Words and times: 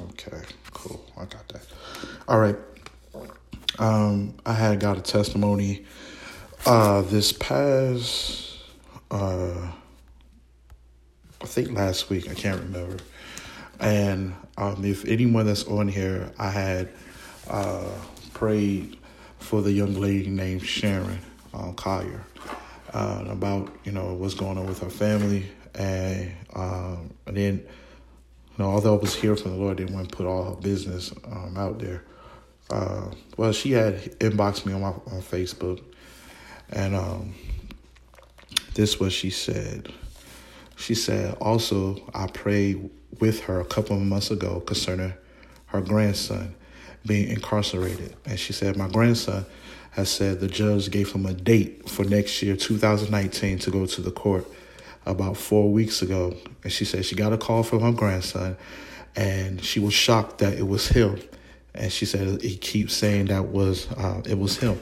Okay, 0.00 0.42
cool. 0.72 1.04
I 1.16 1.24
got 1.24 1.48
that. 1.48 1.66
All 2.28 2.38
right. 2.38 2.56
Um, 3.78 4.34
I 4.44 4.52
had 4.52 4.80
got 4.80 4.98
a 4.98 5.02
testimony 5.02 5.84
uh 6.64 7.02
this 7.02 7.32
past 7.32 8.58
uh 9.10 9.70
I 11.40 11.44
think 11.44 11.70
last 11.72 12.08
week, 12.10 12.28
I 12.30 12.34
can't 12.34 12.60
remember. 12.60 12.96
And 13.78 14.34
um 14.56 14.84
if 14.84 15.04
anyone 15.04 15.46
that's 15.46 15.64
on 15.64 15.88
here, 15.88 16.32
I 16.38 16.50
had 16.50 16.88
uh 17.48 17.88
prayed 18.34 18.96
for 19.38 19.62
the 19.62 19.70
young 19.72 19.94
lady 19.94 20.28
named 20.28 20.64
Sharon 20.66 21.18
um, 21.54 21.74
Collier 21.74 22.24
uh, 22.92 23.24
about 23.28 23.72
you 23.84 23.92
know 23.92 24.14
what's 24.14 24.34
going 24.34 24.58
on 24.58 24.66
with 24.66 24.80
her 24.80 24.90
family, 24.90 25.46
and 25.74 26.32
um, 26.54 27.10
and 27.26 27.36
then 27.36 27.66
you 28.56 28.64
know 28.64 28.70
although 28.70 28.96
I 28.96 29.00
was 29.00 29.14
here 29.14 29.36
from 29.36 29.52
the 29.52 29.56
Lord, 29.58 29.76
didn't 29.76 29.94
want 29.94 30.10
to 30.10 30.16
put 30.16 30.26
all 30.26 30.54
her 30.54 30.60
business 30.60 31.12
um, 31.24 31.56
out 31.56 31.78
there. 31.78 32.04
Uh, 32.70 33.10
well, 33.36 33.52
she 33.52 33.72
had 33.72 33.96
inboxed 34.18 34.66
me 34.66 34.72
on 34.72 34.80
my 34.80 34.88
on 34.88 35.22
Facebook, 35.22 35.82
and 36.70 36.94
um, 36.94 37.34
this 38.74 38.98
was 38.98 39.12
she 39.12 39.30
said. 39.30 39.92
She 40.76 40.94
said, 40.94 41.34
also, 41.40 41.96
I 42.12 42.26
prayed 42.26 42.90
with 43.18 43.40
her 43.44 43.60
a 43.60 43.64
couple 43.64 43.96
of 43.96 44.02
months 44.02 44.30
ago 44.30 44.60
concerning 44.60 45.14
her 45.66 45.80
grandson 45.80 46.54
being 47.06 47.30
incarcerated. 47.30 48.14
And 48.26 48.38
she 48.38 48.52
said, 48.52 48.76
My 48.76 48.88
grandson 48.88 49.46
has 49.92 50.10
said 50.10 50.40
the 50.40 50.48
judge 50.48 50.90
gave 50.90 51.12
him 51.12 51.24
a 51.24 51.32
date 51.32 51.88
for 51.88 52.04
next 52.04 52.42
year, 52.42 52.56
2019, 52.56 53.58
to 53.60 53.70
go 53.70 53.86
to 53.86 54.02
the 54.02 54.10
court 54.10 54.46
about 55.06 55.36
four 55.36 55.70
weeks 55.70 56.02
ago. 56.02 56.36
And 56.62 56.72
she 56.72 56.84
said 56.84 57.04
she 57.04 57.14
got 57.14 57.32
a 57.32 57.38
call 57.38 57.62
from 57.62 57.80
her 57.80 57.92
grandson 57.92 58.56
and 59.14 59.64
she 59.64 59.80
was 59.80 59.94
shocked 59.94 60.38
that 60.38 60.54
it 60.54 60.66
was 60.68 60.88
him. 60.88 61.18
And 61.74 61.92
she 61.92 62.04
said 62.04 62.42
he 62.42 62.56
keeps 62.56 62.94
saying 62.94 63.26
that 63.26 63.46
was 63.46 63.90
uh, 63.92 64.22
it 64.26 64.38
was 64.38 64.58
him. 64.58 64.80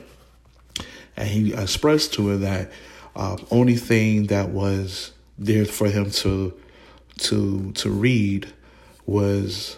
And 1.17 1.29
he 1.29 1.55
expressed 1.55 2.15
to 2.15 2.29
her 2.29 2.37
that 2.39 2.73
uh, 3.15 3.37
only 3.51 3.77
thing 3.77 4.27
that 4.27 4.51
was 4.51 5.13
there 5.39 5.65
for 5.65 5.89
him 5.89 6.11
to 6.11 6.55
to 7.19 7.73
to 7.73 7.91
read 7.91 8.53
was 9.07 9.77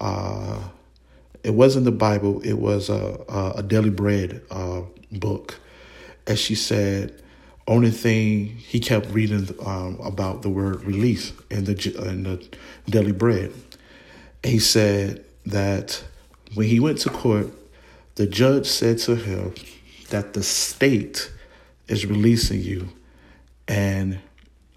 uh, 0.00 0.60
it 1.42 1.54
wasn't 1.54 1.84
the 1.84 1.92
Bible. 1.92 2.40
It 2.42 2.54
was 2.54 2.88
a 2.88 3.24
a, 3.28 3.52
a 3.56 3.62
daily 3.62 3.90
bread 3.90 4.42
uh, 4.50 4.82
book, 5.12 5.58
as 6.26 6.38
she 6.38 6.54
said. 6.54 7.22
Only 7.68 7.90
thing 7.90 8.46
he 8.46 8.80
kept 8.80 9.10
reading 9.10 9.54
um, 9.64 10.00
about 10.02 10.40
the 10.40 10.48
word 10.48 10.82
release 10.84 11.34
in 11.50 11.64
the 11.64 11.74
in 12.08 12.22
the 12.22 12.48
daily 12.88 13.12
bread. 13.12 13.52
He 14.42 14.58
said 14.58 15.22
that 15.44 16.02
when 16.54 16.66
he 16.66 16.80
went 16.80 16.98
to 17.00 17.10
court, 17.10 17.50
the 18.14 18.26
judge 18.26 18.66
said 18.66 18.96
to 19.00 19.16
him 19.16 19.52
that 20.08 20.32
the 20.32 20.42
state 20.42 21.30
is 21.88 22.06
releasing 22.06 22.62
you, 22.62 22.88
and 23.68 24.18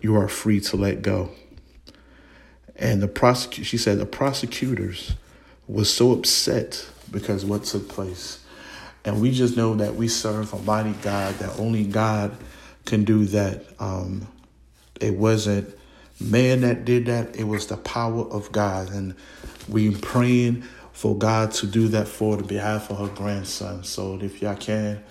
you 0.01 0.17
are 0.17 0.27
free 0.27 0.59
to 0.59 0.75
let 0.75 1.01
go. 1.01 1.31
And 2.75 3.01
the 3.01 3.07
prosecute, 3.07 3.67
she 3.67 3.77
said, 3.77 3.99
the 3.99 4.05
prosecutors 4.05 5.13
was 5.65 5.93
so 5.93 6.11
upset 6.11 6.89
because 7.09 7.45
what 7.45 7.63
took 7.63 7.87
place. 7.87 8.43
And 9.05 9.21
we 9.21 9.31
just 9.31 9.55
know 9.55 9.75
that 9.75 9.95
we 9.95 10.09
serve 10.09 10.53
a 10.53 10.59
mighty 10.59 10.93
God, 11.01 11.35
that 11.35 11.57
only 11.57 11.85
God 11.85 12.35
can 12.85 13.03
do 13.03 13.25
that. 13.25 13.63
Um, 13.79 14.27
it 14.99 15.15
wasn't 15.15 15.75
man 16.19 16.61
that 16.61 16.85
did 16.85 17.07
that, 17.07 17.35
it 17.35 17.45
was 17.45 17.67
the 17.67 17.77
power 17.77 18.23
of 18.23 18.51
God. 18.51 18.91
And 18.91 19.15
we 19.67 19.95
praying 19.95 20.63
for 20.91 21.17
God 21.17 21.51
to 21.53 21.67
do 21.67 21.87
that 21.89 22.07
for 22.07 22.37
the 22.37 22.43
behalf 22.43 22.89
of 22.91 22.99
her 22.99 23.15
grandson. 23.15 23.83
So 23.83 24.19
if 24.21 24.41
y'all 24.41 24.55
can, 24.55 25.03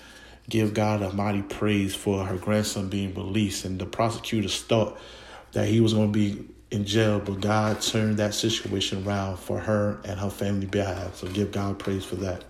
give 0.49 0.75
God 0.75 1.03
a 1.03 1.13
mighty 1.13 1.43
praise 1.43 1.95
for 1.95 2.25
her 2.25 2.37
grandson 2.37 2.89
being 2.89 3.15
released. 3.15 3.65
And 3.65 3.79
the 3.79 3.87
prosecutors 3.87 4.63
thought 4.63 4.99
that 5.53 5.67
he 5.67 5.81
was 5.81 5.95
going 5.95 6.13
to 6.13 6.19
be 6.19 6.45
in 6.71 6.85
jail, 6.85 7.19
but 7.19 7.41
God 7.41 7.81
turned 7.81 8.19
that 8.19 8.35
situation 8.35 9.05
around 9.07 9.39
for 9.39 9.59
her 9.59 10.01
and 10.05 10.21
her 10.21 10.31
family 10.31 10.67
behalf. 10.67 11.17
So 11.17 11.29
give 11.29 11.51
God 11.51 11.79
praise 11.79 12.05
for 12.05 12.17
that. 12.17 12.45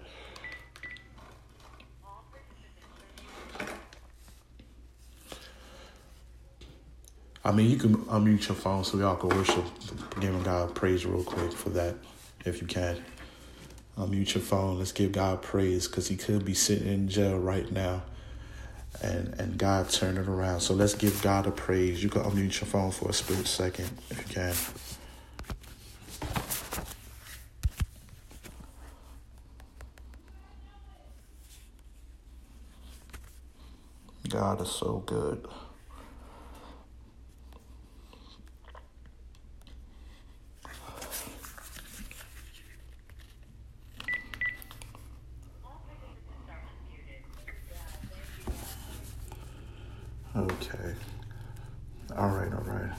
I 7.44 7.52
mean, 7.52 7.70
you 7.70 7.76
can 7.76 7.96
unmute 8.06 8.48
your 8.48 8.56
phone 8.56 8.84
so 8.84 8.98
y'all 8.98 9.16
can 9.16 9.30
worship, 9.30 9.64
giving 10.20 10.42
God 10.42 10.74
praise 10.74 11.06
real 11.06 11.24
quick 11.24 11.52
for 11.52 11.70
that, 11.70 11.94
if 12.44 12.60
you 12.60 12.66
can. 12.66 13.02
Unmute 13.96 14.34
your 14.34 14.42
phone. 14.42 14.78
Let's 14.78 14.92
give 14.92 15.12
God 15.12 15.42
praise 15.42 15.88
because 15.88 16.08
he 16.08 16.16
could 16.16 16.44
be 16.44 16.54
sitting 16.54 16.88
in 16.88 17.08
jail 17.08 17.38
right 17.38 17.70
now 17.70 18.02
and 19.02 19.34
and 19.38 19.56
God 19.58 19.88
turned 19.88 20.18
it 20.18 20.28
around. 20.28 20.60
So 20.60 20.74
let's 20.74 20.94
give 20.94 21.20
God 21.22 21.46
a 21.46 21.50
praise. 21.50 22.02
You 22.02 22.10
can 22.10 22.22
unmute 22.22 22.60
your 22.60 22.68
phone 22.68 22.90
for 22.90 23.10
a 23.10 23.12
split 23.12 23.46
second 23.46 23.90
if 24.10 24.18
you 24.18 24.34
can. 24.34 24.54
God 34.28 34.60
is 34.60 34.68
so 34.68 35.02
good. 35.06 35.46
Okay. 50.40 50.94
All 52.16 52.30
right, 52.30 52.50
all 52.50 52.64
right. 52.64 52.90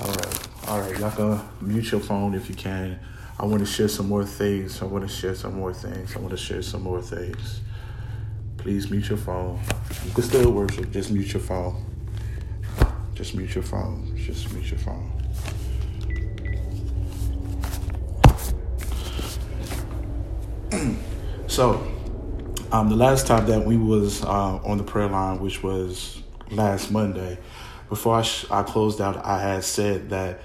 All 0.00 0.08
right, 0.08 0.48
all 0.66 0.80
right. 0.80 0.98
Y'all 0.98 1.10
can 1.10 1.40
mute 1.60 1.90
your 1.90 2.00
phone 2.00 2.34
if 2.34 2.48
you 2.48 2.54
can. 2.54 2.98
I 3.38 3.44
want 3.44 3.60
to 3.60 3.66
share 3.66 3.88
some 3.88 4.08
more 4.08 4.24
things. 4.24 4.80
I 4.80 4.86
want 4.86 5.06
to 5.06 5.14
share 5.14 5.34
some 5.34 5.56
more 5.56 5.74
things. 5.74 6.16
I 6.16 6.20
want 6.20 6.30
to 6.30 6.38
share 6.38 6.62
some 6.62 6.82
more 6.82 7.02
things. 7.02 7.60
Please 8.56 8.90
mute 8.90 9.10
your 9.10 9.18
phone. 9.18 9.60
You 10.06 10.12
can 10.12 10.22
still 10.24 10.52
worship. 10.52 10.90
Just 10.90 11.10
mute 11.10 11.34
your 11.34 11.42
phone. 11.42 11.84
Just 13.14 13.34
mute 13.34 13.54
your 13.54 13.64
phone. 13.64 14.16
Just 14.16 14.50
mute 14.54 14.70
your 14.70 14.78
phone. 14.78 15.12
so, 21.46 21.86
um, 22.72 22.88
the 22.88 22.96
last 22.96 23.26
time 23.26 23.46
that 23.46 23.64
we 23.64 23.76
was 23.76 24.22
uh, 24.24 24.56
on 24.56 24.78
the 24.78 24.84
prayer 24.84 25.08
line, 25.08 25.40
which 25.40 25.62
was 25.62 26.22
last 26.50 26.90
Monday, 26.90 27.38
before 27.88 28.16
I, 28.16 28.22
sh- 28.22 28.44
I 28.50 28.62
closed 28.62 29.00
out, 29.00 29.24
I 29.24 29.40
had 29.40 29.64
said 29.64 30.10
that 30.10 30.40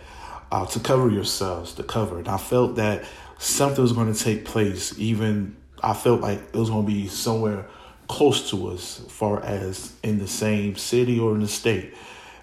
uh, 0.52 0.66
to 0.68 0.80
cover 0.80 1.10
yourselves, 1.10 1.74
to 1.74 1.84
cover. 1.84 2.20
And 2.20 2.28
I 2.28 2.38
felt 2.38 2.76
that 2.78 3.04
something 3.40 3.82
was 3.82 3.92
going 3.92 4.14
to 4.14 4.24
take 4.24 4.46
place. 4.46 4.98
Even 4.98 5.56
I 5.82 5.94
felt 5.94 6.22
like 6.22 6.40
it 6.40 6.56
was 6.56 6.70
going 6.70 6.86
to 6.86 6.92
be 6.92 7.08
somewhere 7.08 7.66
close 8.08 8.50
to 8.52 8.70
us, 8.70 9.04
far 9.10 9.44
as 9.44 9.94
in 10.04 10.20
the 10.20 10.28
same 10.28 10.76
city 10.76 11.20
or 11.20 11.34
in 11.34 11.42
the 11.42 11.48
state. 11.48 11.94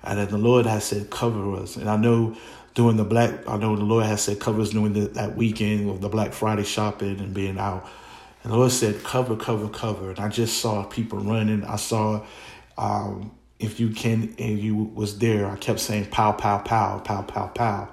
And 0.02 0.18
then 0.18 0.28
the 0.28 0.38
Lord 0.38 0.66
has 0.66 0.84
said, 0.84 1.10
cover 1.10 1.54
us. 1.56 1.76
And 1.76 1.88
I 1.88 1.97
know 1.97 2.36
during 2.74 2.97
the 2.97 3.04
Black, 3.04 3.48
I 3.48 3.56
know 3.56 3.76
the 3.76 3.84
Lord 3.84 4.04
has 4.04 4.22
said, 4.22 4.41
cover 4.41 4.60
us 4.60 4.70
during 4.70 4.92
the, 4.92 5.00
that 5.08 5.36
weekend 5.36 5.88
of 5.88 6.00
the 6.00 6.08
Black 6.08 6.32
Friday 6.32 6.64
shopping 6.64 7.18
and 7.20 7.32
being 7.32 7.58
out 7.58 7.88
and 8.43 8.53
the 8.53 8.56
Lord 8.56 8.73
said, 8.73 9.03
cover, 9.05 9.37
cover, 9.37 9.69
cover. 9.69 10.11
And 10.11 10.19
I 10.19 10.28
just 10.28 10.59
saw 10.59 10.84
people 10.84 11.19
running. 11.19 11.62
I 11.65 11.77
saw, 11.77 12.25
um, 12.78 13.33
if 13.59 13.78
you 13.78 13.91
can, 13.91 14.34
and 14.39 14.59
you 14.59 14.77
was 14.77 15.19
there, 15.19 15.47
I 15.47 15.56
kept 15.56 15.81
saying, 15.81 16.06
pow, 16.06 16.33
pow, 16.33 16.59
pow, 16.59 16.99
pow, 17.01 17.23
pow, 17.23 17.49
pow. 17.49 17.89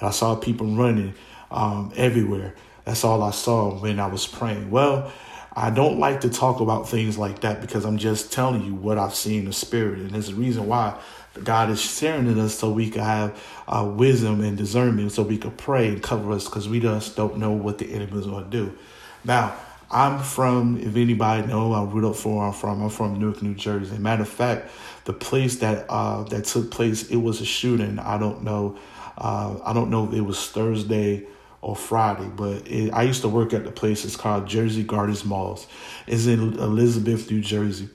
And 0.00 0.08
I 0.08 0.10
saw 0.10 0.34
people 0.34 0.66
running 0.66 1.14
um, 1.52 1.92
everywhere. 1.94 2.54
That's 2.84 3.04
all 3.04 3.22
I 3.22 3.30
saw 3.30 3.78
when 3.78 4.00
I 4.00 4.08
was 4.08 4.26
praying. 4.26 4.72
Well, 4.72 5.12
I 5.54 5.70
don't 5.70 6.00
like 6.00 6.22
to 6.22 6.30
talk 6.30 6.60
about 6.60 6.88
things 6.88 7.16
like 7.16 7.40
that 7.42 7.60
because 7.60 7.84
I'm 7.84 7.98
just 7.98 8.32
telling 8.32 8.64
you 8.64 8.74
what 8.74 8.98
I've 8.98 9.14
seen 9.14 9.40
in 9.40 9.44
the 9.44 9.52
spirit. 9.52 10.00
And 10.00 10.10
there's 10.10 10.30
a 10.30 10.34
reason 10.34 10.66
why 10.66 10.98
God 11.44 11.70
is 11.70 11.80
sharing 11.80 12.26
it 12.26 12.38
us 12.38 12.58
so 12.58 12.70
we 12.70 12.90
can 12.90 13.02
have 13.02 13.40
uh, 13.68 13.88
wisdom 13.96 14.40
and 14.40 14.56
discernment 14.56 15.12
so 15.12 15.22
we 15.22 15.38
can 15.38 15.52
pray 15.52 15.88
and 15.88 16.02
cover 16.02 16.32
us 16.32 16.46
because 16.46 16.68
we 16.68 16.80
just 16.80 17.14
don't 17.14 17.36
know 17.36 17.52
what 17.52 17.78
the 17.78 17.92
enemy 17.92 18.18
is 18.18 18.26
going 18.26 18.44
to 18.44 18.50
do. 18.50 18.76
Now, 19.24 19.54
I'm 19.92 20.20
from, 20.20 20.78
if 20.78 20.96
anybody 20.96 21.46
know, 21.46 21.74
I'm 21.74 21.90
Rudolph 21.90 22.18
for 22.18 22.46
I'm 22.46 22.54
from. 22.54 22.82
I'm 22.82 22.88
from 22.88 23.20
Newark, 23.20 23.42
New 23.42 23.54
Jersey. 23.54 23.98
Matter 23.98 24.22
of 24.22 24.28
fact, 24.28 24.70
the 25.04 25.12
place 25.12 25.56
that 25.56 25.84
uh, 25.90 26.22
that 26.24 26.46
took 26.46 26.70
place, 26.70 27.10
it 27.10 27.16
was 27.16 27.42
a 27.42 27.44
shooting. 27.44 27.98
I 27.98 28.16
don't 28.16 28.42
know. 28.42 28.78
Uh, 29.18 29.58
I 29.62 29.74
don't 29.74 29.90
know 29.90 30.08
if 30.08 30.14
it 30.14 30.22
was 30.22 30.48
Thursday 30.48 31.26
or 31.60 31.76
Friday, 31.76 32.30
but 32.34 32.66
it, 32.66 32.90
I 32.92 33.02
used 33.02 33.20
to 33.20 33.28
work 33.28 33.52
at 33.52 33.64
the 33.64 33.70
place. 33.70 34.06
It's 34.06 34.16
called 34.16 34.48
Jersey 34.48 34.82
Gardens 34.82 35.26
Malls. 35.26 35.66
It's 36.06 36.26
in 36.26 36.54
Elizabeth, 36.58 37.30
New 37.30 37.42
Jersey, 37.42 37.90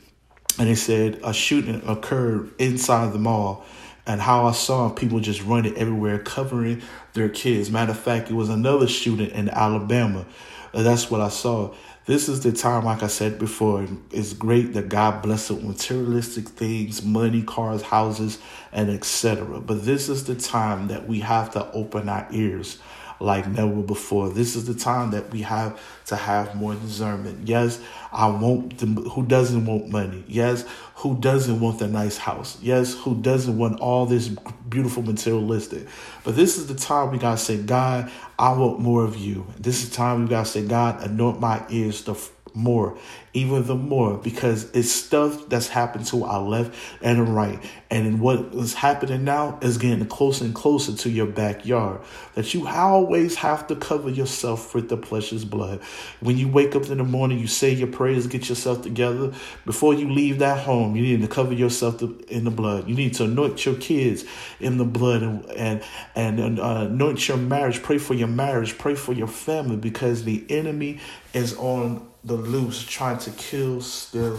and 0.59 0.69
they 0.69 0.75
said 0.75 1.19
a 1.23 1.33
shooting 1.33 1.81
occurred 1.87 2.51
inside 2.59 3.11
the 3.11 3.19
mall, 3.19 3.65
and 4.05 4.21
how 4.21 4.45
I 4.45 4.51
saw 4.51 4.89
people 4.89 5.19
just 5.19 5.43
running 5.43 5.75
everywhere, 5.75 6.19
covering 6.19 6.83
their 7.13 7.29
kids. 7.29 7.71
Matter 7.71 7.91
of 7.91 7.99
fact, 7.99 8.29
it 8.29 8.35
was 8.35 8.49
another 8.49 8.87
shooting 8.87 9.31
in 9.31 9.49
Alabama. 9.49 10.27
That's 10.73 11.09
what 11.09 11.21
I 11.21 11.29
saw. 11.29 11.73
This 12.07 12.29
is 12.29 12.39
the 12.39 12.53
time, 12.53 12.85
like 12.85 13.03
I 13.03 13.07
said 13.07 13.37
before, 13.37 13.85
it's 14.11 14.31
great 14.31 14.73
that 14.75 14.87
God 14.87 15.25
with 15.25 15.61
materialistic 15.61 16.47
things, 16.47 17.03
money, 17.03 17.43
cars, 17.43 17.81
houses, 17.81 18.39
and 18.71 18.89
etc. 18.89 19.59
But 19.59 19.83
this 19.83 20.07
is 20.07 20.23
the 20.23 20.35
time 20.35 20.87
that 20.87 21.05
we 21.05 21.19
have 21.19 21.51
to 21.51 21.69
open 21.73 22.07
our 22.07 22.25
ears 22.31 22.79
like 23.19 23.47
never 23.47 23.81
before. 23.81 24.29
This 24.29 24.55
is 24.55 24.65
the 24.65 24.73
time 24.73 25.11
that 25.11 25.31
we 25.31 25.41
have 25.41 25.79
to 26.07 26.15
have 26.15 26.55
more 26.55 26.75
discernment. 26.75 27.47
Yes, 27.47 27.79
I 28.11 28.27
want 28.27 28.77
the, 28.77 28.87
who 29.09 29.25
doesn't 29.25 29.65
want 29.65 29.89
money. 29.89 30.23
Yes, 30.27 30.65
who 30.95 31.17
doesn't 31.19 31.59
want 31.59 31.79
the 31.79 31.87
nice 31.87 32.17
house. 32.17 32.57
Yes, 32.61 32.93
who 32.93 33.15
doesn't 33.15 33.57
want 33.57 33.79
all 33.79 34.05
this 34.05 34.29
beautiful 34.69 35.03
materialistic. 35.03 35.87
But 36.23 36.35
this 36.35 36.57
is 36.57 36.67
the 36.67 36.75
time 36.75 37.11
we 37.11 37.17
gotta 37.17 37.37
say, 37.37 37.57
God, 37.57 38.11
I 38.39 38.51
want 38.53 38.79
more 38.79 39.03
of 39.03 39.17
you. 39.17 39.45
This 39.59 39.83
is 39.83 39.89
the 39.89 39.95
time 39.95 40.23
we 40.23 40.29
gotta 40.29 40.47
say, 40.47 40.65
God, 40.65 41.03
anoint 41.03 41.39
my 41.39 41.65
ears 41.69 42.01
to 42.03 42.17
more, 42.57 42.97
even 43.33 43.65
the 43.67 43.75
more, 43.75 44.17
because 44.17 44.71
it's 44.71 44.91
stuff 44.91 45.47
that's 45.47 45.67
happened 45.67 46.05
to 46.07 46.23
our 46.23 46.41
left 46.41 46.75
and 47.01 47.35
right. 47.35 47.63
And 47.89 48.19
what 48.19 48.39
is 48.55 48.73
happening 48.73 49.23
now 49.23 49.59
is 49.61 49.77
getting 49.77 50.05
closer 50.07 50.43
and 50.43 50.55
closer 50.55 50.93
to 50.93 51.09
your 51.09 51.27
backyard. 51.27 52.01
That 52.33 52.53
you 52.53 52.67
always 52.67 53.35
have 53.35 53.67
to 53.67 53.75
cover 53.75 54.09
yourself 54.09 54.73
with 54.73 54.89
the 54.89 54.97
precious 54.97 55.43
blood. 55.43 55.81
When 56.19 56.37
you 56.37 56.47
wake 56.47 56.75
up 56.75 56.87
in 56.87 56.97
the 56.97 57.03
morning, 57.03 57.39
you 57.39 57.47
say 57.47 57.71
your 57.71 57.87
prayers, 57.87 58.27
get 58.27 58.49
yourself 58.49 58.81
together. 58.81 59.33
Before 59.65 59.93
you 59.93 60.09
leave 60.09 60.39
that 60.39 60.65
home, 60.65 60.95
you 60.95 61.03
need 61.03 61.21
to 61.21 61.27
cover 61.27 61.53
yourself 61.53 62.01
in 62.01 62.43
the 62.43 62.51
blood. 62.51 62.89
You 62.89 62.95
need 62.95 63.13
to 63.15 63.25
anoint 63.25 63.65
your 63.65 63.75
kids 63.75 64.25
in 64.59 64.77
the 64.77 64.85
blood 64.85 65.21
and 65.21 65.81
and, 66.15 66.39
and 66.39 66.59
uh, 66.59 66.87
anoint 66.89 67.27
your 67.27 67.37
marriage. 67.37 67.83
Pray 67.83 67.99
for 67.99 68.15
your 68.15 68.27
marriage. 68.27 68.77
Pray 68.77 68.95
for 68.95 69.13
your 69.13 69.27
family 69.27 69.77
because 69.77 70.23
the 70.23 70.45
enemy 70.49 70.99
is 71.33 71.55
on 71.57 72.07
the 72.27 72.35
loose, 72.35 72.83
trying 72.83 73.17
to 73.19 73.31
kill, 73.31 73.81
steal, 73.81 74.37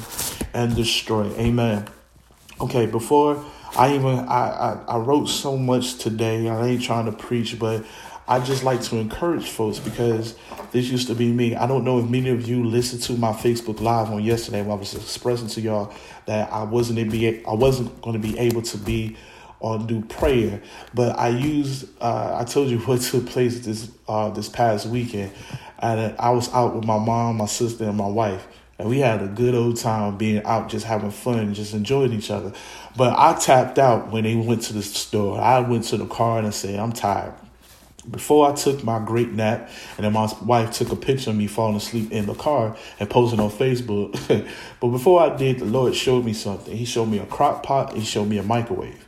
and 0.53 0.77
destroy. 0.77 1.25
Amen. 1.37 1.87
Okay, 2.61 2.87
before 2.87 3.43
I 3.77 3.95
even 3.95 4.19
I, 4.21 4.49
I, 4.51 4.85
I 4.89 4.97
wrote 4.99 5.27
so 5.27 5.57
much 5.57 5.99
today. 5.99 6.49
I 6.49 6.67
ain't 6.67 6.83
trying 6.83 7.07
to 7.07 7.13
preach, 7.13 7.59
but 7.59 7.85
I 8.27 8.41
just 8.41 8.63
like 8.63 8.83
to 8.83 8.97
encourage 8.97 9.49
folks 9.49 9.79
because 9.79 10.37
this 10.73 10.89
used 10.89 11.09
to 11.09 11.15
be 11.15 11.33
me. 11.33 11.57
I 11.57 11.67
don't 11.67 11.85
know 11.85 11.99
if 11.99 12.09
many 12.09 12.29
of 12.29 12.47
you 12.47 12.63
listened 12.63 13.03
to 13.05 13.15
my 13.15 13.33
Facebook 13.33 13.81
Live 13.81 14.11
on 14.11 14.23
yesterday 14.23 14.61
when 14.61 14.73
I 14.73 14.75
was 14.75 14.95
expressing 14.95 15.49
to 15.49 15.61
y'all 15.63 15.95
that 16.27 16.53
I 16.53 16.65
wasn't 16.65 17.11
be 17.11 17.45
I 17.45 17.55
wasn't 17.55 18.03
going 18.03 18.21
to 18.21 18.29
be 18.29 18.39
able 18.39 18.63
to 18.63 18.77
be 18.77 19.17
or 19.61 19.79
do 19.79 20.03
prayer, 20.03 20.63
but 20.95 21.19
I 21.19 21.29
used 21.29 21.89
uh, 22.01 22.37
I 22.39 22.45
told 22.45 22.69
you 22.69 22.79
what 22.81 23.01
took 23.01 23.27
place 23.27 23.61
this 23.61 23.91
uh, 24.07 24.29
this 24.31 24.49
past 24.49 24.87
weekend. 24.87 25.33
I 25.79 26.31
was 26.31 26.53
out 26.53 26.75
with 26.75 26.85
my 26.85 26.99
mom, 26.99 27.37
my 27.37 27.47
sister, 27.47 27.85
and 27.85 27.97
my 27.97 28.09
wife. 28.09 28.47
And 28.79 28.89
we 28.89 29.01
had 29.01 29.23
a 29.23 29.27
good 29.27 29.55
old 29.55 29.77
time 29.77 30.17
being 30.17 30.45
out, 30.45 30.69
just 30.69 30.87
having 30.87 31.11
fun, 31.11 31.53
just 31.53 31.75
enjoying 31.75 32.13
each 32.13 32.31
other. 32.31 32.53
But 32.97 33.19
I 33.19 33.35
tapped 33.35 33.79
out 33.79 34.13
when 34.13 34.23
they 34.25 34.37
went 34.37 34.63
to 34.63 34.73
the 34.73 34.83
store. 34.83 35.41
I 35.41 35.59
went 35.61 35.85
to 35.85 35.97
the 35.97 36.07
car 36.07 36.39
and 36.39 36.47
I 36.47 36.51
said, 36.51 36.79
I'm 36.79 36.93
tired. 36.93 37.35
Before 38.09 38.49
I 38.49 38.55
took 38.55 38.85
my 38.85 39.05
great 39.05 39.33
nap, 39.33 39.69
and 39.97 40.07
then 40.07 40.13
my 40.13 40.33
wife 40.45 40.71
took 40.71 40.93
a 40.93 40.97
picture 40.97 41.31
of 41.31 41.37
me 41.37 41.47
falling 41.49 41.77
asleep 41.77 42.13
in 42.13 42.27
the 42.27 42.35
car 42.35 42.77
and 43.01 43.11
posting 43.11 43.41
on 43.41 43.51
Facebook. 43.51 44.13
but 44.81 44.89
before 44.89 45.21
I 45.21 45.37
did, 45.37 45.59
the 45.59 45.65
Lord 45.67 45.95
showed 45.95 46.25
me 46.25 46.33
something. 46.33 46.75
He 46.75 46.85
showed 46.85 47.07
me 47.07 47.19
a 47.19 47.27
crock 47.27 47.65
pot, 47.65 47.95
He 47.95 48.05
showed 48.05 48.29
me 48.29 48.39
a 48.39 48.45
microwave. 48.45 49.08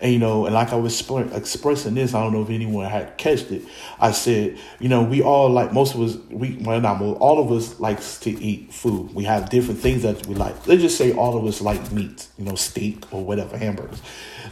And, 0.00 0.12
you 0.12 0.18
know, 0.18 0.46
and 0.46 0.54
like 0.54 0.72
I 0.72 0.76
was 0.76 0.98
expressing 1.34 1.94
this, 1.94 2.14
I 2.14 2.22
don't 2.22 2.32
know 2.32 2.42
if 2.42 2.48
anyone 2.48 2.88
had 2.88 3.18
catched 3.18 3.50
it. 3.50 3.62
I 3.98 4.12
said, 4.12 4.58
you 4.78 4.88
know, 4.88 5.02
we 5.02 5.20
all 5.20 5.50
like, 5.50 5.74
most 5.74 5.94
of 5.94 6.00
us, 6.00 6.16
we, 6.30 6.56
well, 6.62 6.80
not 6.80 6.98
most, 6.98 7.18
all 7.18 7.38
of 7.38 7.52
us 7.52 7.78
likes 7.80 8.18
to 8.20 8.30
eat 8.30 8.72
food. 8.72 9.14
We 9.14 9.24
have 9.24 9.50
different 9.50 9.80
things 9.80 10.02
that 10.02 10.26
we 10.26 10.34
like. 10.34 10.66
Let's 10.66 10.80
just 10.80 10.96
say 10.96 11.12
all 11.12 11.36
of 11.36 11.44
us 11.44 11.60
like 11.60 11.92
meat, 11.92 12.28
you 12.38 12.46
know, 12.46 12.54
steak 12.54 13.12
or 13.12 13.22
whatever, 13.22 13.58
hamburgers. 13.58 14.00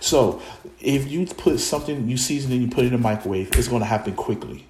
So 0.00 0.42
if 0.80 1.10
you 1.10 1.24
put 1.24 1.60
something, 1.60 2.08
you 2.08 2.18
season 2.18 2.52
and 2.52 2.60
you 2.60 2.68
put 2.68 2.84
it 2.84 2.88
in 2.88 2.92
the 2.92 2.98
microwave, 2.98 3.50
it's 3.56 3.68
going 3.68 3.80
to 3.80 3.86
happen 3.86 4.14
quickly. 4.14 4.66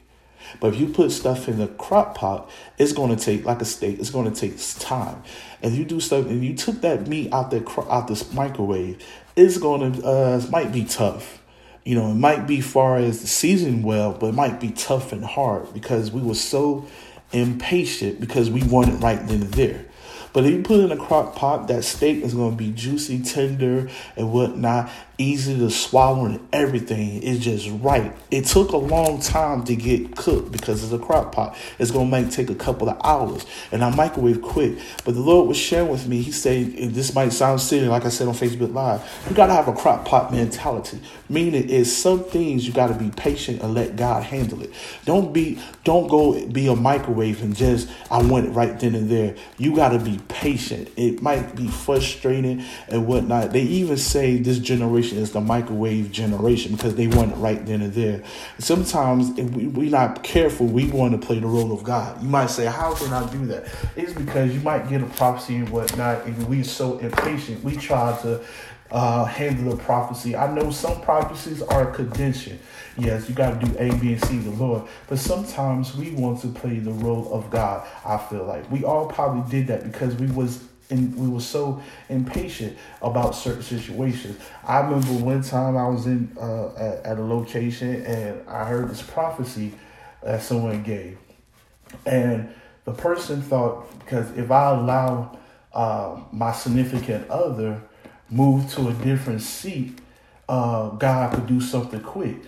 But 0.60 0.74
if 0.74 0.80
you 0.80 0.88
put 0.88 1.12
stuff 1.12 1.48
in 1.48 1.58
the 1.58 1.68
crock 1.68 2.14
pot, 2.14 2.50
it's 2.78 2.92
going 2.92 3.14
to 3.14 3.22
take 3.22 3.44
like 3.44 3.60
a 3.60 3.66
steak. 3.66 3.98
It's 3.98 4.10
going 4.10 4.32
to 4.32 4.40
take 4.40 4.58
time. 4.78 5.22
And 5.62 5.74
you 5.74 5.84
do 5.84 6.00
stuff, 6.00 6.26
and 6.26 6.42
you 6.42 6.54
took 6.54 6.80
that 6.80 7.06
meat 7.06 7.32
out 7.32 7.50
the 7.50 7.68
out 7.90 8.08
this 8.08 8.32
microwave, 8.32 9.04
it's 9.38 9.56
going 9.56 9.92
to 9.92 10.04
uh, 10.04 10.42
might 10.50 10.72
be 10.72 10.84
tough. 10.84 11.42
You 11.84 11.94
know, 11.94 12.10
it 12.10 12.14
might 12.16 12.46
be 12.46 12.60
far 12.60 12.96
as 12.96 13.20
the 13.22 13.28
season 13.28 13.82
well, 13.82 14.12
but 14.12 14.26
it 14.26 14.34
might 14.34 14.60
be 14.60 14.72
tough 14.72 15.12
and 15.12 15.24
hard 15.24 15.72
because 15.72 16.10
we 16.10 16.20
were 16.20 16.34
so 16.34 16.86
impatient 17.32 18.20
because 18.20 18.50
we 18.50 18.62
want 18.64 18.88
it 18.88 18.96
right 18.96 19.24
then 19.26 19.42
and 19.42 19.54
there. 19.54 19.86
But 20.32 20.44
if 20.44 20.52
you 20.52 20.62
put 20.62 20.80
in 20.80 20.92
a 20.92 20.96
crock 20.96 21.36
pot, 21.36 21.68
that 21.68 21.84
steak 21.84 22.22
is 22.22 22.34
going 22.34 22.50
to 22.50 22.56
be 22.56 22.72
juicy, 22.72 23.22
tender, 23.22 23.88
and 24.16 24.32
whatnot 24.32 24.90
easy 25.18 25.58
to 25.58 25.68
swallow 25.68 26.26
and 26.26 26.48
everything 26.52 27.20
is 27.22 27.40
just 27.40 27.68
right. 27.82 28.14
It 28.30 28.44
took 28.46 28.70
a 28.70 28.76
long 28.76 29.20
time 29.20 29.64
to 29.64 29.74
get 29.74 30.14
cooked 30.16 30.52
because 30.52 30.84
it's 30.84 30.92
a 30.92 30.98
crock 30.98 31.32
pot. 31.32 31.56
It's 31.80 31.90
gonna 31.90 32.08
make 32.08 32.30
take 32.30 32.50
a 32.50 32.54
couple 32.54 32.88
of 32.88 32.96
hours, 33.04 33.44
and 33.72 33.84
I 33.84 33.94
microwave 33.94 34.40
quick. 34.40 34.78
But 35.04 35.14
the 35.14 35.20
Lord 35.20 35.48
was 35.48 35.56
sharing 35.56 35.88
with 35.88 36.06
me. 36.06 36.22
He 36.22 36.30
said, 36.30 36.76
"This 36.94 37.14
might 37.14 37.32
sound 37.32 37.60
silly, 37.60 37.88
like 37.88 38.06
I 38.06 38.10
said 38.10 38.28
on 38.28 38.34
Facebook 38.34 38.72
Live. 38.72 39.02
You 39.28 39.34
gotta 39.34 39.54
have 39.54 39.66
a 39.66 39.72
crock 39.72 40.04
pot 40.04 40.32
mentality. 40.32 41.00
Meaning 41.28 41.68
is 41.68 41.94
some 41.94 42.20
things 42.20 42.66
you 42.66 42.72
gotta 42.72 42.94
be 42.94 43.10
patient 43.10 43.60
and 43.60 43.74
let 43.74 43.96
God 43.96 44.22
handle 44.22 44.62
it. 44.62 44.72
Don't 45.04 45.32
be, 45.32 45.58
don't 45.84 46.06
go 46.06 46.46
be 46.46 46.68
a 46.68 46.76
microwave 46.76 47.42
and 47.42 47.54
just 47.56 47.88
I 48.10 48.22
want 48.22 48.46
it 48.46 48.50
right 48.50 48.78
then 48.78 48.94
and 48.94 49.10
there. 49.10 49.34
You 49.58 49.74
gotta 49.74 49.98
be 49.98 50.20
patient. 50.28 50.90
It 50.96 51.20
might 51.20 51.56
be 51.56 51.66
frustrating 51.66 52.64
and 52.88 53.06
whatnot. 53.08 53.52
They 53.52 53.62
even 53.62 53.96
say 53.96 54.36
this 54.38 54.60
generation." 54.60 55.07
Generation 55.08 55.22
is 55.22 55.32
the 55.32 55.40
microwave 55.40 56.12
generation 56.12 56.72
because 56.72 56.94
they 56.94 57.06
want 57.06 57.32
it 57.32 57.36
right 57.36 57.64
then 57.66 57.82
and 57.82 57.92
there. 57.92 58.22
Sometimes 58.58 59.36
if 59.38 59.50
we, 59.50 59.66
we're 59.66 59.90
not 59.90 60.22
careful, 60.22 60.66
we 60.66 60.86
want 60.90 61.20
to 61.20 61.26
play 61.26 61.38
the 61.38 61.46
role 61.46 61.72
of 61.72 61.82
God. 61.82 62.22
You 62.22 62.28
might 62.28 62.50
say, 62.50 62.66
How 62.66 62.94
can 62.94 63.12
I 63.12 63.30
do 63.30 63.46
that? 63.46 63.66
It's 63.96 64.12
because 64.12 64.54
you 64.54 64.60
might 64.60 64.88
get 64.88 65.02
a 65.02 65.06
prophecy 65.06 65.56
and 65.56 65.68
whatnot, 65.70 66.24
and 66.26 66.48
we're 66.48 66.64
so 66.64 66.98
impatient. 66.98 67.62
We 67.64 67.76
try 67.76 68.16
to 68.22 68.40
uh, 68.90 69.24
handle 69.24 69.76
the 69.76 69.82
prophecy. 69.82 70.34
I 70.34 70.52
know 70.52 70.70
some 70.70 71.00
prophecies 71.02 71.62
are 71.62 71.90
a 71.90 71.94
condition. 71.94 72.58
Yes, 72.96 73.28
you 73.28 73.34
got 73.34 73.60
to 73.60 73.66
do 73.66 73.76
A, 73.78 73.94
B, 73.98 74.14
and 74.14 74.24
C, 74.24 74.38
the 74.38 74.50
Lord. 74.50 74.82
But 75.08 75.18
sometimes 75.18 75.94
we 75.94 76.10
want 76.12 76.40
to 76.40 76.48
play 76.48 76.78
the 76.78 76.92
role 76.92 77.32
of 77.32 77.50
God. 77.50 77.86
I 78.04 78.16
feel 78.16 78.44
like 78.44 78.68
we 78.70 78.84
all 78.84 79.06
probably 79.06 79.48
did 79.50 79.66
that 79.68 79.84
because 79.84 80.14
we 80.16 80.26
was 80.28 80.64
and 80.90 81.14
we 81.16 81.28
were 81.28 81.40
so 81.40 81.82
impatient 82.08 82.76
about 83.02 83.34
certain 83.34 83.62
situations. 83.62 84.38
I 84.64 84.80
remember 84.80 85.24
one 85.24 85.42
time 85.42 85.76
I 85.76 85.88
was 85.88 86.06
in 86.06 86.36
uh, 86.40 86.74
at, 86.76 87.04
at, 87.04 87.18
a 87.18 87.22
location 87.22 88.04
and 88.06 88.48
I 88.48 88.64
heard 88.64 88.88
this 88.88 89.02
prophecy 89.02 89.74
that 90.22 90.42
someone 90.42 90.82
gave, 90.82 91.18
and 92.06 92.52
the 92.84 92.92
person 92.92 93.42
thought 93.42 93.98
because 94.00 94.30
if 94.36 94.50
I 94.50 94.70
allow 94.70 95.38
uh, 95.72 96.20
my 96.32 96.52
significant 96.52 97.28
other 97.28 97.82
move 98.30 98.70
to 98.72 98.88
a 98.88 98.92
different 98.94 99.42
seat, 99.42 99.98
uh, 100.48 100.90
God 100.90 101.34
could 101.34 101.46
do 101.46 101.60
something 101.60 102.00
quick. 102.00 102.38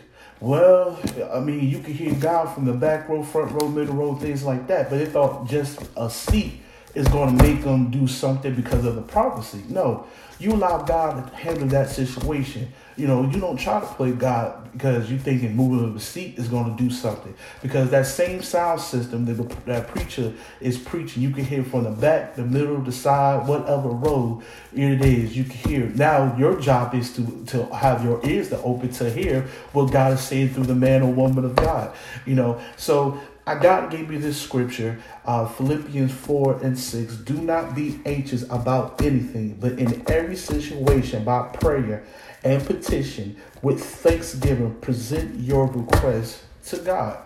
Well, 0.41 0.99
I 1.31 1.41
mean, 1.41 1.69
you 1.69 1.81
could 1.81 1.95
hear 1.95 2.15
God 2.15 2.55
from 2.55 2.65
the 2.65 2.73
back 2.73 3.11
row, 3.11 3.23
front 3.23 3.53
row, 3.53 3.69
middle 3.69 3.95
row, 3.95 4.15
things 4.15 4.43
like 4.43 4.67
that, 4.69 4.89
but 4.89 4.97
they 4.97 5.05
thought 5.05 5.47
just 5.47 5.81
a 5.99 6.09
seat 6.09 6.60
is 6.95 7.07
going 7.09 7.37
to 7.37 7.45
make 7.45 7.63
them 7.63 7.91
do 7.91 8.07
something 8.07 8.55
because 8.55 8.85
of 8.85 8.95
the 8.95 9.03
prophecy. 9.03 9.63
No, 9.69 10.07
you 10.41 10.53
allow 10.53 10.83
God 10.83 11.29
to 11.29 11.37
handle 11.37 11.69
that 11.69 11.91
situation. 11.91 12.73
You 12.97 13.07
know, 13.07 13.29
you 13.29 13.41
don't 13.41 13.57
try 13.57 13.81
to 13.81 13.87
play 13.87 14.13
God 14.13 14.73
because 14.73 15.11
you 15.11 15.19
thinking 15.19 15.55
moving 15.55 15.85
of 15.85 15.95
the 15.95 16.01
seat 16.01 16.39
is 16.39 16.49
going 16.49 16.77
to 16.77 16.83
do 16.83 16.91
something. 16.91 17.35
Because 17.63 17.91
that 17.91 18.07
same 18.07 18.43
sound 18.43 18.81
system 18.81 19.25
that 19.27 19.67
that 19.67 19.89
preacher 19.89 20.33
is 20.61 20.79
preaching, 20.79 21.23
you 21.23 21.31
can 21.31 21.45
hear 21.45 21.63
from 21.63 21.85
the 21.85 21.91
back, 21.91 22.37
the 22.37 22.45
middle, 22.45 22.81
the 22.81 22.93
side, 22.93 23.47
whatever 23.47 23.89
row 23.89 24.43
it 24.75 25.03
is, 25.03 25.37
you 25.37 25.45
can 25.45 25.71
hear. 25.71 25.87
Now 25.87 26.37
your 26.37 26.61
job 26.61 26.95
is 26.95 27.13
to 27.15 27.45
to 27.47 27.67
have 27.75 28.05
your 28.05 28.25
ears 28.27 28.49
to 28.51 28.61
open 28.63 28.91
to 28.93 29.11
hear 29.11 29.43
what 29.73 29.93
God 29.93 30.15
is 30.15 30.21
saying 30.21 30.51
through 30.51 30.67
the 30.67 30.75
man 30.75 31.03
or 31.03 31.13
woman 31.13 31.45
of 31.45 31.57
God. 31.57 31.95
You 32.27 32.35
know, 32.35 32.61
so 32.77 33.21
God 33.55 33.91
gave 33.91 34.09
me 34.09 34.17
this 34.19 34.41
scripture, 34.41 34.99
uh, 35.25 35.47
Philippians 35.47 36.13
4 36.13 36.63
and 36.63 36.79
6. 36.79 37.17
Do 37.17 37.35
not 37.35 37.75
be 37.75 38.01
anxious 38.05 38.43
about 38.45 39.01
anything, 39.03 39.55
but 39.61 39.79
in 39.79 40.03
every 40.11 40.37
situation, 40.37 41.25
by 41.25 41.49
prayer 41.49 42.05
and 42.45 42.65
petition, 42.65 43.37
with 43.63 43.83
thanksgiving, 43.83 44.75
present 44.81 45.39
your 45.41 45.67
requests 45.67 46.45
to 46.67 46.79
God. 46.79 47.19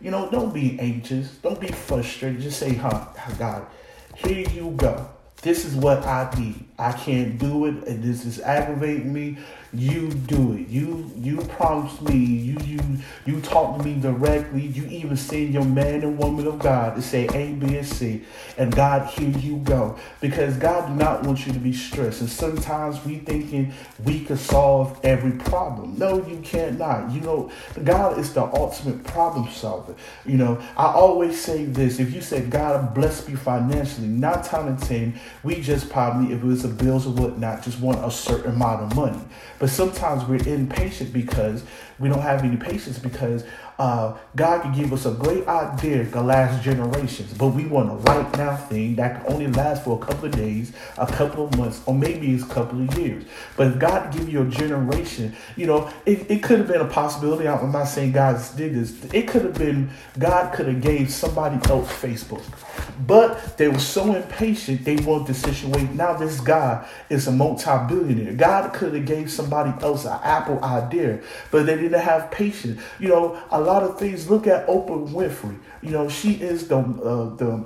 You 0.00 0.10
know, 0.10 0.30
don't 0.30 0.52
be 0.52 0.78
anxious. 0.80 1.30
Don't 1.36 1.60
be 1.60 1.68
frustrated. 1.68 2.40
Just 2.40 2.58
say, 2.58 2.74
huh, 2.74 3.06
God, 3.38 3.66
here 4.14 4.48
you 4.50 4.72
go. 4.76 5.08
This 5.42 5.64
is 5.64 5.74
what 5.74 6.06
I 6.06 6.32
need. 6.38 6.64
I 6.78 6.92
can't 6.92 7.38
do 7.38 7.66
it, 7.66 7.88
and 7.88 8.02
this 8.02 8.24
is 8.24 8.40
aggravating 8.40 9.12
me. 9.12 9.38
You 9.74 10.10
do 10.10 10.52
it. 10.52 10.68
You 10.68 11.10
you 11.16 11.38
promise 11.38 11.98
me. 12.02 12.16
You 12.16 12.58
you 12.64 12.80
you 13.24 13.40
talk 13.40 13.78
to 13.78 13.84
me 13.84 13.98
directly. 14.00 14.66
You 14.66 14.84
even 14.86 15.16
send 15.16 15.54
your 15.54 15.64
man 15.64 16.02
and 16.02 16.18
woman 16.18 16.46
of 16.46 16.58
God 16.58 16.96
to 16.96 17.02
say 17.02 17.26
A, 17.32 17.52
B, 17.54 17.78
and 17.78 17.86
C, 17.86 18.22
and 18.58 18.74
God, 18.74 19.08
here 19.08 19.30
you 19.30 19.58
go. 19.58 19.96
Because 20.20 20.56
God 20.56 20.88
do 20.88 20.94
not 20.94 21.24
want 21.24 21.46
you 21.46 21.52
to 21.54 21.58
be 21.58 21.72
stressed. 21.72 22.20
And 22.20 22.28
sometimes 22.28 23.02
we 23.04 23.18
thinking 23.20 23.72
we 24.04 24.24
could 24.24 24.38
solve 24.38 25.00
every 25.02 25.32
problem. 25.32 25.98
No, 25.98 26.26
you 26.26 26.38
cannot. 26.42 27.10
You 27.10 27.22
know, 27.22 27.50
God 27.82 28.18
is 28.18 28.34
the 28.34 28.42
ultimate 28.42 29.04
problem 29.04 29.50
solver. 29.50 29.94
You 30.26 30.36
know, 30.36 30.62
I 30.76 30.86
always 30.86 31.40
say 31.40 31.64
this: 31.64 31.98
if 31.98 32.12
you 32.14 32.20
say 32.20 32.42
God 32.42 32.92
bless 32.94 33.26
me 33.26 33.36
financially, 33.36 34.08
nine 34.08 34.42
times 34.42 34.86
ten, 34.86 35.18
we 35.42 35.62
just 35.62 35.88
probably, 35.88 36.34
if 36.34 36.42
it 36.42 36.46
was 36.46 36.64
a 36.66 36.68
bills 36.68 37.06
or 37.06 37.10
whatnot, 37.14 37.62
just 37.62 37.80
want 37.80 38.04
a 38.04 38.10
certain 38.10 38.52
amount 38.52 38.82
of 38.82 38.96
money. 38.96 39.20
But 39.62 39.70
sometimes 39.70 40.24
we're 40.24 40.44
impatient 40.52 41.12
because 41.12 41.62
we 42.00 42.08
don't 42.08 42.20
have 42.20 42.42
any 42.42 42.56
patience 42.56 42.98
because 42.98 43.44
uh, 43.78 44.16
God 44.34 44.62
can 44.62 44.72
give 44.74 44.92
us 44.92 45.06
a 45.06 45.12
great 45.12 45.46
idea 45.46 46.04
to 46.04 46.20
last 46.20 46.64
generations, 46.64 47.32
but 47.32 47.48
we 47.50 47.66
want 47.66 47.90
a 47.90 47.94
right 48.10 48.36
now 48.36 48.56
thing 48.56 48.96
that 48.96 49.22
can 49.22 49.32
only 49.32 49.46
last 49.46 49.84
for 49.84 50.02
a 50.02 50.04
couple 50.04 50.24
of 50.24 50.32
days, 50.32 50.72
a 50.98 51.06
couple 51.06 51.46
of 51.46 51.56
months, 51.56 51.80
or 51.86 51.94
maybe 51.94 52.34
it's 52.34 52.42
a 52.42 52.48
couple 52.48 52.82
of 52.82 52.98
years. 52.98 53.24
But 53.56 53.68
if 53.68 53.78
God 53.78 54.12
give 54.12 54.28
you 54.28 54.42
a 54.42 54.46
generation, 54.46 55.36
you 55.54 55.66
know, 55.66 55.88
it, 56.06 56.28
it 56.28 56.42
could 56.42 56.58
have 56.58 56.66
been 56.66 56.80
a 56.80 56.88
possibility. 56.88 57.46
I'm 57.46 57.70
not 57.70 57.84
saying 57.84 58.10
God 58.10 58.42
did 58.56 58.74
this. 58.74 59.04
It 59.14 59.28
could 59.28 59.42
have 59.42 59.54
been 59.54 59.90
God 60.18 60.52
could 60.54 60.66
have 60.66 60.80
gave 60.80 61.08
somebody 61.08 61.56
else 61.70 61.88
Facebook, 61.88 62.42
but 63.06 63.56
they 63.58 63.68
were 63.68 63.78
so 63.78 64.14
impatient 64.14 64.84
they 64.84 64.96
wanted 64.96 65.28
the 65.28 65.34
situation. 65.34 65.96
Now 65.96 66.14
this 66.14 66.40
guy 66.40 66.86
is 67.08 67.26
a 67.26 67.32
multi-billionaire. 67.32 68.34
God 68.34 68.72
could 68.72 68.94
have 68.94 69.06
gave 69.06 69.30
somebody 69.30 69.72
else 69.82 70.04
an 70.04 70.18
Apple 70.22 70.62
idea, 70.62 71.20
but 71.50 71.66
they 71.66 71.76
didn't 71.76 72.00
have 72.00 72.30
patience. 72.30 72.80
You 72.98 73.08
know, 73.08 73.42
a 73.50 73.60
lot 73.60 73.82
of 73.82 73.98
things. 73.98 74.30
Look 74.30 74.46
at 74.46 74.66
Oprah 74.66 75.08
Winfrey. 75.08 75.58
You 75.82 75.90
know, 75.90 76.08
she 76.08 76.34
is 76.34 76.68
the 76.68 76.78
uh, 76.78 77.36
the 77.36 77.64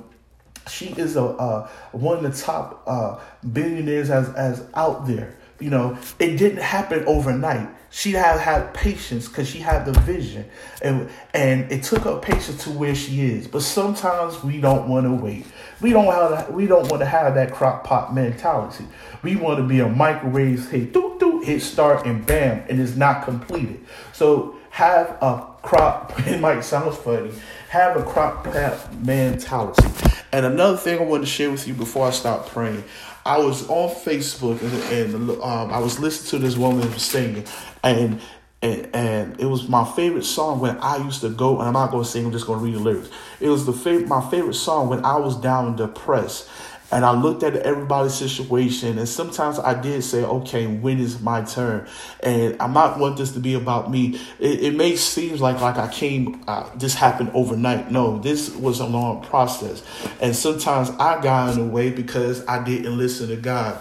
she 0.69 0.87
is 0.87 1.17
a 1.17 1.25
uh, 1.25 1.69
one 1.93 2.25
of 2.25 2.33
the 2.33 2.43
top 2.43 2.83
uh, 2.87 3.19
billionaires 3.53 4.11
as 4.11 4.29
as 4.31 4.67
out 4.75 5.07
there. 5.07 5.37
You 5.59 5.71
know, 5.71 5.99
it 6.19 6.37
didn't 6.37 6.63
happen 6.63 7.05
overnight. 7.07 7.69
She 7.97 8.13
had 8.13 8.39
had 8.41 8.75
patience 8.75 9.27
because 9.27 9.49
she 9.49 9.59
had 9.59 9.87
the 9.87 9.99
vision, 10.01 10.45
and 10.83 11.09
and 11.33 11.73
it 11.73 11.83
took 11.83 12.03
her 12.03 12.19
patience 12.19 12.63
to 12.65 12.71
where 12.71 12.95
she 12.95 13.23
is. 13.23 13.49
But 13.49 13.63
sometimes 13.63 14.45
we 14.45 14.61
don't 14.61 14.87
want 14.87 15.07
to 15.07 15.13
wait. 15.13 15.47
We 15.81 15.93
don't 15.93 16.05
have 16.05 16.51
we 16.51 16.67
don't 16.67 16.91
want 16.91 17.01
to 17.01 17.07
have 17.07 17.35
that 17.37 17.55
crock 17.55 17.85
pot 17.85 18.15
mentality. 18.15 18.85
We 19.23 19.37
want 19.37 19.61
to 19.61 19.65
be 19.65 19.81
a 19.81 19.89
microwave 19.89 20.71
hit, 20.71 20.93
do 20.93 21.17
do 21.19 21.41
hit 21.41 21.63
start 21.63 22.05
and 22.05 22.27
bam, 22.27 22.67
and 22.69 22.79
it's 22.79 22.97
not 22.97 23.25
completed. 23.25 23.83
So 24.13 24.57
have 24.69 25.17
a 25.23 25.47
crop. 25.63 26.13
It 26.27 26.39
might 26.39 26.65
sound 26.65 26.95
funny. 26.95 27.33
Have 27.71 27.97
a 27.97 28.03
crock 28.03 28.45
pot 28.45 28.95
mentality. 29.03 29.89
And 30.33 30.45
another 30.45 30.77
thing 30.77 30.99
I 30.99 31.03
want 31.03 31.23
to 31.23 31.27
share 31.27 31.51
with 31.51 31.67
you 31.67 31.73
before 31.73 32.09
I 32.09 32.11
start 32.11 32.47
praying. 32.49 32.85
I 33.27 33.39
was 33.39 33.69
on 33.69 33.91
Facebook 33.91 34.63
and, 34.63 35.19
and 35.19 35.31
um, 35.43 35.73
I 35.73 35.79
was 35.79 35.99
listening 35.99 36.41
to 36.41 36.47
this 36.47 36.57
woman 36.57 36.91
singing, 36.99 37.45
and, 37.83 38.21
and 38.63 38.89
and 38.95 39.41
it 39.41 39.47
was 39.47 39.69
my 39.69 39.85
favorite 39.85 40.25
song 40.25 40.61
when 40.61 40.79
I 40.79 40.99
used 40.99 41.23
to 41.23 41.31
go. 41.31 41.59
And 41.59 41.67
I'm 41.67 41.73
not 41.75 41.91
going 41.91 42.05
to 42.05 42.09
sing. 42.09 42.25
I'm 42.25 42.33
just 42.33 42.47
going 42.47 42.61
to 42.61 42.65
read 42.65 42.75
the 42.77 42.79
lyrics. 42.79 43.11
It 43.41 43.49
was 43.49 43.67
the 43.67 44.07
my 44.07 44.31
favorite 44.31 44.55
song 44.55 44.89
when 44.89 45.05
I 45.05 45.17
was 45.17 45.37
down 45.41 45.67
and 45.67 45.77
depressed 45.77 46.49
and 46.91 47.05
I 47.05 47.13
looked 47.13 47.43
at 47.43 47.57
everybody's 47.57 48.15
situation, 48.15 48.99
and 48.99 49.09
sometimes 49.09 49.59
I 49.59 49.81
did 49.81 50.05
say, 50.05 50.23
okay, 50.23 50.67
when 50.67 51.01
is 51.01 51.21
my 51.21 51.43
turn? 51.43 51.89
And 52.21 52.61
I 52.61 52.69
might 52.69 52.97
want 52.99 53.17
this 53.17 53.33
to 53.33 53.41
be 53.41 53.55
about 53.55 53.91
me. 53.91 54.21
It, 54.39 54.63
it 54.63 54.75
may 54.77 54.97
seem 54.97 55.37
like 55.39 55.61
like 55.61 55.77
I 55.77 55.93
came, 55.93 56.45
uh, 56.47 56.71
this 56.77 56.95
happened 56.95 57.31
overnight. 57.35 57.91
No, 57.91 58.19
this 58.19 58.55
was 58.55 58.81
a 58.81 58.87
long 58.87 59.23
process, 59.23 59.83
and 60.21 60.35
sometimes 60.35 60.91
I 60.91 61.21
got 61.21 61.55
in 61.55 61.67
the 61.67 61.73
way 61.73 61.91
because 61.91 62.47
I 62.47 62.63
didn't 62.63 62.97
listen 62.97 63.29
to 63.29 63.37
God. 63.37 63.81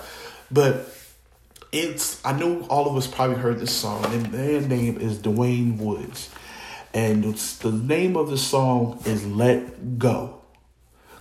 But 0.51 0.91
it's 1.71 2.25
I 2.25 2.37
know 2.37 2.65
all 2.69 2.89
of 2.89 2.95
us 2.95 3.07
probably 3.07 3.37
heard 3.37 3.59
this 3.59 3.75
song, 3.75 4.05
and 4.05 4.25
their 4.27 4.61
name 4.61 4.97
is 4.97 5.19
DeWayne 5.19 5.77
Woods, 5.77 6.29
and 6.93 7.23
the 7.23 7.71
name 7.71 8.17
of 8.17 8.29
the 8.29 8.37
song 8.37 9.01
is 9.05 9.25
"Let 9.27 9.99
Go." 9.99 10.41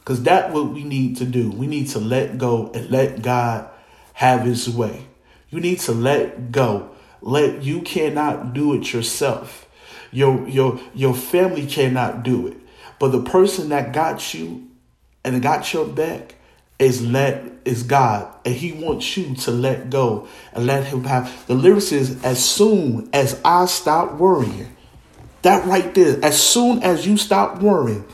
Because 0.04 0.23
that's 0.23 0.52
what 0.52 0.68
we 0.68 0.84
need 0.84 1.16
to 1.16 1.25
do. 1.25 1.50
We 1.50 1.66
need 1.66 1.88
to 1.90 1.99
let 1.99 2.37
go 2.37 2.70
and 2.75 2.90
let 2.90 3.23
God 3.23 3.70
have 4.12 4.42
his 4.42 4.68
way. 4.68 5.06
You 5.49 5.61
need 5.61 5.80
to 5.80 5.92
let 5.92 6.52
go. 6.52 6.90
Let 7.23 7.62
you 7.62 7.80
cannot 7.80 8.52
do 8.52 8.75
it 8.75 8.92
yourself. 8.92 9.66
Your 10.12 10.46
your 10.46 10.78
your 10.92 11.14
family 11.14 11.64
cannot 11.66 12.23
do 12.23 12.46
it. 12.49 12.58
But 12.99 13.12
the 13.12 13.23
person 13.23 13.70
that 13.70 13.94
got 13.94 14.34
you 14.34 14.68
and 15.25 15.40
got 15.40 15.73
your 15.73 15.87
back 15.87 16.34
is 16.78 17.00
let 17.00 17.44
is 17.64 17.82
God. 17.82 18.30
And 18.44 18.54
he 18.54 18.73
wants 18.73 19.16
you 19.16 19.34
to 19.37 19.50
let 19.50 19.88
go 19.88 20.28
and 20.52 20.66
let 20.66 20.84
him 20.84 21.04
have 21.04 21.46
the 21.46 21.54
lyrics 21.54 21.92
is 21.92 22.23
as 22.23 22.44
soon 22.44 23.08
as 23.14 23.40
I 23.42 23.64
stop 23.66 24.14
worrying. 24.14 24.76
That 25.42 25.66
right 25.66 25.94
there, 25.94 26.23
as 26.23 26.42
soon 26.42 26.82
as 26.82 27.06
you 27.06 27.16
stop 27.16 27.61
worrying, 27.61 28.04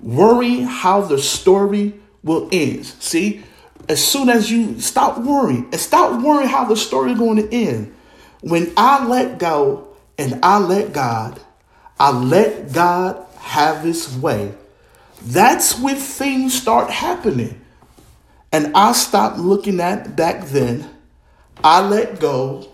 Worry 0.00 0.60
how 0.60 1.02
the 1.02 1.18
story 1.18 1.94
will 2.22 2.48
end. 2.52 2.86
See, 2.86 3.42
as 3.88 4.04
soon 4.04 4.28
as 4.28 4.50
you 4.50 4.80
stop 4.80 5.18
worrying 5.18 5.64
and 5.72 5.80
stop 5.80 6.22
worrying 6.22 6.48
how 6.48 6.64
the 6.64 6.76
story 6.76 7.12
is 7.12 7.18
going 7.18 7.36
to 7.36 7.54
end, 7.54 7.94
when 8.40 8.72
I 8.76 9.06
let 9.06 9.38
go 9.38 9.88
and 10.18 10.44
I 10.44 10.58
let 10.58 10.92
God, 10.92 11.40
I 11.98 12.10
let 12.10 12.72
God 12.72 13.24
have 13.38 13.82
his 13.82 14.14
way, 14.16 14.54
that's 15.22 15.78
when 15.78 15.96
things 15.96 16.60
start 16.60 16.90
happening. 16.90 17.60
And 18.52 18.76
I 18.76 18.92
stop 18.92 19.38
looking 19.38 19.80
at 19.80 20.16
back 20.16 20.46
then. 20.46 20.88
I 21.62 21.86
let 21.86 22.20
go 22.20 22.68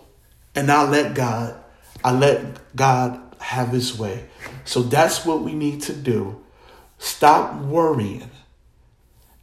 and 0.55 0.71
I 0.71 0.87
let 0.87 1.15
God, 1.15 1.55
I 2.03 2.11
let 2.11 2.75
God 2.75 3.19
have 3.39 3.69
his 3.69 3.97
way. 3.97 4.25
So 4.65 4.81
that's 4.83 5.25
what 5.25 5.41
we 5.41 5.53
need 5.53 5.81
to 5.83 5.93
do. 5.93 6.42
Stop 7.03 7.61
worrying. 7.63 8.31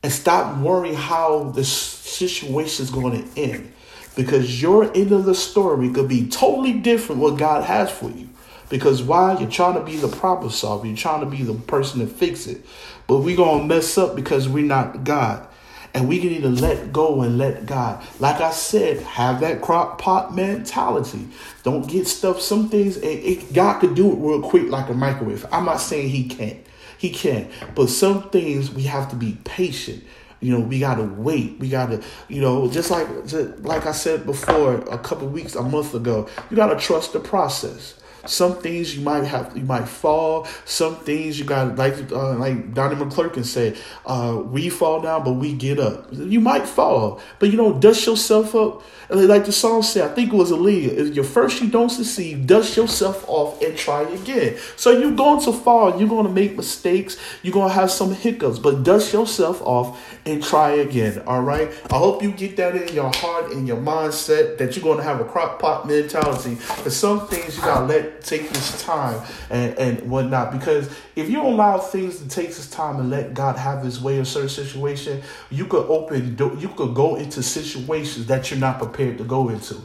And 0.02 0.10
stop 0.10 0.56
worrying 0.56 0.94
how 0.94 1.50
the 1.50 1.62
situation 1.62 2.82
is 2.82 2.90
going 2.90 3.22
to 3.22 3.38
end. 3.38 3.74
Because 4.16 4.62
your 4.62 4.84
end 4.96 5.12
of 5.12 5.26
the 5.26 5.34
story 5.34 5.90
could 5.90 6.08
be 6.08 6.26
totally 6.26 6.72
different 6.72 7.20
what 7.20 7.38
God 7.38 7.64
has 7.64 7.90
for 7.90 8.08
you. 8.08 8.30
Because 8.70 9.02
why? 9.02 9.38
You're 9.38 9.50
trying 9.50 9.74
to 9.74 9.84
be 9.84 9.96
the 9.96 10.08
problem 10.08 10.50
solver. 10.50 10.86
You're 10.86 10.96
trying 10.96 11.20
to 11.20 11.26
be 11.26 11.42
the 11.42 11.52
person 11.52 12.00
to 12.00 12.06
fix 12.06 12.46
it. 12.46 12.64
But 13.06 13.18
we're 13.18 13.36
going 13.36 13.60
to 13.60 13.74
mess 13.74 13.98
up 13.98 14.16
because 14.16 14.48
we're 14.48 14.64
not 14.64 15.04
God. 15.04 15.46
And 15.92 16.08
we 16.08 16.18
can 16.18 16.30
either 16.30 16.48
let 16.48 16.94
go 16.94 17.20
and 17.20 17.36
let 17.36 17.66
God. 17.66 18.02
Like 18.20 18.40
I 18.40 18.52
said, 18.52 19.02
have 19.02 19.40
that 19.40 19.60
crock 19.60 19.98
pot 19.98 20.34
mentality. 20.34 21.28
Don't 21.62 21.86
get 21.86 22.08
stuff. 22.08 22.40
Some 22.40 22.70
things, 22.70 22.96
it, 22.96 23.06
it, 23.06 23.52
God 23.52 23.80
could 23.80 23.94
do 23.94 24.10
it 24.12 24.16
real 24.16 24.40
quick 24.40 24.70
like 24.70 24.88
a 24.88 24.94
microwave. 24.94 25.44
I'm 25.52 25.66
not 25.66 25.82
saying 25.82 26.08
He 26.08 26.26
can't. 26.26 26.64
He 27.00 27.08
can. 27.08 27.50
But 27.74 27.88
some 27.88 28.28
things 28.28 28.70
we 28.70 28.82
have 28.82 29.08
to 29.08 29.16
be 29.16 29.38
patient. 29.44 30.04
You 30.40 30.52
know, 30.52 30.60
we 30.60 30.78
gotta 30.78 31.02
wait. 31.02 31.58
We 31.58 31.70
gotta, 31.70 32.02
you 32.28 32.42
know, 32.42 32.70
just 32.70 32.90
like 32.90 33.08
just 33.26 33.60
like 33.60 33.86
I 33.86 33.92
said 33.92 34.26
before, 34.26 34.74
a 34.82 34.98
couple 34.98 35.26
weeks, 35.28 35.54
a 35.54 35.62
month 35.62 35.94
ago, 35.94 36.28
you 36.50 36.56
gotta 36.56 36.78
trust 36.78 37.14
the 37.14 37.20
process. 37.20 37.94
Some 38.26 38.56
things 38.56 38.96
you 38.96 39.02
might 39.02 39.24
have, 39.24 39.56
you 39.56 39.64
might 39.64 39.88
fall. 39.88 40.46
Some 40.64 40.96
things 40.96 41.38
you 41.38 41.44
got, 41.44 41.76
like 41.76 41.94
uh, 42.12 42.34
like 42.34 42.74
Donnie 42.74 42.96
McClurkin 42.96 43.44
said, 43.44 43.78
uh, 44.06 44.42
we 44.44 44.68
fall 44.68 45.00
down, 45.00 45.24
but 45.24 45.32
we 45.32 45.52
get 45.52 45.78
up. 45.78 46.08
You 46.10 46.40
might 46.40 46.66
fall, 46.66 47.20
but 47.38 47.50
you 47.50 47.56
know, 47.56 47.78
dust 47.78 48.06
yourself 48.06 48.54
up. 48.54 48.82
Like 49.08 49.44
the 49.44 49.52
song 49.52 49.82
said, 49.82 50.08
I 50.08 50.14
think 50.14 50.32
it 50.32 50.36
was 50.36 50.52
a 50.52 50.54
Aaliyah. 50.54 50.92
If 50.96 51.14
your 51.16 51.24
first 51.24 51.60
you 51.60 51.68
don't 51.68 51.90
succeed, 51.90 52.46
dust 52.46 52.76
yourself 52.76 53.24
off 53.28 53.60
and 53.60 53.76
try 53.76 54.02
again. 54.02 54.56
So 54.76 54.92
you're 54.92 55.16
going 55.16 55.42
to 55.44 55.52
fall. 55.52 55.98
You're 55.98 56.08
going 56.08 56.26
to 56.26 56.32
make 56.32 56.56
mistakes. 56.56 57.16
You're 57.42 57.52
going 57.52 57.68
to 57.68 57.74
have 57.74 57.90
some 57.90 58.14
hiccups, 58.14 58.58
but 58.58 58.84
dust 58.84 59.12
yourself 59.12 59.60
off 59.62 60.00
and 60.30 60.42
try 60.42 60.70
again. 60.70 61.22
All 61.26 61.42
right. 61.42 61.70
I 61.90 61.98
hope 61.98 62.22
you 62.22 62.30
get 62.30 62.56
that 62.56 62.76
in 62.76 62.94
your 62.94 63.10
heart 63.16 63.52
and 63.52 63.66
your 63.66 63.76
mindset 63.76 64.58
that 64.58 64.76
you're 64.76 64.82
going 64.82 64.98
to 64.98 65.04
have 65.04 65.20
a 65.20 65.24
crock 65.24 65.58
pot 65.58 65.86
mentality. 65.86 66.54
For 66.54 66.90
some 66.90 67.26
things 67.26 67.56
you 67.56 67.62
gotta 67.62 67.86
let 67.86 68.22
take 68.22 68.48
this 68.50 68.82
time 68.82 69.20
and, 69.50 69.76
and 69.78 70.10
whatnot. 70.10 70.52
Because 70.52 70.90
if 71.16 71.28
you 71.28 71.42
allow 71.42 71.78
things 71.78 72.18
to 72.18 72.28
take 72.28 72.48
this 72.48 72.70
time 72.70 73.00
and 73.00 73.10
let 73.10 73.34
God 73.34 73.56
have 73.56 73.82
his 73.82 74.00
way 74.00 74.18
in 74.18 74.24
certain 74.24 74.48
situation, 74.48 75.22
you 75.50 75.66
could 75.66 75.86
open 75.86 76.36
you 76.38 76.68
could 76.68 76.94
go 76.94 77.16
into 77.16 77.42
situations 77.42 78.26
that 78.26 78.50
you're 78.50 78.60
not 78.60 78.78
prepared 78.78 79.18
to 79.18 79.24
go 79.24 79.48
into. 79.48 79.76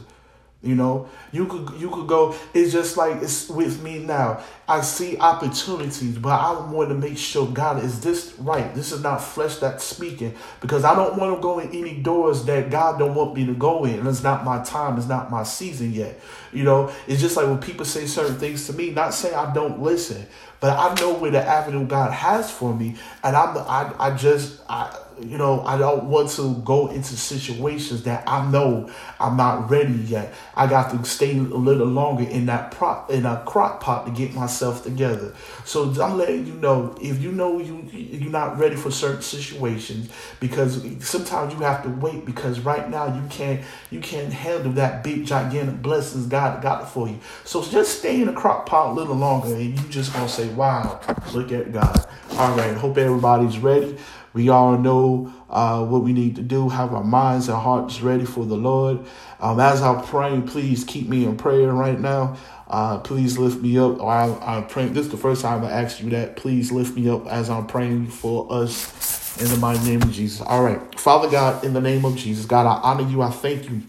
You 0.62 0.74
know, 0.74 1.08
you 1.32 1.46
could 1.46 1.78
you 1.78 1.90
could 1.90 2.06
go. 2.08 2.34
It's 2.54 2.72
just 2.72 2.96
like 2.96 3.22
it's 3.22 3.48
with 3.48 3.82
me 3.82 3.98
now. 3.98 4.42
I 4.66 4.80
see 4.80 5.16
opportunities, 5.18 6.16
but 6.16 6.40
I 6.40 6.68
want 6.70 6.88
to 6.88 6.94
make 6.94 7.18
sure 7.18 7.46
God 7.46 7.84
is 7.84 8.00
this 8.00 8.34
right. 8.38 8.74
This 8.74 8.90
is 8.90 9.02
not 9.02 9.18
flesh 9.18 9.56
that's 9.56 9.84
speaking 9.84 10.34
because 10.62 10.82
I 10.82 10.96
don't 10.96 11.18
want 11.18 11.36
to 11.36 11.42
go 11.42 11.58
in 11.58 11.68
any 11.68 12.00
doors 12.00 12.44
that 12.46 12.70
God 12.70 12.98
don't 12.98 13.14
want 13.14 13.34
me 13.34 13.44
to 13.46 13.54
go 13.54 13.84
in. 13.84 14.06
It's 14.06 14.22
not 14.22 14.44
my 14.44 14.64
time. 14.64 14.96
It's 14.96 15.06
not 15.06 15.30
my 15.30 15.42
season 15.42 15.92
yet. 15.92 16.18
You 16.52 16.64
know, 16.64 16.90
it's 17.06 17.20
just 17.20 17.36
like 17.36 17.46
when 17.46 17.58
people 17.58 17.84
say 17.84 18.06
certain 18.06 18.36
things 18.36 18.66
to 18.66 18.72
me. 18.72 18.90
Not 18.90 19.12
saying 19.12 19.34
I 19.34 19.52
don't 19.52 19.82
listen, 19.82 20.26
but 20.58 20.76
I 20.76 20.94
know 21.00 21.14
where 21.14 21.30
the 21.30 21.42
avenue 21.46 21.86
God 21.86 22.12
has 22.12 22.50
for 22.50 22.74
me, 22.74 22.96
and 23.22 23.36
I'm 23.36 23.58
I 23.58 23.92
I 23.98 24.16
just 24.16 24.62
I 24.68 24.96
you 25.20 25.38
know, 25.38 25.62
I 25.62 25.78
don't 25.78 26.04
want 26.04 26.30
to 26.30 26.54
go 26.64 26.88
into 26.88 27.16
situations 27.16 28.02
that 28.02 28.24
I 28.26 28.50
know 28.50 28.90
I'm 29.18 29.36
not 29.36 29.70
ready 29.70 29.94
yet. 29.94 30.34
I 30.54 30.66
got 30.66 30.90
to 30.90 31.04
stay 31.08 31.36
a 31.36 31.42
little 31.42 31.86
longer 31.86 32.24
in 32.24 32.46
that 32.46 32.70
prop 32.70 33.10
in 33.10 33.24
a 33.24 33.42
crock 33.46 33.80
pot 33.80 34.06
to 34.06 34.12
get 34.12 34.34
myself 34.34 34.82
together. 34.82 35.34
So 35.64 35.84
I'm 36.02 36.18
letting 36.18 36.46
you 36.46 36.54
know 36.54 36.96
if 37.00 37.22
you 37.22 37.32
know 37.32 37.58
you 37.58 37.88
you're 37.92 38.30
not 38.30 38.58
ready 38.58 38.76
for 38.76 38.90
certain 38.90 39.22
situations 39.22 40.10
because 40.40 40.84
sometimes 41.00 41.54
you 41.54 41.60
have 41.60 41.82
to 41.84 41.88
wait 41.88 42.24
because 42.24 42.60
right 42.60 42.88
now 42.90 43.14
you 43.14 43.26
can't 43.28 43.62
you 43.90 44.00
can't 44.00 44.32
handle 44.32 44.72
that 44.72 45.02
big 45.02 45.24
gigantic 45.24 45.80
blessings 45.80 46.26
God 46.26 46.62
got 46.62 46.90
for 46.90 47.08
you. 47.08 47.18
So 47.44 47.62
just 47.62 48.00
stay 48.00 48.20
in 48.20 48.26
the 48.26 48.32
crock 48.32 48.66
pot 48.66 48.90
a 48.90 48.92
little 48.92 49.16
longer 49.16 49.54
and 49.54 49.78
you 49.78 49.88
just 49.88 50.12
gonna 50.12 50.28
say, 50.28 50.48
Wow, 50.50 51.00
look 51.32 51.52
at 51.52 51.72
God. 51.72 52.06
All 52.32 52.54
right, 52.54 52.76
hope 52.76 52.98
everybody's 52.98 53.58
ready. 53.58 53.96
We 54.36 54.50
all 54.50 54.76
know 54.76 55.32
uh, 55.48 55.82
what 55.86 56.02
we 56.02 56.12
need 56.12 56.36
to 56.36 56.42
do, 56.42 56.68
have 56.68 56.92
our 56.92 57.02
minds 57.02 57.48
and 57.48 57.56
hearts 57.56 58.02
ready 58.02 58.26
for 58.26 58.44
the 58.44 58.54
Lord. 58.54 58.98
Um, 59.40 59.58
as 59.58 59.80
I'm 59.80 60.02
praying, 60.02 60.46
please 60.46 60.84
keep 60.84 61.08
me 61.08 61.24
in 61.24 61.38
prayer 61.38 61.72
right 61.72 61.98
now. 61.98 62.36
Uh, 62.68 62.98
please 62.98 63.38
lift 63.38 63.62
me 63.62 63.78
up. 63.78 63.98
I, 64.02 64.26
I'm 64.42 64.66
praying. 64.66 64.92
This 64.92 65.06
is 65.06 65.10
the 65.10 65.16
first 65.16 65.40
time 65.40 65.64
I 65.64 65.70
asked 65.70 66.02
you 66.02 66.10
that. 66.10 66.36
Please 66.36 66.70
lift 66.70 66.94
me 66.94 67.08
up 67.08 67.26
as 67.28 67.48
I'm 67.48 67.66
praying 67.66 68.08
for 68.08 68.52
us 68.52 69.40
in 69.40 69.48
the 69.48 69.56
mighty 69.56 69.82
name 69.88 70.02
of 70.02 70.12
Jesus. 70.12 70.42
All 70.42 70.62
right. 70.62 71.00
Father 71.00 71.30
God, 71.30 71.64
in 71.64 71.72
the 71.72 71.80
name 71.80 72.04
of 72.04 72.16
Jesus, 72.16 72.44
God, 72.44 72.66
I 72.66 72.78
honor 72.82 73.08
you. 73.08 73.22
I 73.22 73.30
thank 73.30 73.70
you 73.70 73.84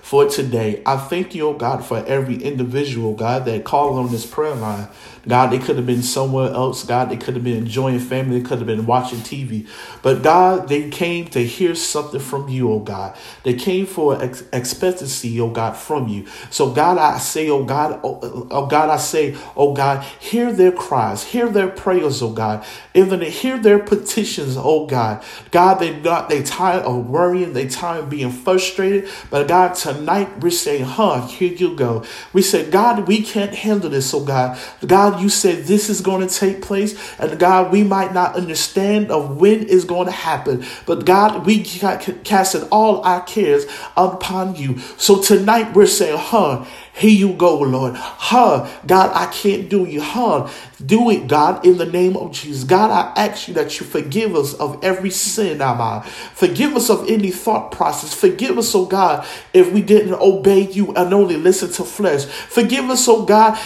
for 0.00 0.26
today. 0.26 0.82
I 0.86 0.96
thank 0.96 1.34
you, 1.34 1.48
oh 1.48 1.54
God, 1.54 1.84
for 1.84 2.02
every 2.06 2.36
individual, 2.36 3.14
God, 3.14 3.44
that 3.44 3.64
called 3.64 3.98
on 3.98 4.10
this 4.10 4.24
prayer 4.24 4.54
line. 4.54 4.88
God, 5.28 5.50
they 5.50 5.58
could 5.58 5.76
have 5.76 5.86
been 5.86 6.02
somewhere 6.02 6.50
else. 6.50 6.84
God, 6.84 7.10
they 7.10 7.16
could 7.16 7.34
have 7.34 7.44
been 7.44 7.56
enjoying 7.58 7.98
family. 7.98 8.40
They 8.40 8.48
could 8.48 8.58
have 8.58 8.66
been 8.66 8.86
watching 8.86 9.18
TV. 9.18 9.68
But 10.02 10.22
God, 10.22 10.68
they 10.68 10.88
came 10.90 11.26
to 11.28 11.44
hear 11.44 11.74
something 11.74 12.20
from 12.20 12.48
you, 12.48 12.70
oh 12.70 12.80
God. 12.80 13.16
They 13.42 13.54
came 13.54 13.86
for 13.86 14.22
ex- 14.22 14.44
expectancy, 14.52 15.40
oh 15.40 15.50
God, 15.50 15.76
from 15.76 16.08
you. 16.08 16.26
So 16.50 16.70
God, 16.70 16.98
I 16.98 17.18
say, 17.18 17.48
oh 17.50 17.64
God, 17.64 18.00
oh, 18.02 18.48
oh, 18.50 18.66
God, 18.66 18.88
I 18.88 18.96
say, 18.96 19.36
oh 19.56 19.74
God, 19.74 20.02
hear 20.18 20.52
their 20.52 20.72
cries, 20.72 21.24
hear 21.24 21.48
their 21.48 21.68
prayers, 21.68 22.22
oh 22.22 22.32
God. 22.32 22.64
Even 22.94 23.20
hear 23.20 23.58
their 23.58 23.78
petitions, 23.78 24.56
oh 24.56 24.86
God. 24.86 25.22
God, 25.50 25.74
they 25.74 25.98
not 26.00 26.28
they 26.28 26.42
tired 26.42 26.84
of 26.84 27.08
worrying, 27.08 27.52
they 27.52 27.68
tired 27.68 28.04
of 28.04 28.10
being 28.10 28.30
frustrated. 28.30 29.08
But 29.30 29.48
God, 29.48 29.74
tonight 29.74 30.40
we're 30.40 30.50
saying, 30.50 30.84
huh, 30.84 31.26
here 31.26 31.52
you 31.52 31.76
go. 31.76 32.04
We 32.32 32.42
said, 32.42 32.70
God, 32.70 33.06
we 33.06 33.22
can't 33.22 33.54
handle 33.54 33.90
this, 33.90 34.12
oh 34.14 34.24
God. 34.24 34.58
God, 34.86 35.09
God, 35.10 35.20
you 35.20 35.28
said 35.28 35.64
this 35.64 35.88
is 35.88 36.00
going 36.00 36.26
to 36.26 36.32
take 36.32 36.62
place. 36.62 36.98
And 37.18 37.38
God, 37.38 37.72
we 37.72 37.82
might 37.82 38.12
not 38.12 38.36
understand 38.36 39.10
of 39.10 39.40
when 39.40 39.64
is 39.64 39.84
going 39.84 40.06
to 40.06 40.12
happen. 40.12 40.64
But 40.86 41.04
God, 41.04 41.46
we 41.46 41.62
casted 41.62 42.68
all 42.70 43.02
our 43.02 43.22
cares 43.22 43.66
upon 43.96 44.56
you. 44.56 44.78
So 44.96 45.20
tonight 45.20 45.74
we're 45.74 45.86
saying, 45.86 46.18
huh, 46.18 46.64
here 46.94 47.10
you 47.10 47.32
go, 47.34 47.58
Lord. 47.60 47.94
Huh, 47.96 48.68
God, 48.86 49.10
I 49.14 49.26
can't 49.32 49.68
do 49.68 49.84
you. 49.86 50.00
Huh, 50.00 50.50
do 50.84 51.10
it, 51.10 51.28
God, 51.28 51.64
in 51.64 51.78
the 51.78 51.86
name 51.86 52.16
of 52.16 52.32
Jesus. 52.32 52.64
God, 52.64 52.90
I 52.90 53.12
ask 53.20 53.48
you 53.48 53.54
that 53.54 53.78
you 53.78 53.86
forgive 53.86 54.34
us 54.34 54.54
of 54.54 54.82
every 54.82 55.10
sin, 55.10 55.60
Abba. 55.60 56.02
Forgive 56.02 56.74
us 56.74 56.90
of 56.90 57.08
any 57.08 57.30
thought 57.30 57.70
process. 57.72 58.14
Forgive 58.14 58.58
us, 58.58 58.74
oh 58.74 58.86
God, 58.86 59.26
if 59.52 59.72
we 59.72 59.82
didn't 59.82 60.14
obey 60.14 60.68
you 60.68 60.92
and 60.94 61.12
only 61.12 61.36
listen 61.36 61.70
to 61.72 61.84
flesh. 61.84 62.24
Forgive 62.24 62.88
us, 62.90 63.06
oh 63.08 63.24
God, 63.24 63.58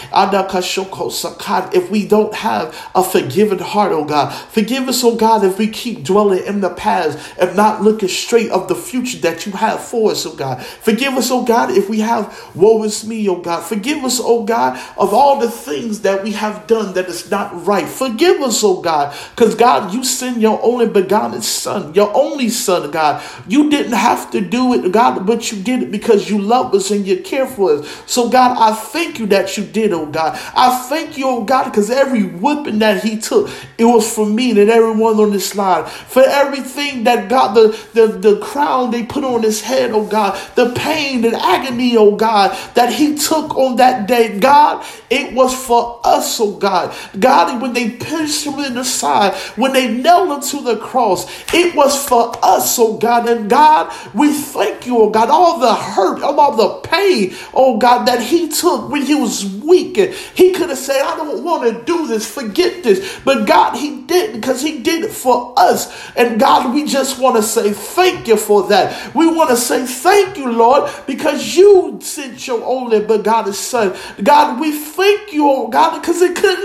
if 1.73 1.91
we 1.91 2.07
don't 2.07 2.35
have 2.35 2.91
a 2.95 3.05
forgiving 3.05 3.59
heart, 3.59 3.93
oh 3.93 4.05
God. 4.05 4.33
Forgive 4.51 4.89
us, 4.89 5.03
oh 5.05 5.17
God, 5.17 5.45
if 5.45 5.59
we 5.59 5.69
keep 5.69 6.05
dwelling 6.05 6.45
in 6.45 6.61
the 6.61 6.71
past 6.71 7.19
and 7.39 7.57
not 7.57 7.83
looking 7.83 8.09
straight 8.09 8.51
of 8.51 8.69
the 8.69 8.75
future 8.75 9.19
that 9.19 9.47
you 9.47 9.53
have 9.53 9.81
for 9.81 10.11
us, 10.11 10.27
oh 10.27 10.35
God. 10.35 10.65
Forgive 10.65 11.15
us, 11.15 11.31
oh 11.31 11.45
God, 11.45 11.71
if 11.71 11.89
we 11.89 12.01
have 12.01 12.37
woe 12.55 12.83
is 12.83 13.07
me, 13.07 13.14
oh 13.29 13.41
God. 13.41 13.63
Forgive 13.63 14.05
us, 14.05 14.21
oh 14.23 14.45
God, 14.45 14.79
of 14.99 15.15
all 15.15 15.39
the 15.39 15.51
things 15.51 16.01
that 16.01 16.23
we 16.23 16.33
have 16.33 16.67
done 16.67 16.95
that 16.95 17.07
is 17.07 17.31
not 17.31 17.67
right. 17.67 17.89
Forgive 17.89 18.41
us, 18.41 18.63
oh 18.65 18.81
God, 18.81 19.17
because 19.31 19.55
God, 19.55 19.93
you 19.93 20.05
sent 20.05 20.41
your 20.41 20.61
only 20.63 20.89
begotten 20.89 21.43
Son, 21.43 21.95
your 21.95 22.15
only 22.15 22.49
Son, 22.49 22.91
God. 22.91 23.23
You 23.49 23.71
didn't 23.71 23.93
have 23.93 24.31
to 24.33 24.41
do 24.41 24.75
it, 24.75 24.91
God, 24.93 25.27
but 25.27 25.51
you 25.53 25.63
did 25.63 25.83
it 25.83 25.91
because 25.91 26.29
you 26.31 26.39
love 26.39 26.75
us 26.75 26.91
and 26.91 27.07
you 27.07 27.21
care 27.21 27.47
for 27.47 27.75
us. 27.75 28.03
So, 28.07 28.29
God, 28.29 28.57
I 28.59 28.75
thank 28.75 29.19
you 29.19 29.27
that 29.27 29.57
you 29.57 29.65
did, 29.65 29.93
oh 29.93 30.07
God. 30.07 30.39
I 30.55 30.87
thank 30.89 31.17
you, 31.19 31.27
oh 31.29 31.45
God, 31.45 31.65
because 31.65 31.91
every 31.91 32.25
whipping 32.25 32.79
that 32.81 33.03
He 33.03 33.19
took, 33.19 33.51
it 33.79 33.85
was 33.85 34.13
for 34.13 34.27
me 34.27 34.51
and 34.51 34.71
everyone 34.71 35.19
on 35.19 35.31
this 35.31 35.55
line. 35.55 35.85
For 35.87 36.23
everything 36.23 37.05
that 37.05 37.29
God, 37.29 37.55
the, 37.55 37.79
the, 37.93 38.07
the 38.07 38.41
crown 38.41 38.91
they 38.91 39.05
put 39.05 39.25
on 39.25 39.43
His 39.43 39.61
head, 39.61 39.91
oh 39.93 40.07
God, 40.07 40.39
the 40.55 40.73
pain 40.75 41.25
and 41.25 41.35
agony, 41.35 41.97
oh 41.97 42.17
God, 42.17 42.57
that 42.75 42.93
He 42.93 43.04
took 43.13 43.55
on 43.57 43.77
that 43.77 44.09
day, 44.09 44.39
God, 44.39 44.85
it 45.11 45.35
was 45.35 45.55
for 45.55 46.01
us, 46.05 46.41
oh 46.41 46.57
God. 46.57 46.95
God, 47.19 47.61
when 47.61 47.73
they 47.75 47.91
pierced 47.91 48.47
him 48.47 48.59
in 48.61 48.75
the 48.75 48.85
side, 48.85 49.35
when 49.57 49.73
they 49.73 49.93
nailed 49.95 50.31
him 50.31 50.41
to 50.51 50.65
the 50.65 50.77
cross, 50.79 51.27
it 51.53 51.75
was 51.75 52.03
for 52.09 52.33
us, 52.43 52.79
oh 52.79 52.97
God. 52.97 53.29
And 53.29 53.51
God, 53.51 53.93
we 54.15 54.33
thank 54.33 54.87
you, 54.87 54.99
oh 54.99 55.11
God, 55.11 55.29
all 55.31 55.59
the 55.59 55.75
hurt, 55.75 56.23
all 56.23 56.57
the 56.57 56.89
pain, 56.89 57.35
oh 57.53 57.79
God, 57.79 58.07
that 58.07 58.23
he 58.23 58.49
took 58.49 58.89
when 58.89 59.03
he 59.03 59.15
was 59.15 59.45
weak. 59.45 59.97
He 60.35 60.53
could 60.53 60.71
have 60.71 60.79
said, 60.79 61.03
I 61.03 61.17
don't 61.17 61.45
want 61.45 61.65
to 61.65 61.85
do 61.85 62.07
this, 62.07 62.31
forget 62.33 62.83
this. 62.83 63.21
But 63.25 63.47
God, 63.47 63.77
he 63.77 64.03
didn't 64.03 64.41
because 64.41 64.63
he 64.63 64.81
did 64.81 65.05
it 65.05 65.13
for 65.13 65.55
us. 65.57 65.93
And 66.17 66.39
God, 66.41 66.75
we 66.75 66.87
just 66.87 67.19
want 67.19 67.37
to 67.37 67.43
say 67.43 67.73
thank 67.73 68.29
you 68.29 68.37
for 68.37 68.69
that. 68.69 69.15
We 69.15 69.27
want 69.27 69.51
to 69.51 69.57
say 69.57 69.87
thank 69.87 70.37
you, 70.39 70.53
Lord, 70.53 70.91
because 71.07 71.57
you 71.57 71.99
sent 72.03 72.47
your 72.47 72.65
only 72.65 72.94
begotten 73.01 73.53
son. 73.53 73.97
God, 74.23 74.61
we 74.61 74.73
thank 74.73 75.33
you, 75.33 75.47
oh 75.49 75.69
God, 75.69 76.01
because 76.01 76.21
it 76.23 76.37
couldn't 76.37 76.65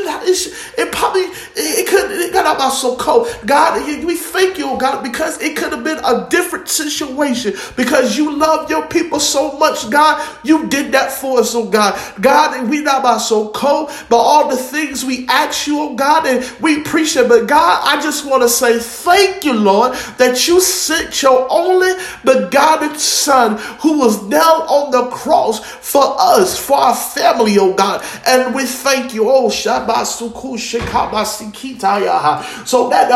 it 0.78 0.92
probably 0.92 1.22
it 1.56 1.88
could 1.88 2.12
it 2.12 2.34
got 2.34 2.46
out 2.46 2.70
so 2.70 2.96
cold. 2.98 3.28
God, 3.46 3.86
we 4.06 4.16
thank 4.16 4.58
you, 4.58 4.70
oh 4.70 4.78
God, 4.78 5.04
because 5.04 5.42
it 5.42 5.56
could 5.58 5.72
have 5.72 5.84
been 5.84 6.00
a 6.04 6.28
different 6.30 6.68
situation. 6.68 7.54
Because 7.76 8.18
you 8.18 8.36
love 8.36 8.70
your 8.70 8.88
people 8.88 9.20
so 9.20 9.58
much, 9.58 9.90
God, 9.90 10.26
you 10.44 10.68
did 10.68 10.92
that 10.94 11.12
for 11.12 11.40
us, 11.40 11.56
oh 11.56 11.70
God. 11.70 12.00
God, 12.22 12.70
we 12.70 12.82
not 12.82 13.02
about 13.02 13.20
so 13.20 13.50
cold, 13.50 13.92
but 14.10 14.18
all 14.18 14.50
the 14.50 14.58
things 14.58 15.06
we 15.06 15.28
ask 15.28 15.68
you, 15.68 15.80
oh 15.80 15.96
God, 15.96 16.26
and 16.26 16.50
we 16.62 16.82
appreciate. 16.82 17.28
But 17.28 17.48
God, 17.48 17.82
I 17.86 18.02
just 18.02 18.26
want 18.26 18.44
to 18.44 18.50
say 18.50 18.80
thank 18.80 19.46
you, 19.46 19.54
Lord, 19.54 19.94
that 20.18 20.48
you 20.48 20.62
sent 20.62 21.22
your 21.22 21.48
only 21.50 21.94
begotten 22.24 22.98
Son 22.98 23.58
who 23.82 24.00
was 24.00 24.22
nailed 24.24 24.64
on 24.68 24.92
the 24.92 25.10
cross 25.12 25.60
for 25.64 26.04
us, 26.20 26.58
for 26.60 26.78
our 26.78 26.96
family, 26.96 27.58
oh 27.58 27.74
God. 27.74 28.04
And 28.28 28.54
we 28.54 28.66
thank 28.66 29.14
you, 29.14 29.30
oh 29.30 29.48
Shabbat 29.48 30.06
so 32.66 32.90
that 32.90 33.10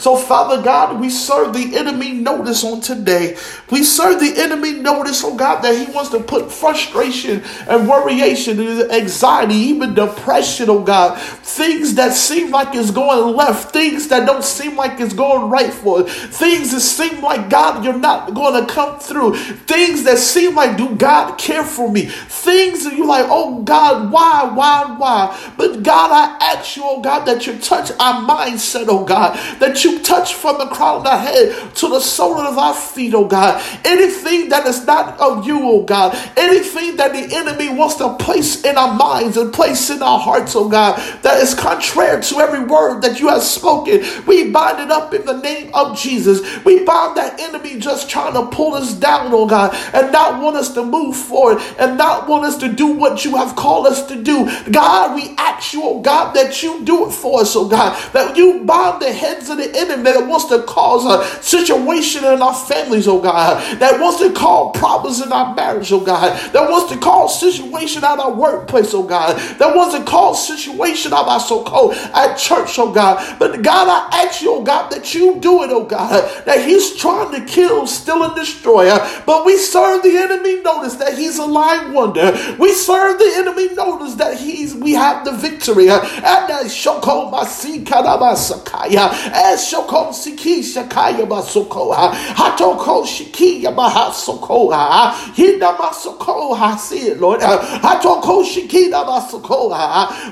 So 0.00 0.16
Father 0.16 0.62
God, 0.62 1.00
we 1.00 1.10
serve 1.10 1.54
the 1.54 1.76
enemy 1.76 2.12
notice 2.12 2.64
on 2.64 2.80
today. 2.80 3.36
We 3.70 3.82
serve 3.82 4.20
the 4.20 4.40
enemy 4.40 4.74
notice, 4.74 5.22
oh 5.24 5.36
God, 5.36 5.62
that 5.62 5.74
he 5.76 5.92
wants 5.92 6.10
to 6.10 6.20
put 6.20 6.50
frustration 6.50 7.42
and 7.68 7.88
worryation 7.88 8.58
and 8.58 8.92
anxiety, 8.92 9.54
even 9.54 9.94
depression, 9.94 10.70
oh 10.70 10.82
God. 10.82 11.18
Things 11.18 11.94
that 11.94 12.12
seem 12.12 12.50
like 12.50 12.74
it's 12.74 12.90
going 12.90 13.36
left, 13.36 13.72
things 13.72 14.08
that 14.08 14.26
don't 14.26 14.44
seem 14.44 14.76
like 14.76 15.00
it's 15.00 15.14
going 15.14 15.50
right 15.50 15.72
for 15.72 16.02
things 16.04 16.72
that 16.72 16.80
seem 16.80 17.22
like 17.22 17.48
God, 17.48 17.84
you're 17.84 17.98
not 17.98 18.34
going 18.34 18.66
to 18.66 18.72
come 18.72 18.98
through. 18.98 19.36
Things 19.36 20.04
that 20.04 20.18
seem 20.18 20.54
like, 20.54 20.76
do 20.76 20.94
God 20.96 21.31
care 21.38 21.64
for 21.64 21.90
me? 21.90 22.06
Things 22.06 22.84
that 22.84 22.94
you're 22.96 23.06
like, 23.06 23.26
oh 23.28 23.62
God, 23.62 24.10
why, 24.10 24.50
why, 24.52 24.96
why? 24.98 25.52
But 25.56 25.82
God, 25.82 26.10
I 26.12 26.54
ask 26.54 26.76
you, 26.76 26.82
oh 26.84 27.00
God, 27.00 27.24
that 27.26 27.46
you 27.46 27.52
you 27.52 27.60
touch 27.60 27.90
our 27.98 28.22
mindset, 28.26 28.86
oh 28.88 29.04
God, 29.04 29.36
that 29.60 29.84
you 29.84 30.00
touch 30.00 30.34
from 30.34 30.58
the 30.58 30.66
crown 30.66 31.00
of 31.00 31.06
our 31.06 31.18
head 31.18 31.74
to 31.76 31.88
the 31.88 32.00
sole 32.00 32.38
of 32.38 32.58
our 32.58 32.74
feet, 32.74 33.14
oh 33.14 33.26
God. 33.26 33.62
Anything 33.84 34.48
that 34.50 34.66
is 34.66 34.84
not 34.86 35.18
of 35.20 35.46
you, 35.46 35.58
oh 35.62 35.82
God, 35.82 36.14
anything 36.36 36.96
that 36.96 37.12
the 37.12 37.34
enemy 37.36 37.68
wants 37.68 37.96
to 37.96 38.14
place 38.16 38.64
in 38.64 38.76
our 38.76 38.94
minds 38.94 39.36
and 39.36 39.52
place 39.52 39.90
in 39.90 40.02
our 40.02 40.18
hearts, 40.18 40.54
oh 40.56 40.68
God, 40.68 40.98
that 41.22 41.40
is 41.40 41.54
contrary 41.54 42.22
to 42.22 42.40
every 42.40 42.64
word 42.64 43.00
that 43.02 43.20
you 43.20 43.28
have 43.28 43.42
spoken, 43.42 44.02
we 44.26 44.50
bind 44.50 44.80
it 44.80 44.90
up 44.90 45.14
in 45.14 45.24
the 45.24 45.40
name 45.40 45.70
of 45.74 45.98
Jesus. 45.98 46.40
We 46.64 46.84
bind 46.84 47.16
that 47.16 47.40
enemy 47.40 47.78
just 47.78 48.08
trying 48.08 48.34
to 48.34 48.46
pull 48.54 48.74
us 48.74 48.94
down, 48.94 49.32
oh 49.32 49.46
God, 49.46 49.74
and 49.94 50.12
not 50.12 50.42
want 50.42 50.56
us 50.56 50.72
to 50.74 50.84
move 50.84 51.16
forward 51.22 51.62
and 51.78 51.96
not 51.96 52.28
want 52.28 52.44
us 52.44 52.58
to 52.58 52.68
do 52.68 52.86
what 52.88 53.24
you 53.24 53.36
have 53.36 53.56
called 53.56 53.86
us 53.86 54.06
to 54.08 54.22
do. 54.22 54.50
God, 54.70 55.14
we 55.14 55.34
ask 55.38 55.72
you, 55.72 55.82
oh 55.84 56.00
God, 56.00 56.34
that 56.34 56.62
you 56.62 56.84
do 56.84 57.08
it 57.08 57.12
for 57.12 57.40
us, 57.40 57.54
oh 57.56 57.68
God, 57.68 57.96
that 58.12 58.36
you 58.36 58.64
bind 58.64 59.00
the 59.00 59.12
heads 59.12 59.48
of 59.48 59.58
the 59.58 59.70
enemy 59.76 60.02
that 60.02 60.26
wants 60.26 60.46
to 60.46 60.62
cause 60.64 61.04
a 61.06 61.42
situation 61.42 62.24
in 62.24 62.42
our 62.42 62.54
families, 62.54 63.08
oh 63.08 63.20
God, 63.20 63.62
that 63.78 64.00
wants 64.00 64.20
to 64.20 64.32
cause 64.32 64.76
problems 64.76 65.20
in 65.20 65.32
our 65.32 65.54
marriage, 65.54 65.92
oh 65.92 66.00
God, 66.00 66.38
that 66.52 66.70
wants 66.70 66.92
to 66.92 66.98
cause 66.98 67.38
situation 67.38 68.04
at 68.04 68.18
our 68.18 68.32
workplace, 68.32 68.94
oh 68.94 69.02
God, 69.02 69.38
that 69.58 69.74
wants 69.74 69.96
to 69.96 70.04
cause 70.04 70.46
situation 70.46 71.12
of 71.12 71.26
our 71.28 71.40
so-called 71.40 71.94
at 71.94 72.36
church, 72.36 72.78
oh 72.78 72.92
God. 72.92 73.38
But 73.38 73.62
God, 73.62 73.88
I 73.88 74.24
ask 74.24 74.42
you, 74.42 74.54
oh 74.54 74.62
God, 74.62 74.90
that 74.90 75.14
you 75.14 75.38
do 75.40 75.62
it, 75.62 75.70
oh 75.70 75.84
God, 75.84 76.22
that 76.44 76.64
he's 76.64 76.96
trying 76.96 77.32
to 77.38 77.46
kill, 77.46 77.86
steal, 77.86 78.22
and 78.24 78.34
destroy. 78.34 78.88
But 79.26 79.44
we 79.44 79.56
serve 79.56 80.02
the 80.02 80.16
enemy 80.16 80.62
notice 80.62 80.96
that 80.96 81.11
he's 81.16 81.38
a 81.38 81.44
lying 81.44 81.92
wonder. 81.92 82.32
We 82.58 82.72
serve 82.72 83.18
the 83.18 83.32
enemy 83.36 83.74
notice 83.74 84.14
that 84.16 84.38
he's 84.38 84.74
we 84.74 84.92
have 84.92 85.24
the 85.24 85.32
victory. 85.32 85.88
And 85.88 86.02
that 86.02 86.66
shoko 86.66 87.32
masi 87.32 87.84
sakaya. 87.84 89.12
And 89.12 89.58
shoko 89.58 90.10
siki 90.12 90.60
shakaya 90.60 91.26
basoko. 91.26 91.94
Hatoko 91.94 93.04
shikiya 93.04 93.74
bahasoko. 93.74 94.72
Hina 94.72 95.76
masoko. 95.76 96.58
I 96.58 96.76
see 96.76 97.08
it, 97.08 97.20
Lord. 97.20 97.40
Hatoko 97.40 98.44
shikina 98.44 99.04
basoko. 99.04 99.72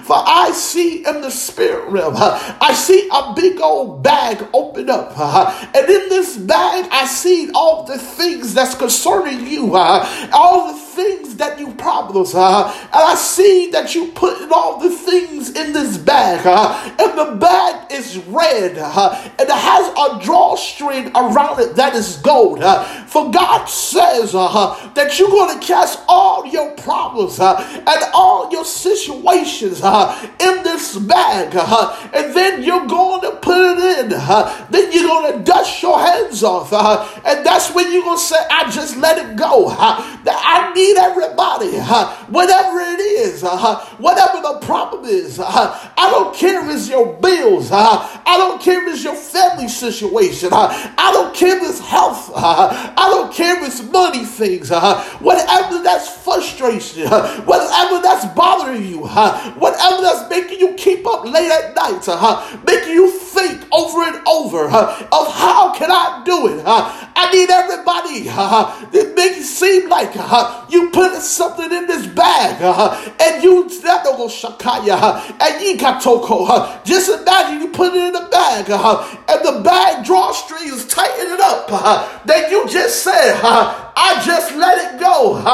For 0.04 0.16
I 0.16 0.50
see 0.52 1.04
in 1.06 1.20
the 1.20 1.30
spirit 1.30 1.88
realm, 1.88 2.14
I 2.16 2.72
see 2.74 3.08
a 3.12 3.32
big 3.34 3.60
old 3.60 4.02
bag 4.02 4.46
open 4.52 4.90
up. 4.90 5.18
And 5.74 5.88
in 5.88 6.08
this 6.08 6.36
bag, 6.36 6.88
I 6.90 7.06
see 7.06 7.50
all 7.54 7.84
the 7.84 7.98
things 7.98 8.54
that's 8.54 8.74
concerning 8.74 9.46
you, 9.46 9.76
all 9.76 10.69
things 11.00 11.36
that 11.36 11.58
you 11.58 11.72
problems, 11.74 12.34
uh, 12.34 12.68
and 12.68 13.02
I 13.12 13.14
see 13.14 13.70
that 13.70 13.94
you 13.94 14.08
putting 14.12 14.50
all 14.52 14.78
the 14.78 14.90
things 14.90 15.50
in 15.50 15.72
this 15.72 15.96
bag, 15.96 16.46
uh, 16.46 16.94
and 16.98 17.18
the 17.18 17.36
bag 17.36 17.90
is 17.92 18.18
red, 18.28 18.78
uh, 18.78 19.18
and 19.38 19.48
it 19.48 19.50
has 19.50 19.86
a 20.04 20.24
drawstring 20.24 21.10
around 21.14 21.60
it 21.60 21.76
that 21.76 21.94
is 21.94 22.16
gold. 22.18 22.62
Uh, 22.62 22.99
for 23.10 23.28
God 23.32 23.64
says 23.66 24.36
uh, 24.36 24.92
that 24.94 25.18
you're 25.18 25.30
going 25.30 25.58
to 25.58 25.66
cast 25.66 25.98
all 26.06 26.46
your 26.46 26.70
problems 26.76 27.40
uh, 27.40 27.56
and 27.58 28.04
all 28.14 28.52
your 28.52 28.64
situations 28.64 29.80
uh, 29.82 30.14
in 30.38 30.62
this 30.62 30.96
bag, 30.96 31.56
uh, 31.56 32.10
and 32.14 32.32
then 32.32 32.62
you're 32.62 32.86
going 32.86 33.20
to 33.22 33.32
put 33.38 33.78
it 33.78 33.98
in. 33.98 34.12
Uh, 34.14 34.66
then 34.70 34.92
you're 34.92 35.08
going 35.08 35.32
to 35.32 35.42
dust 35.42 35.82
your 35.82 35.98
hands 35.98 36.44
off, 36.44 36.72
uh, 36.72 37.04
and 37.26 37.44
that's 37.44 37.74
when 37.74 37.92
you're 37.92 38.04
going 38.04 38.16
to 38.16 38.22
say, 38.22 38.36
"I 38.48 38.70
just 38.70 38.96
let 38.96 39.18
it 39.18 39.36
go." 39.36 39.70
That 39.70 40.38
I 40.38 40.72
need 40.74 40.96
everybody, 40.96 41.78
whatever 42.30 42.78
it 42.78 43.00
is, 43.00 43.42
whatever 43.42 44.40
the 44.40 44.60
problem 44.62 45.04
is. 45.06 45.40
I 45.40 46.10
don't 46.12 46.32
care 46.32 46.62
if 46.64 46.76
it's 46.76 46.88
your 46.88 47.14
bills. 47.14 47.70
I 47.72 48.36
don't 48.36 48.62
care 48.62 48.86
if 48.86 48.94
it's 48.94 49.02
your 49.02 49.16
family 49.16 49.66
situation. 49.66 50.50
I 50.52 51.10
don't 51.12 51.34
care 51.34 51.56
if 51.56 51.68
it's 51.68 51.80
health. 51.80 52.30
I 53.00 53.08
don't 53.08 53.32
care 53.32 53.56
if 53.58 53.66
it's 53.66 53.82
money 53.90 54.26
things. 54.26 54.70
Uh, 54.70 55.02
whatever 55.20 55.82
that's 55.82 56.08
frustration, 56.22 57.06
uh, 57.06 57.40
whatever 57.42 58.02
that's 58.02 58.26
bothering 58.34 58.84
you, 58.84 59.04
uh, 59.04 59.52
whatever 59.52 60.02
that's 60.02 60.28
making 60.28 60.60
you 60.60 60.74
keep 60.74 61.06
up 61.06 61.24
late 61.24 61.50
at 61.50 61.74
night, 61.74 62.04
uh, 62.08 62.58
making 62.66 62.92
you 62.92 63.10
think 63.10 63.64
over 63.72 64.02
and 64.02 64.20
over 64.28 64.68
uh, 64.68 65.08
of 65.12 65.32
how 65.34 65.72
can 65.74 65.90
I 65.90 66.22
do 66.26 66.48
it. 66.48 66.62
Uh, 66.64 67.08
I 67.16 67.32
need 67.32 67.50
everybody 67.50 68.28
uh, 68.28 68.84
that 68.90 69.14
make 69.16 69.38
it 69.38 69.44
seem 69.44 69.88
like 69.88 70.12
uh, 70.14 70.66
you 70.68 70.90
put 70.90 71.14
something 71.22 71.72
in 71.72 71.86
this 71.86 72.06
bag 72.06 72.60
uh, 72.60 72.96
and 73.20 73.42
you 73.42 73.68
that 73.82 74.04
go 74.04 74.26
shakaya 74.26 74.98
uh, 75.00 75.36
and 75.40 75.62
you 75.62 75.78
got 75.78 76.02
toko. 76.02 76.44
Uh, 76.44 76.84
just 76.84 77.08
imagine 77.08 77.60
you 77.60 77.68
put 77.68 77.94
it 77.94 78.02
in 78.02 78.16
a 78.16 78.28
bag 78.28 78.66
uh, 78.70 79.16
and 79.28 79.44
the 79.44 79.62
bag 79.62 80.04
drawstring 80.04 80.72
is 80.72 80.86
tightening 80.86 81.38
up. 81.40 81.66
Uh, 81.70 82.20
then 82.24 82.50
you 82.50 82.68
just 82.68 82.89
said, 82.90 83.40
I 83.42 84.22
just 84.24 84.54
let 84.56 84.76
it 84.78 85.00
go 85.00 85.36
and 85.36 85.46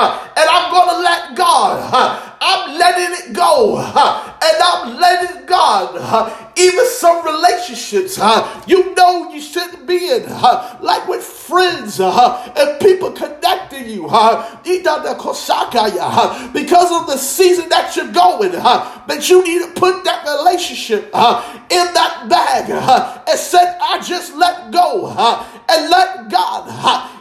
I'm 0.50 0.72
going 0.72 0.88
to 0.88 1.00
let 1.02 1.36
God. 1.36 2.25
I'm 2.40 2.78
letting 2.78 3.30
it 3.30 3.34
go 3.34 3.78
and 3.78 4.56
I'm 4.64 5.00
letting 5.00 5.46
God. 5.46 6.32
Even 6.58 6.86
some 6.86 7.24
relationships, 7.24 8.18
you 8.66 8.94
know 8.94 9.30
you 9.30 9.40
shouldn't 9.40 9.86
be 9.86 10.08
in, 10.10 10.28
like 10.80 11.06
with 11.06 11.22
friends 11.22 12.00
and 12.00 12.80
people 12.80 13.12
connecting 13.12 13.88
you 13.88 14.04
because 16.52 16.90
of 16.92 17.06
the 17.06 17.16
season 17.16 17.68
that 17.68 17.94
you're 17.94 18.12
going, 18.12 18.52
but 18.52 19.28
you 19.28 19.44
need 19.44 19.60
to 19.62 19.80
put 19.80 20.04
that 20.04 20.24
relationship 20.24 21.04
in 21.06 21.12
that 21.94 22.26
bag 22.28 22.70
and 22.70 23.38
said, 23.38 23.76
I 23.80 24.00
just 24.00 24.34
let 24.34 24.70
go 24.70 25.08
and 25.68 25.90
let 25.90 26.30
God. 26.30 27.12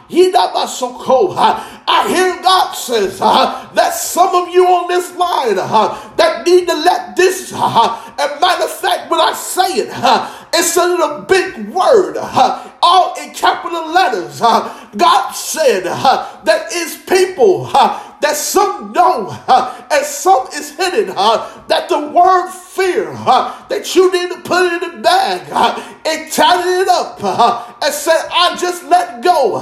Hear 2.08 2.42
God 2.42 2.72
says 2.72 3.18
uh, 3.20 3.70
that 3.74 3.94
some 3.94 4.34
of 4.34 4.52
you 4.52 4.66
on 4.66 4.88
this 4.88 5.14
line 5.16 5.56
uh, 5.58 6.14
that 6.16 6.46
need 6.46 6.68
to 6.68 6.74
let 6.74 7.16
this, 7.16 7.52
uh, 7.54 8.14
and 8.18 8.40
matter 8.40 8.64
of 8.64 8.70
fact, 8.70 9.10
when 9.10 9.20
I 9.20 9.32
say 9.32 9.80
it, 9.80 9.88
uh, 9.92 10.32
it's 10.52 10.76
a 10.76 10.86
little 10.86 11.22
big 11.22 11.68
word, 11.68 12.16
uh, 12.18 12.70
all 12.82 13.14
in 13.22 13.34
capital 13.34 13.90
letters. 13.92 14.40
Uh, 14.42 14.88
God 14.96 15.32
said 15.32 15.84
uh, 15.86 16.40
that 16.44 16.72
is 16.72 16.96
people 17.06 17.70
uh, 17.74 18.05
that 18.20 18.36
some 18.36 18.92
know 18.92 19.28
uh, 19.48 19.86
and 19.90 20.04
some 20.04 20.46
is 20.54 20.76
hidden. 20.76 21.14
Uh, 21.16 21.62
that 21.68 21.88
the 21.88 22.08
word 22.10 22.50
fear 22.50 23.12
uh, 23.14 23.66
that 23.68 23.94
you 23.94 24.10
need 24.12 24.30
to 24.30 24.40
put 24.42 24.72
in 24.72 24.80
the 24.80 24.98
bag 25.02 25.46
uh, 25.50 25.74
and 26.04 26.32
tie 26.32 26.80
it 26.82 26.88
up 26.88 27.18
uh, 27.22 27.74
and 27.82 27.92
say, 27.92 28.12
I 28.12 28.56
just 28.58 28.84
let 28.84 29.22
go. 29.22 29.56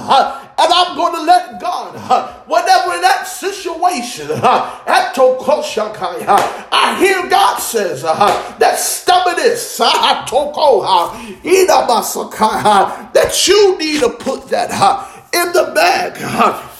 And 0.57 0.73
I'm 0.73 0.97
going 0.97 1.14
to 1.14 1.23
let 1.23 1.61
God, 1.61 1.95
whatever 2.47 3.01
that 3.01 3.27
situation, 3.27 4.29
I 6.71 6.97
hear 6.99 7.29
God 7.29 7.59
says 7.59 8.03
that 8.03 8.79
stubbornness, 8.79 9.79
that 13.14 13.49
you 13.49 13.79
need 13.79 14.01
to 14.01 14.11
put 14.11 14.49
that 14.49 14.71
in 15.33 15.53
the 15.53 15.73
bag. 15.75 16.71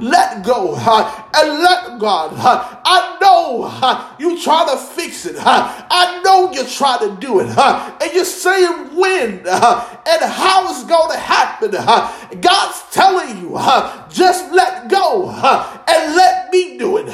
Let 0.00 0.44
go 0.44 0.74
and 0.76 1.58
let 1.62 1.98
God. 1.98 2.32
I 2.36 3.18
know 3.20 3.70
you 4.18 4.40
try 4.42 4.66
to 4.70 4.76
fix 4.76 5.26
it. 5.26 5.36
I 5.38 6.20
know 6.24 6.52
you 6.52 6.64
try 6.64 6.98
to 6.98 7.16
do 7.20 7.40
it. 7.40 7.56
And 7.56 8.12
you're 8.12 8.24
saying 8.24 8.96
when 8.96 9.38
and 9.46 10.22
how 10.22 10.70
it's 10.70 10.84
going 10.84 11.12
to 11.12 11.18
happen. 11.18 11.70
God's 12.40 12.82
telling 12.90 13.38
you, 13.38 13.58
just 14.10 14.52
let 14.52 14.88
go 14.88 15.30
and 15.30 16.14
let 16.16 16.50
me 16.52 16.76
do 16.78 16.96
it. 16.98 17.06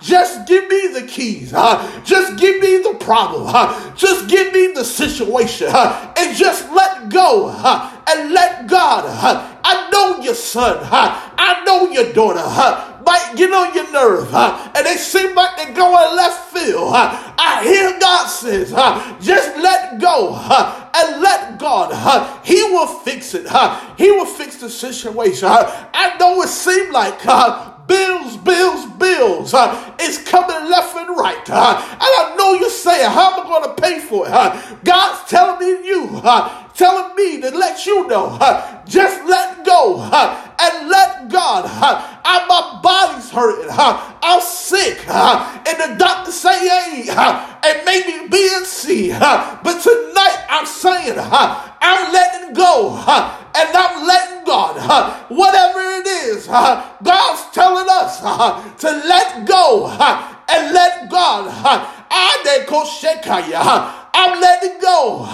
Just 0.00 0.46
give 0.46 0.68
me 0.68 0.88
the 0.88 1.06
keys. 1.06 1.52
Just 2.04 2.36
give 2.38 2.60
me 2.60 2.78
the 2.78 2.96
problem. 3.00 3.46
Just 3.96 4.28
give 4.28 4.52
me 4.52 4.72
the 4.74 4.84
situation. 4.84 5.68
And 5.72 6.36
just 6.36 6.70
let 6.70 7.03
go 7.08 7.50
and 7.50 8.32
let 8.32 8.66
God. 8.66 9.04
I 9.64 9.90
know 9.90 10.22
your 10.22 10.34
son. 10.34 10.78
I 10.90 11.62
know 11.64 11.90
your 11.90 12.12
daughter 12.12 12.40
might 13.04 13.34
get 13.36 13.52
on 13.52 13.74
your 13.74 13.90
nerve 13.92 14.30
huh? 14.30 14.72
and 14.74 14.86
they 14.86 14.96
seem 14.96 15.34
like 15.34 15.56
they're 15.56 15.74
going 15.74 16.16
left 16.16 16.52
field. 16.52 16.92
Huh? 16.92 17.34
I 17.38 17.62
hear 17.64 17.98
God 18.00 18.26
says, 18.26 18.72
huh? 18.74 19.16
just 19.20 19.56
let 19.58 20.00
go 20.00 20.34
and 20.34 21.22
let 21.22 21.58
God. 21.58 22.44
He 22.44 22.62
will 22.62 22.86
fix 22.86 23.34
it. 23.34 23.46
He 23.98 24.10
will 24.10 24.26
fix 24.26 24.56
the 24.56 24.70
situation. 24.70 25.48
I 25.48 26.16
know 26.18 26.40
it 26.42 26.48
seemed 26.48 26.92
like 26.92 27.22
bills, 27.86 28.36
bills, 28.38 28.86
bills. 28.98 29.54
It's 29.98 30.22
coming 30.28 30.70
left 30.70 30.96
and 30.96 31.16
right. 31.16 31.48
And 31.48 31.56
I 31.58 32.34
know 32.36 32.54
you're 32.54 32.70
saying, 32.70 33.10
how 33.10 33.32
am 33.34 33.46
I 33.46 33.48
going 33.48 33.74
to 33.74 33.82
pay 33.82 34.00
for 34.00 34.26
it? 34.26 34.84
God's 34.84 35.30
telling 35.30 35.60
me 35.60 35.86
you 35.86 36.06
telling 36.74 37.14
me 37.16 37.40
to 37.40 37.50
let 37.50 37.86
you 37.86 38.06
know, 38.08 38.36
just 38.86 39.24
let 39.24 39.64
go 39.64 40.02
and 40.02 40.88
let 40.88 41.28
God. 41.28 41.64
I, 41.66 42.46
my 42.48 42.80
body's 42.82 43.30
hurting. 43.30 43.70
I'm 43.70 44.40
sick. 44.40 44.98
And 45.08 45.76
the 45.80 45.96
doctor 45.98 46.32
say 46.32 46.66
A 46.66 47.10
and 47.64 47.84
maybe 47.84 48.28
B 48.28 48.48
and 48.54 48.66
C. 48.66 49.10
But 49.10 49.80
tonight 49.80 50.46
I'm 50.48 50.66
saying 50.66 51.16
I'm 51.18 52.12
letting 52.12 52.54
go 52.54 52.96
and 52.96 53.76
I'm 53.76 54.06
letting 54.06 54.44
God. 54.44 54.76
Whatever 55.30 55.80
it 55.80 56.06
is, 56.06 56.46
God's 56.46 57.54
telling 57.54 57.86
us 57.88 58.18
to 58.80 58.88
let 58.88 59.46
go 59.46 59.86
and 59.88 60.74
let 60.74 61.08
God. 61.10 61.48
Ah, 61.50 62.00
I'm 64.14 64.40
letting 64.40 64.80
go 64.80 65.24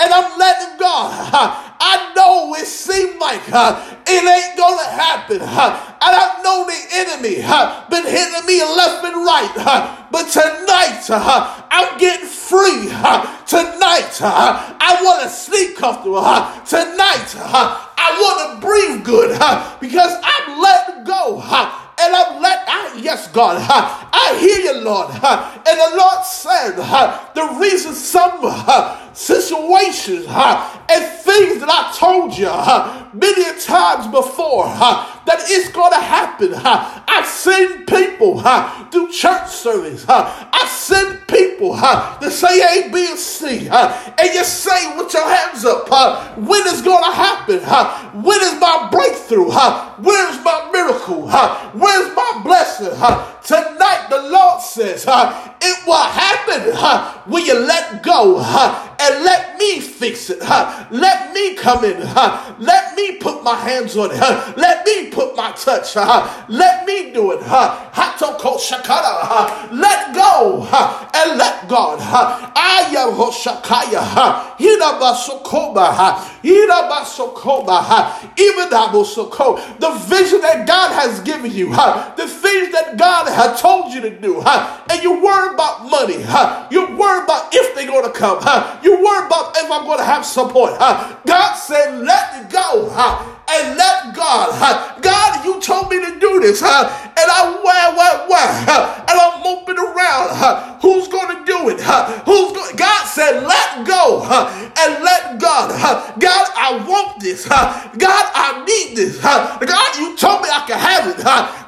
and 0.00 0.12
I'm 0.12 0.38
letting 0.38 0.78
God. 0.78 1.12
I 1.82 2.12
know 2.16 2.54
it 2.54 2.66
seemed 2.66 3.18
like 3.20 3.42
uh, 3.52 3.76
it 4.06 4.24
ain't 4.24 4.56
gonna 4.56 4.88
happen, 4.88 5.40
and 5.40 5.50
I 5.50 6.40
know 6.42 6.64
the 6.64 6.80
enemy 6.92 7.42
uh, 7.44 7.88
been 7.88 8.04
hitting 8.04 8.46
me 8.46 8.60
left 8.60 9.04
and 9.04 9.16
right. 9.24 9.96
But 10.10 10.26
tonight, 10.28 11.06
uh, 11.08 11.62
I'm 11.70 11.96
getting 11.96 12.26
free. 12.26 12.90
Tonight, 13.46 14.18
I 14.20 14.98
want 15.04 15.22
to 15.22 15.28
sleep 15.28 15.76
comfortable. 15.76 16.18
Tonight, 16.66 17.30
I 17.38 18.18
want 18.18 18.60
to 18.60 18.66
breathe 18.66 19.04
good 19.04 19.38
because 19.78 20.18
I'm 20.20 20.60
letting 20.60 21.04
go 21.04 21.38
and 21.40 22.16
I'm 22.16 22.42
let 22.42 22.64
I, 22.66 22.98
yes, 23.00 23.28
God, 23.28 23.58
I 23.60 24.36
hear 24.40 24.58
you, 24.58 24.80
Lord. 24.80 25.10
And 25.10 25.76
the 25.78 25.96
Lord 25.96 26.24
said, 26.24 26.76
the 27.34 27.58
reason 27.60 27.94
some 27.94 28.40
situations 29.12 30.26
and 30.28 31.04
things 31.22 31.60
that 31.60 31.68
I 31.68 31.92
told 31.96 32.36
you 32.36 32.50
many 33.12 33.44
times 33.60 34.06
before 34.08 34.66
that 34.66 35.44
it's 35.46 35.70
going 35.70 35.92
to 35.92 36.00
happen. 36.00 36.54
I've 36.54 37.26
seen 37.26 37.84
people 37.86 38.42
do 38.90 39.10
church 39.12 39.48
service. 39.48 40.04
I've 40.08 40.68
seen 40.68 41.18
people 41.28 41.76
to 41.76 42.30
say 42.30 42.86
A, 42.86 42.90
B, 42.90 43.06
and 43.10 43.18
C. 43.18 43.68
And 43.68 44.34
you 44.34 44.44
say 44.44 44.96
with 44.96 45.12
your 45.12 45.28
hands 45.28 45.64
up, 45.64 45.88
when 46.38 46.66
is 46.66 46.82
going 46.82 47.04
to 47.04 47.12
happen? 47.12 47.60
When 48.22 48.40
is 48.40 48.58
my 48.60 48.88
breakthrough? 48.90 49.50
Where's 49.50 50.44
my 50.44 50.70
miracle? 50.72 51.28
Where's 51.28 52.14
my 52.16 52.40
blessing? 52.44 52.94
Tonight, 53.42 54.06
the 54.10 54.22
Lord 54.30 54.60
says 54.62 55.04
it 55.06 55.86
will 55.86 55.96
happen 55.96 56.72
when 57.30 57.44
you 57.44 57.58
let 57.58 58.02
go 58.02 58.38
and 58.40 59.24
let 59.24 59.58
me 59.58 59.80
fix 59.80 60.30
it. 60.30 60.40
Let 60.40 61.32
me 61.32 61.54
come 61.54 61.84
in. 61.84 62.00
Let 62.58 62.96
me 62.96 63.16
put 63.16 63.44
my 63.44 63.54
hands 63.54 63.96
on 63.96 64.10
it. 64.10 64.18
Let 64.56 64.84
me 64.84 65.10
put 65.10 65.36
my 65.36 65.52
touch. 65.52 65.94
Let 65.96 66.86
me 66.86 67.12
do 67.12 67.32
it. 67.32 67.40
Let 69.72 70.14
go 70.14 70.68
and 71.14 71.38
let 71.38 71.68
God. 71.68 71.98
I 72.02 72.94
am 72.98 73.12
Hoshakaya. 73.14 74.60
Even 74.60 74.80
the 79.78 79.90
vision 80.06 80.40
that 80.40 80.66
God 80.66 80.92
has 80.92 81.20
given 81.20 81.52
you, 81.52 81.70
the 81.70 82.26
things 82.26 82.72
that 82.72 82.96
God 82.98 83.28
has 83.28 83.60
told 83.60 83.92
you 83.92 84.00
to 84.02 84.10
do, 84.10 84.40
and 84.40 85.02
you 85.02 85.22
worry 85.22 85.54
about 85.54 85.88
money, 85.88 86.24
you 86.70 86.96
worry 86.96 87.19
about 87.24 87.54
if 87.54 87.74
they're 87.74 87.86
going 87.86 88.04
to 88.04 88.16
come, 88.16 88.38
huh? 88.40 88.78
you 88.82 88.92
worry 89.02 89.26
about 89.26 89.56
if 89.56 89.70
I'm 89.70 89.84
going 89.84 89.98
to 89.98 90.04
have 90.04 90.24
support. 90.24 90.72
Huh? 90.76 91.16
God 91.26 91.54
said, 91.54 91.98
let 92.00 92.42
it 92.44 92.50
go 92.50 92.90
and 93.52 93.76
let 93.76 94.14
God. 94.14 95.02
God, 95.02 95.44
you 95.44 95.60
told 95.60 95.90
me 95.90 95.98
to 96.04 96.18
do 96.20 96.40
this, 96.40 96.62
and 96.62 96.68
I 96.68 97.60
where, 97.62 97.94
where, 97.96 98.28
where, 98.28 98.50
and 99.08 99.16
I'm 99.18 99.42
moping 99.42 99.78
around. 99.78 100.80
Who's 100.80 101.08
going 101.08 101.36
to 101.36 101.44
do 101.44 101.68
it? 101.68 101.80
Who's? 102.24 102.50
God 102.72 103.04
said, 103.06 103.42
let 103.42 103.86
go 103.86 104.22
and 104.22 105.04
let 105.04 105.38
God. 105.40 105.70
God, 106.20 106.46
I 106.56 106.84
want 106.88 107.20
this. 107.20 107.46
God, 107.46 107.90
I 107.98 108.64
need 108.64 108.96
this. 108.96 109.18
God, 109.20 109.98
you 109.98 110.16
told 110.16 110.42
me 110.42 110.48
I 110.50 110.64
can 110.66 110.78
have 110.78 111.06
it. 111.08 111.22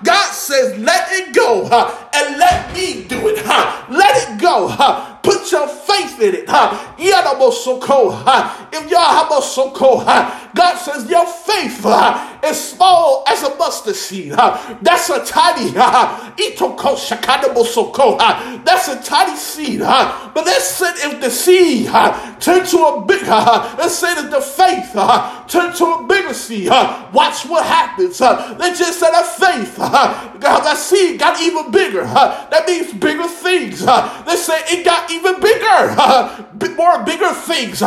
God 0.05 0.33
says, 0.33 0.79
let 0.79 1.09
it 1.13 1.35
go 1.35 1.65
and 2.15 2.39
let 2.39 2.73
me 2.75 3.05
do 3.05 3.29
it. 3.29 3.45
Let 3.45 4.29
it 4.29 4.41
go. 4.41 4.69
Put 5.23 5.53
your 5.53 5.69
faith 5.69 6.21
in 6.21 6.35
it. 6.35 6.45
If 6.49 6.49
y'all 8.91 9.29
have 9.29 9.45
so 9.45 9.71
cold, 9.71 10.05
God 10.55 10.77
says 10.77 11.09
your 11.09 11.27
faith 11.27 11.83
uh, 11.85 12.39
is 12.45 12.61
small 12.61 13.25
as 13.27 13.43
a 13.43 13.55
mustard 13.57 13.95
seed. 13.95 14.33
Uh, 14.33 14.77
that's 14.83 15.09
a 15.09 15.25
tiny. 15.25 15.73
Uh, 15.77 16.33
that's 18.65 18.89
a 18.89 19.03
tiny 19.03 19.37
seed. 19.37 19.81
But 19.81 20.45
let's 20.47 20.67
say 20.67 20.91
if 20.91 21.21
the 21.21 21.31
seed 21.31 21.87
turn 22.41 22.67
to 22.67 22.79
a 22.79 23.05
big, 23.07 23.23
let's 23.23 23.95
say 23.95 24.15
that 24.15 24.31
the 24.31 24.41
faith 24.41 24.93
turn 25.49 25.75
to 25.75 25.85
a 25.85 26.07
bigger 26.07 26.35
seed. 26.35 26.69
Watch 26.69 27.47
what 27.47 27.65
happens. 27.65 28.21
Let's 28.21 28.79
just 28.79 29.01
say 29.01 29.11
that 29.11 29.27
faith, 29.27 29.77
God, 29.79 30.41
that 30.41 30.77
seed 30.77 31.19
got 31.19 31.41
even 31.41 31.71
bigger. 31.71 32.03
That 32.05 32.65
means 32.67 32.93
bigger 32.93 33.27
things. 33.29 33.83
Let's 33.85 34.45
say 34.45 34.61
it 34.67 34.85
got 34.85 35.11
even 35.11 35.41
bigger, 35.41 36.77
more 36.77 37.05
bigger 37.05 37.33
things. 37.33 37.81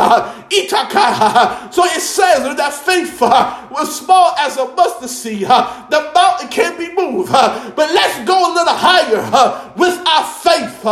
So 0.52 1.84
it 1.86 2.02
says 2.02 2.56
that 2.56 2.74
faith 2.74 3.22
uh, 3.22 3.68
was 3.72 4.00
small 4.00 4.34
as 4.38 4.58
a 4.58 4.66
mustard 4.76 5.10
seed. 5.10 5.46
Uh, 5.48 5.86
the 5.90 6.12
mountain 6.14 6.50
can't 6.50 6.78
be 6.78 6.94
moved. 6.94 7.32
Uh, 7.34 7.72
but 7.76 7.92
let's 7.94 8.26
go 8.28 8.52
a 8.52 8.52
little 8.54 8.74
higher 8.74 9.74
with 9.76 9.98
our 10.08 10.24
faith. 10.24 10.84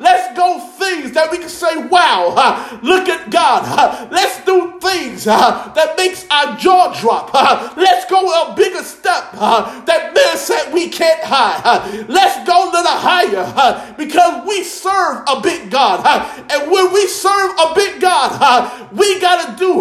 Let's 0.00 0.36
go 0.36 0.60
things 0.78 1.12
that 1.12 1.30
we 1.30 1.38
can 1.38 1.48
say, 1.48 1.76
wow, 1.88 2.78
look 2.82 3.08
at 3.08 3.30
God. 3.30 4.10
Let's 4.10 4.44
do 4.44 4.78
things 4.80 5.24
that 5.24 5.94
makes 5.96 6.26
our 6.30 6.56
jaw 6.56 6.92
drop. 7.00 7.32
Let's 7.76 8.08
go 8.10 8.50
a 8.50 8.54
bigger 8.54 8.82
step 8.82 9.32
that 9.32 10.12
men 10.14 10.36
said 10.36 10.72
we 10.72 10.88
can't 10.88 11.22
hide. 11.22 12.08
Let's 12.08 12.46
go 12.46 12.68
a 12.68 12.70
little 12.70 12.92
higher 12.92 13.94
because 13.96 14.46
we 14.46 14.62
serve 14.62 15.24
a 15.28 15.40
big 15.40 15.70
God. 15.70 16.04
And 16.50 16.70
when 16.70 16.92
we 16.92 17.06
serve 17.06 17.52
a 17.58 17.74
big 17.74 18.00
God, 18.00 18.92
we 18.96 19.20
gotta 19.20 19.56
do, 19.58 19.78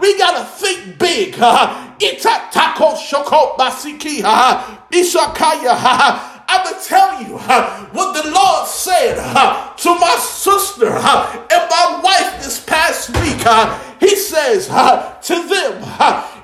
we 0.00 0.18
gotta 0.18 0.44
think 0.44 0.98
big. 0.98 1.34
Itatako 1.34 2.96
shoko 2.96 3.56
basiki 3.56 4.22
ishakaya. 4.90 6.30
I'm 6.46 6.62
going 6.62 6.78
to 6.78 6.86
tell 6.86 7.22
you 7.22 7.38
what 7.38 8.22
the 8.22 8.30
Lord 8.30 8.68
said 8.68 9.16
to 9.16 9.94
my 9.98 10.16
sister 10.20 10.88
and 10.88 11.70
my 11.70 12.00
wife 12.04 12.44
this 12.44 12.60
past 12.64 13.08
week. 13.10 13.42
He 13.98 14.14
says 14.14 14.66
to 14.66 15.48
them, 15.48 15.82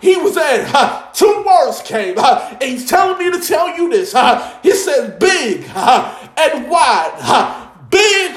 he 0.01 0.17
was 0.17 0.39
at 0.39 1.13
two 1.13 1.45
words 1.47 1.83
came, 1.83 2.19
and 2.19 2.63
he's 2.63 2.89
telling 2.89 3.19
me 3.19 3.31
to 3.39 3.47
tell 3.47 3.77
you 3.77 3.91
this. 3.91 4.15
He 4.63 4.73
says, 4.73 5.11
big 5.21 5.65
and 5.77 6.71
wide. 6.71 7.69
Big 7.91 8.37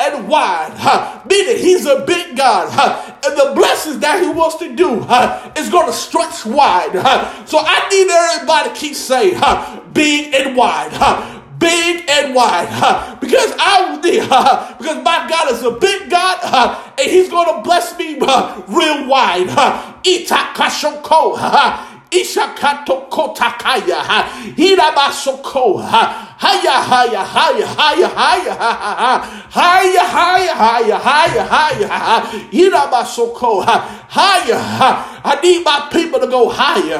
and 0.00 0.28
wide, 0.28 1.22
meaning 1.28 1.56
he's 1.56 1.86
a 1.86 2.04
big 2.06 2.36
God, 2.36 2.68
and 3.24 3.36
the 3.36 3.52
blessings 3.54 3.98
that 4.00 4.22
he 4.22 4.28
wants 4.30 4.56
to 4.56 4.74
do 4.74 5.02
is 5.60 5.68
going 5.68 5.86
to 5.86 5.92
stretch 5.92 6.44
wide. 6.46 6.92
So 7.46 7.58
I 7.60 7.88
need 7.90 8.08
everybody 8.10 8.70
to 8.70 8.74
keep 8.74 8.94
saying, 8.94 9.40
big 9.92 10.34
and 10.34 10.56
wide 10.56 11.36
big 11.60 12.08
and 12.08 12.34
wide 12.34 13.18
because 13.20 13.52
I 13.58 13.98
because 14.78 15.04
my 15.04 15.26
God 15.28 15.52
is 15.52 15.62
a 15.62 15.72
big 15.72 16.08
God 16.10 16.38
and 16.98 17.10
he's 17.10 17.28
going 17.28 17.54
to 17.54 17.62
bless 17.62 17.96
me 17.98 18.14
real 18.18 19.06
wide. 19.06 19.48
Itakashoko 20.02 21.36
Ishakato 22.10 23.08
kotakaya. 23.08 24.02
Hirabasoko. 24.56 25.82
Higher, 26.40 26.70
higher, 26.70 27.22
higher, 27.22 27.66
higher, 27.66 28.08
higher, 28.08 28.54
higher, 28.56 30.00
higher, 30.00 30.54
higher, 30.54 30.94
higher, 30.94 31.44
higher, 31.44 31.86
higher, 31.86 32.22
Irabasoko, 32.50 33.62
higher. 34.08 35.10
I 35.22 35.38
need 35.42 35.62
my 35.64 35.88
people 35.92 36.18
to 36.18 36.26
go 36.26 36.48
higher. 36.48 36.98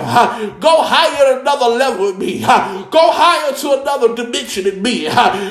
Go 0.60 0.82
higher 0.82 1.40
another 1.40 1.68
level 1.74 2.06
with 2.06 2.18
me. 2.18 2.40
Go 2.40 3.10
higher 3.10 3.54
to 3.56 3.80
another 3.80 4.14
dimension 4.14 4.66
in 4.66 4.82
me. 4.82 5.04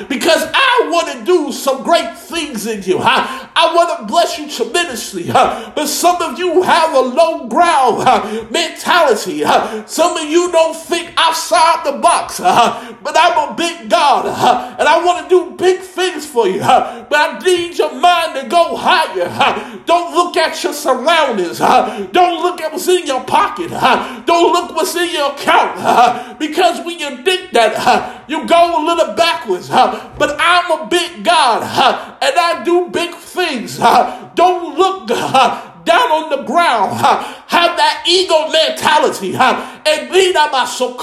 Because 0.08 0.46
I 0.54 0.88
want 0.88 1.08
to 1.10 1.24
do 1.24 1.50
some 1.50 1.82
great 1.82 2.16
things 2.16 2.66
in 2.68 2.82
you. 2.84 3.00
I 3.02 3.72
want 3.74 3.98
to 3.98 4.06
bless 4.06 4.38
you 4.38 4.48
tremendously. 4.48 5.24
But 5.24 5.86
some 5.86 6.22
of 6.22 6.38
you 6.38 6.62
have 6.62 6.94
a 6.94 7.00
low 7.00 7.48
ground 7.48 8.50
mentality. 8.52 9.42
Some 9.86 10.16
of 10.16 10.24
you 10.30 10.52
don't 10.52 10.76
think 10.76 11.12
outside 11.16 11.82
the 11.84 11.98
box. 11.98 12.38
But 12.38 13.16
I'm 13.18 13.50
a 13.50 13.54
big 13.56 13.79
God. 13.88 14.26
Uh, 14.26 14.76
and 14.78 14.88
I 14.88 15.04
want 15.04 15.28
to 15.28 15.28
do 15.28 15.56
big 15.56 15.80
things 15.80 16.26
for 16.26 16.46
you. 16.46 16.60
Uh, 16.60 17.04
but 17.08 17.18
I 17.18 17.38
need 17.44 17.78
your 17.78 17.94
mind 17.94 18.40
to 18.40 18.48
go 18.48 18.76
higher. 18.76 19.26
Uh. 19.28 19.78
Don't 19.86 20.14
look 20.14 20.36
at 20.36 20.62
your 20.62 20.72
surroundings. 20.72 21.58
Don't 21.58 22.42
look 22.42 22.60
at 22.60 22.72
what's 22.72 22.88
in 22.88 23.06
your 23.06 23.24
pocket. 23.24 23.70
Don't 23.70 24.52
look 24.52 24.74
what's 24.76 24.94
in 24.94 25.10
your 25.10 25.32
account. 25.32 26.38
Because 26.38 26.84
when 26.84 26.98
you 26.98 27.22
think 27.24 27.50
that, 27.52 28.28
you 28.28 28.46
go 28.46 28.82
a 28.82 28.86
little 28.86 29.14
backwards. 29.14 29.68
But 29.68 30.36
I'm 30.38 30.70
a 30.70 30.86
big 30.86 31.24
God. 31.24 31.62
And 31.62 32.34
I 32.38 32.62
do 32.64 32.88
big 32.90 33.14
things. 33.14 33.78
Don't 33.78 34.76
look 34.78 35.08
down 35.08 36.12
on 36.12 36.30
the 36.30 36.42
ground. 36.44 36.92
Have 36.96 37.76
that 37.76 38.04
ego 38.06 38.48
mentality. 38.50 39.34
And 39.34 40.12
be 40.12 40.32
that 40.32 40.50
my 40.52 40.64
so 40.66 40.94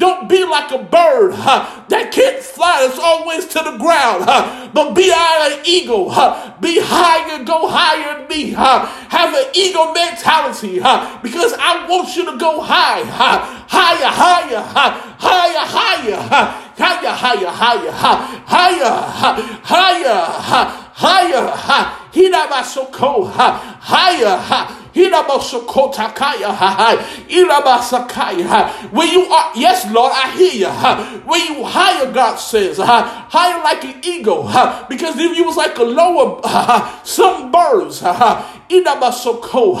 don't 0.00 0.30
be 0.30 0.44
like 0.46 0.72
a 0.72 0.78
bird 0.78 1.34
huh, 1.34 1.84
that 1.88 2.10
can't 2.10 2.42
fly. 2.42 2.88
It's 2.88 2.98
always 2.98 3.44
to 3.48 3.58
the 3.58 3.76
ground. 3.76 4.24
Huh, 4.24 4.70
but 4.72 4.94
be 4.94 5.12
an 5.12 5.60
eagle. 5.64 6.08
Huh, 6.08 6.54
be 6.58 6.80
higher, 6.80 7.44
go 7.44 7.68
higher 7.68 8.18
than 8.18 8.28
me. 8.28 8.50
Have 8.50 9.34
an 9.34 9.44
eagle 9.54 9.92
mentality 9.92 10.80
because 11.22 11.52
I 11.52 11.86
want 11.86 12.16
you 12.16 12.24
to 12.32 12.38
go 12.38 12.60
high. 12.62 13.04
Huh, 13.04 13.44
higher, 13.68 14.08
higher, 14.08 14.62
huh, 14.64 14.90
higher, 15.18 15.66
higher. 15.68 16.16
Huh, 16.16 16.70
higher, 16.80 17.10
higher, 17.10 17.50
higher, 17.50 17.92
higher, 17.92 18.90
higher, 19.62 20.24
higher, 20.94 21.46
higher. 21.52 22.08
He 22.12 22.30
never 22.30 22.64
so 22.64 22.86
cold, 22.86 23.30
higher. 23.32 24.79
When 28.90 29.08
you 29.08 29.22
are, 29.24 29.52
yes, 29.54 29.90
Lord, 29.92 30.12
I 30.14 30.30
hear 30.36 30.52
you. 30.52 30.68
When 31.20 31.40
you 31.46 31.64
higher, 31.64 32.12
God 32.12 32.36
says, 32.36 32.78
uh, 32.78 32.86
higher 32.86 33.62
like 33.62 33.84
an 33.84 34.00
eagle. 34.04 34.48
Uh, 34.48 34.86
because 34.88 35.16
if 35.18 35.36
you 35.36 35.44
was 35.44 35.56
like 35.56 35.78
a 35.78 35.82
lower, 35.84 36.40
uh, 36.42 37.02
some 37.04 37.52
birds, 37.52 38.02
Inabasoko, 38.02 39.76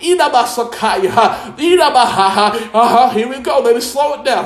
Inabasakaya, 0.00 1.56
Inabaha. 1.56 2.52
Uh-huh, 2.72 3.10
here 3.10 3.28
we 3.28 3.40
go. 3.40 3.60
Let 3.60 3.74
me 3.74 3.80
slow 3.80 4.20
it 4.20 4.24
down. 4.24 4.44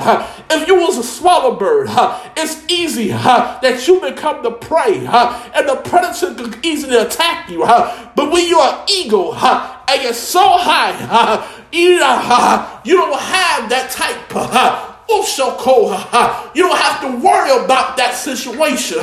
If 0.49 0.67
you 0.67 0.75
was 0.75 0.97
a 0.97 1.03
swallow 1.03 1.55
bird, 1.55 1.89
it's 2.35 2.63
easy 2.67 3.09
that 3.09 3.87
you 3.87 3.99
become 4.01 4.43
the 4.43 4.51
prey, 4.51 5.05
and 5.05 5.67
the 5.67 5.75
predator 5.83 6.33
can 6.33 6.59
easily 6.63 6.97
attack 6.97 7.49
you. 7.49 7.59
But 7.61 8.31
when 8.31 8.47
you're 8.47 8.85
eagle, 8.89 9.35
and 9.87 10.03
you're 10.03 10.13
so 10.13 10.57
high, 10.57 10.91
uh, 11.09 11.47
uh, 12.01 12.21
uh, 12.29 12.81
you 12.83 12.95
don't 12.95 13.19
have 13.19 13.69
that 13.69 13.89
type 13.91 14.35
of 14.35 15.25
so 15.25 15.55
called. 15.55 15.91
you 16.55 16.63
don't 16.63 16.77
have 16.77 17.01
to 17.01 17.07
worry 17.25 17.51
about 17.63 17.95
that 17.97 18.13
situation 18.13 18.97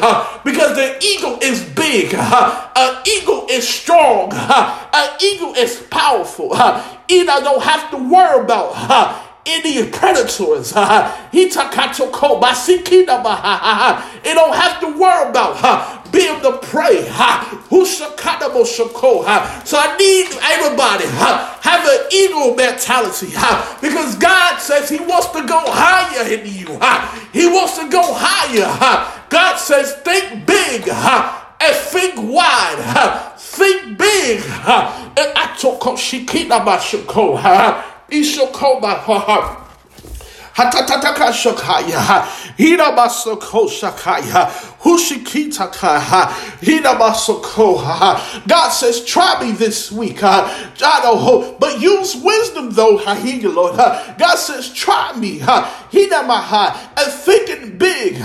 because 0.45 0.77
the 0.77 0.99
eagle 1.03 1.39
is 1.43 1.65
big. 1.71 2.15
An 2.15 3.03
eagle 3.07 3.47
is 3.51 3.67
strong. 3.67 4.33
An 4.33 5.17
eagle 5.23 5.55
is 5.55 5.83
powerful. 5.91 6.51
You 7.09 7.25
don't 7.25 7.63
have 7.63 7.91
to 7.91 7.97
worry 7.97 8.45
about 8.45 8.75
any 9.47 9.89
predators. 9.91 10.73
It 14.27 14.35
don't 14.35 14.55
have 14.55 14.81
to 14.81 14.99
worry 14.99 15.29
about 15.31 16.13
being 16.13 16.41
the 16.43 16.53
prey. 16.59 17.03
So 19.65 19.79
I 19.79 19.97
need 19.99 20.27
everybody 20.43 21.05
have 21.07 21.85
an 21.87 22.07
eagle 22.13 22.55
mentality 22.55 23.27
because 23.81 24.17
God 24.17 24.59
says 24.59 24.89
He 24.89 24.99
wants 24.99 25.29
to 25.29 25.47
go 25.47 25.61
higher 25.67 26.33
in 26.33 26.47
you. 26.47 26.79
He 27.33 27.47
wants 27.47 27.79
to 27.79 27.89
go 27.91 28.03
higher. 28.15 29.11
God 29.29 29.57
says 29.57 29.95
think 30.05 30.47
big 30.47 30.89
and 30.89 31.77
think 31.77 32.15
wide. 32.17 33.33
Think 33.39 33.99
big. 33.99 34.41
And 34.41 35.33
I 35.37 35.57
took 35.59 35.81
Shikita 35.81 36.65
Bashiko. 36.65 37.94
Ishoko 38.11 38.81
Baha. 38.81 39.61
Hatatataka 40.55 41.33
Shokaya. 41.33 42.23
Hirabasoko 42.57 43.69
Shakaya. 43.69 44.49
Hushikitaka. 44.81 45.99
Hirabasoko. 46.61 48.47
God 48.47 48.69
says, 48.69 49.05
try 49.05 49.43
me 49.43 49.51
this 49.51 49.91
week. 49.91 50.21
But 50.21 51.81
use 51.81 52.17
wisdom 52.17 52.71
though. 52.71 52.99
Lord. 52.99 53.77
God 53.77 54.37
says, 54.37 54.73
try 54.73 55.13
me. 55.17 55.41
Hinamaha. 55.41 56.77
And 56.99 57.13
thinking 57.13 57.77
big. 57.77 58.23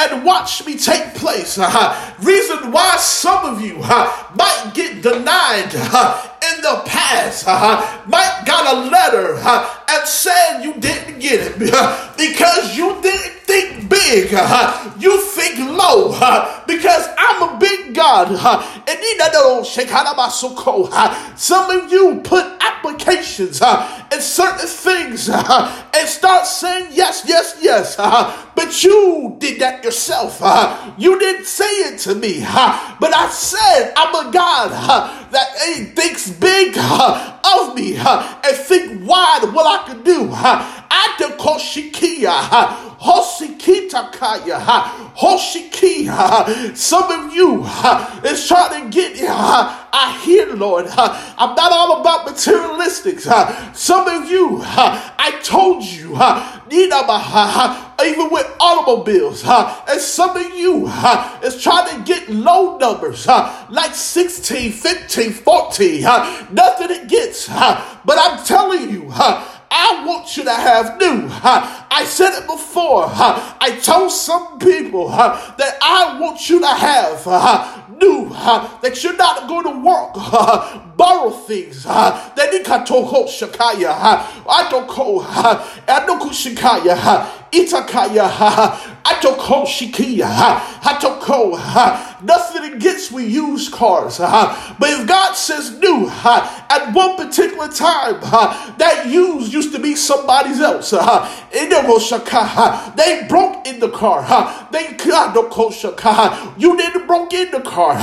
And 0.00 0.24
watch 0.24 0.64
me 0.64 0.78
take 0.78 1.14
place. 1.14 1.58
Reason 2.22 2.72
why 2.72 2.96
some 2.96 3.44
of 3.44 3.60
you 3.60 3.74
might 4.34 4.72
get 4.72 5.02
denied 5.02 5.74
in 5.74 6.62
the 6.62 6.82
past 6.86 7.46
might 7.46 8.42
got 8.46 8.76
a 8.76 8.88
letter 8.88 9.36
and 9.36 10.08
said 10.08 10.62
you 10.62 10.72
didn't 10.80 11.18
get 11.18 11.40
it 11.40 11.58
because 11.58 12.76
you 12.76 13.00
didn't 13.02 13.39
think 13.50 13.88
big. 13.88 14.30
You 15.00 15.20
think 15.22 15.58
low 15.58 16.12
because 16.66 17.08
I'm 17.18 17.42
a 17.42 17.58
big 17.58 17.94
God. 17.94 18.28
Some 21.36 21.70
of 21.70 21.92
you 21.92 22.20
put 22.22 22.44
applications 22.60 23.60
and 23.62 24.22
certain 24.22 24.68
things 24.68 25.28
and 25.28 26.08
start 26.08 26.46
saying 26.46 26.88
yes, 26.92 27.24
yes, 27.26 27.58
yes. 27.60 27.96
But 27.96 28.84
you 28.84 29.36
did 29.38 29.60
that 29.60 29.82
yourself. 29.82 30.40
You 30.96 31.18
didn't 31.18 31.46
say 31.46 31.64
it 31.64 31.98
to 32.00 32.14
me. 32.14 32.40
But 32.40 33.14
I 33.14 33.28
said 33.30 33.92
I'm 33.96 34.28
a 34.28 34.32
God 34.32 34.70
that 35.32 35.48
thinks 35.96 36.30
big 36.30 36.76
of 36.78 37.74
me 37.74 37.96
and 37.96 38.56
think 38.56 39.08
wide 39.08 39.50
what 39.52 39.66
I 39.66 39.84
can 39.88 40.02
do. 40.04 40.30
Adekoshikia. 40.90 42.88
Hosikita 43.00 44.12
Kaya, 44.12 44.58
Hoshikia. 45.16 46.76
Some 46.76 47.10
of 47.10 47.32
you 47.34 47.62
uh, 47.64 48.20
is 48.24 48.46
trying 48.46 48.84
to 48.84 48.90
get, 48.90 49.16
uh, 49.26 49.86
I 49.90 50.20
hear, 50.22 50.54
Lord, 50.54 50.86
uh, 50.86 51.34
I'm 51.38 51.54
not 51.54 51.72
all 51.72 52.02
about 52.02 52.26
materialistics. 52.26 53.24
Some 53.74 54.06
of 54.06 54.30
you, 54.30 54.60
I 54.62 55.40
told 55.42 55.82
you, 55.82 56.10
even 58.06 58.30
with 58.30 58.56
automobiles, 58.60 59.44
and 59.46 60.00
some 60.00 60.36
of 60.36 60.54
you 60.54 60.86
is 61.42 61.62
trying 61.62 61.96
to 61.96 62.04
get 62.04 62.28
low 62.28 62.76
numbers 62.76 63.26
like 63.26 63.94
16, 63.94 64.72
15, 64.72 65.32
14. 65.32 66.02
Nothing 66.02 66.90
it 66.90 67.08
gets. 67.08 67.48
But 67.48 68.18
I'm 68.18 68.44
telling 68.44 68.90
you, 68.90 69.10
I 69.70 70.04
want 70.04 70.36
you 70.36 70.44
to 70.44 70.52
have 70.52 70.98
new. 70.98 71.28
I 71.30 72.04
said 72.04 72.38
it 72.40 72.46
before. 72.46 73.06
I 73.08 73.78
told 73.82 74.10
some 74.10 74.58
people 74.58 75.08
that 75.10 75.78
I 75.80 76.18
want 76.20 76.48
you 76.48 76.60
to 76.60 76.66
have 76.66 77.24
new. 78.00 78.28
That 78.30 79.02
you're 79.02 79.16
not 79.16 79.48
going 79.48 79.64
to 79.64 79.78
work, 79.80 80.14
borrow 81.00 81.30
things. 81.30 81.84
That 81.84 82.52
ikatoko 82.52 83.12
oh, 83.12 83.24
shakaya. 83.24 83.90
I 84.48 86.04
don't 86.06 86.30
shakaya. 86.30 87.40
Itakaya, 87.52 88.28
Atoko 89.02 89.66
Shikia, 89.66 90.24
Atoko, 90.82 91.52
nothing 92.22 92.74
against 92.74 93.10
we 93.10 93.26
use 93.26 93.68
cars. 93.68 94.18
But 94.18 94.78
if 94.82 95.08
God 95.08 95.34
says 95.34 95.76
new 95.80 96.08
at 96.08 96.94
one 96.94 97.16
particular 97.16 97.68
time, 97.68 98.20
that 98.78 99.06
used 99.08 99.52
used 99.52 99.72
to 99.72 99.80
be 99.80 99.96
somebody's 99.96 100.60
else. 100.60 100.90
They 100.90 100.98
broke 103.28 103.66
in 103.66 103.80
the 103.80 103.90
car. 103.90 104.68
They 104.70 104.96
you 106.58 106.76
didn't 106.76 107.06
broke 107.06 107.32
in 107.32 107.50
the 107.50 107.60
car. 107.60 107.96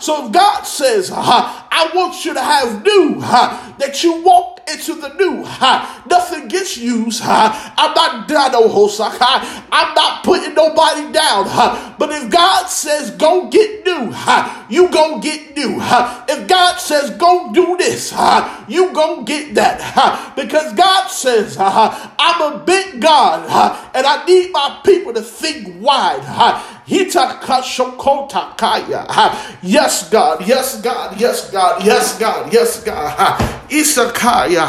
So 0.00 0.26
if 0.26 0.32
God 0.32 0.62
says, 0.62 0.99
I 1.12 1.90
want 1.94 2.24
you 2.24 2.34
to 2.34 2.42
have 2.42 2.84
new, 2.84 3.20
that 3.20 4.02
you 4.02 4.22
walk 4.22 4.60
into 4.70 4.94
the 4.94 5.12
new. 5.14 5.42
Nothing 6.06 6.48
gets 6.48 6.76
used. 6.76 7.22
I'm 7.24 7.94
not 7.94 8.28
Dano 8.28 8.58
oh, 8.62 8.88
Hosaka. 8.88 9.64
I'm 9.72 9.94
not 9.94 10.24
putting 10.24 10.54
nobody 10.54 11.12
down. 11.12 11.44
But 11.98 12.10
if 12.10 12.30
God 12.30 12.66
says 12.66 13.10
go 13.12 13.48
get 13.48 13.84
new, 13.84 14.14
you 14.68 14.90
go 14.90 15.20
get 15.20 15.56
new. 15.56 15.78
If 15.80 16.48
God 16.48 16.76
says 16.76 17.10
go 17.10 17.52
do 17.52 17.76
this, 17.76 18.12
you 18.68 18.92
go 18.92 19.22
get 19.22 19.54
that. 19.54 20.34
Because 20.36 20.72
God 20.74 21.08
says 21.08 21.56
I'm 21.58 22.52
a 22.52 22.58
big 22.64 23.00
God 23.00 23.90
and 23.94 24.06
I 24.06 24.24
need 24.24 24.52
my 24.52 24.80
people 24.84 25.12
to 25.14 25.22
think 25.22 25.80
wide. 25.80 26.20
Yes, 29.62 30.08
God. 30.10 30.46
Yes, 30.46 30.80
God. 30.80 31.20
Yes, 31.20 31.50
God. 31.50 31.84
Yes, 31.84 32.18
God. 32.18 32.52
Yes, 32.52 32.82
God. 32.82 33.38
Isakaya. 33.70 34.66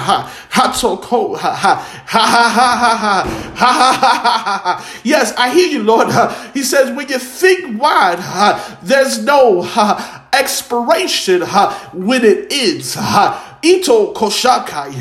Hatsoko. 0.52 1.36
Ha 1.38 1.52
ha 1.56 1.76
ha 2.06 2.50
ha 2.50 2.86
ha 2.86 2.96
ha. 3.56 5.02
Yes, 5.04 5.34
I 5.36 5.50
hear 5.52 5.68
you, 5.68 5.84
Lord. 5.84 6.10
He 6.54 6.62
says, 6.64 6.96
when 6.96 7.10
you 7.10 7.18
think 7.18 7.82
wide, 7.82 8.20
there's 8.84 9.24
no 9.24 9.64
expiration 10.32 11.42
when 11.94 12.24
it 12.24 12.52
ends. 12.52 12.96
Ito 13.64 14.14
koshakai. 14.14 14.94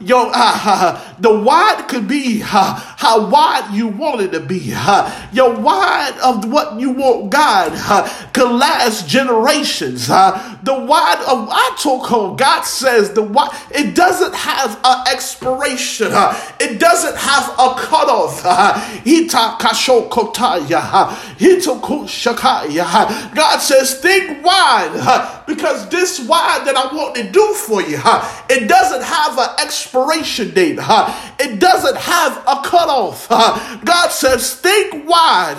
Yo, 0.00 0.30
uh, 0.32 1.14
the 1.18 1.32
wide 1.40 1.86
could 1.88 2.06
be 2.06 2.42
uh, 2.42 2.46
how 2.96 3.28
wide 3.28 3.74
you 3.74 3.88
want 3.88 4.20
it 4.20 4.32
to 4.32 4.40
be. 4.40 4.74
Uh, 4.88 5.28
your 5.32 5.52
wide 5.52 6.16
of 6.22 6.50
what 6.50 6.78
you 6.78 6.90
want 6.90 7.30
God 7.30 7.72
uh, 7.74 8.08
could 8.32 8.52
last 8.52 9.08
generations. 9.08 10.08
Uh, 10.08 10.56
the 10.62 10.74
wide 10.74 11.18
of 11.26 11.48
Atoko, 11.48 12.36
God 12.38 12.62
says 12.62 13.12
the 13.12 13.22
wide, 13.22 13.50
it 13.70 13.96
doesn't 13.96 14.34
have 14.34 14.78
an 14.84 15.08
expiration. 15.12 16.08
It 16.60 16.78
doesn't 16.78 17.16
have 17.16 17.48
a 17.58 17.74
cutoff. 17.74 18.44
Ita 18.44 19.56
kasho 19.58 20.08
kotaya. 20.08 21.08
shakaya. 22.06 23.34
God 23.34 23.58
says, 23.58 24.00
think 24.00 24.44
wide 24.44 25.42
because 25.46 25.88
this 25.88 26.20
wide 26.28 26.64
that 26.66 26.76
I 26.76 26.94
want 26.94 27.16
to 27.16 27.30
do 27.30 27.54
for 27.54 27.82
you, 27.82 28.00
it 28.48 28.68
doesn't 28.68 29.02
have 29.02 29.38
an 29.38 29.48
expiration 29.58 29.85
date. 30.54 30.78
Uh, 30.80 31.32
it 31.38 31.58
doesn't 31.60 31.96
have 31.96 32.38
a 32.46 32.62
cutoff. 32.62 33.28
God 33.28 34.08
says, 34.08 34.54
think 34.56 35.06
wide. 35.06 35.56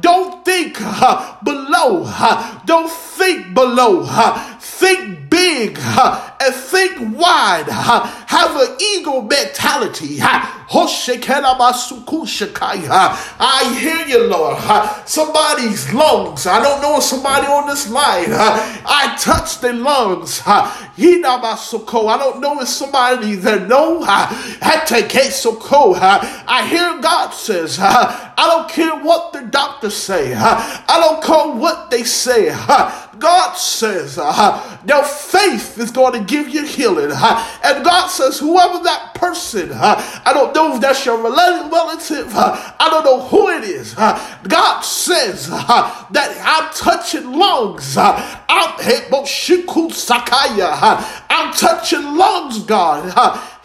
Don't 0.00 0.44
think 0.44 0.78
below. 1.44 2.10
Don't 2.64 2.90
think 2.90 3.54
below. 3.54 4.06
Think 4.58 5.25
big 5.36 5.78
and 5.78 6.54
think 6.54 7.18
wide. 7.18 7.68
Have 7.68 8.56
an 8.56 8.76
ego 8.80 9.20
mentality. 9.20 10.18
I 13.38 13.78
hear 13.78 14.06
you, 14.06 14.26
Lord. 14.26 14.58
Somebody's 15.06 15.92
lungs. 15.92 16.46
I 16.46 16.62
don't 16.62 16.80
know 16.80 16.96
if 16.96 17.04
somebody 17.04 17.46
on 17.46 17.68
this 17.68 17.88
line. 17.90 18.28
I 18.30 19.14
touch 19.20 19.60
the 19.60 19.74
lungs. 19.74 20.40
I 20.46 20.88
don't 20.96 22.40
know 22.40 22.60
if 22.60 22.68
somebody 22.68 23.34
that 23.36 23.68
know. 23.68 24.02
I 26.48 26.66
hear 26.68 26.98
God 27.00 27.30
says, 27.30 27.78
I 27.78 28.34
don't 28.36 28.68
care 28.68 28.96
what 29.04 29.32
the 29.34 29.42
doctor 29.42 29.90
say. 29.90 30.34
I 30.34 30.84
don't 31.00 31.22
care 31.22 31.54
what 31.54 31.90
they 31.90 32.04
say. 32.04 32.48
God 33.18 33.54
says 33.54 34.16
their 34.16 35.04
faith 35.26 35.78
is 35.78 35.90
going 35.90 36.12
to 36.12 36.24
give 36.24 36.48
you 36.48 36.64
healing. 36.64 37.10
And 37.10 37.84
God 37.84 38.08
says, 38.08 38.38
whoever 38.38 38.82
that 38.84 39.14
person, 39.14 39.70
I 39.72 40.32
don't 40.32 40.54
know 40.54 40.74
if 40.74 40.80
that's 40.80 41.04
your 41.04 41.20
relative, 41.22 42.32
I 42.34 42.88
don't 42.90 43.04
know 43.04 43.20
who 43.22 43.48
it 43.50 43.64
is. 43.64 43.94
God 43.94 44.80
says 44.80 45.48
that 45.48 46.42
I'm 46.44 46.72
touching 46.74 47.32
lungs. 47.32 47.96
I'm, 47.96 48.22
I'm 51.28 51.52
touching 51.54 52.16
lungs, 52.16 52.58
God. 52.64 53.12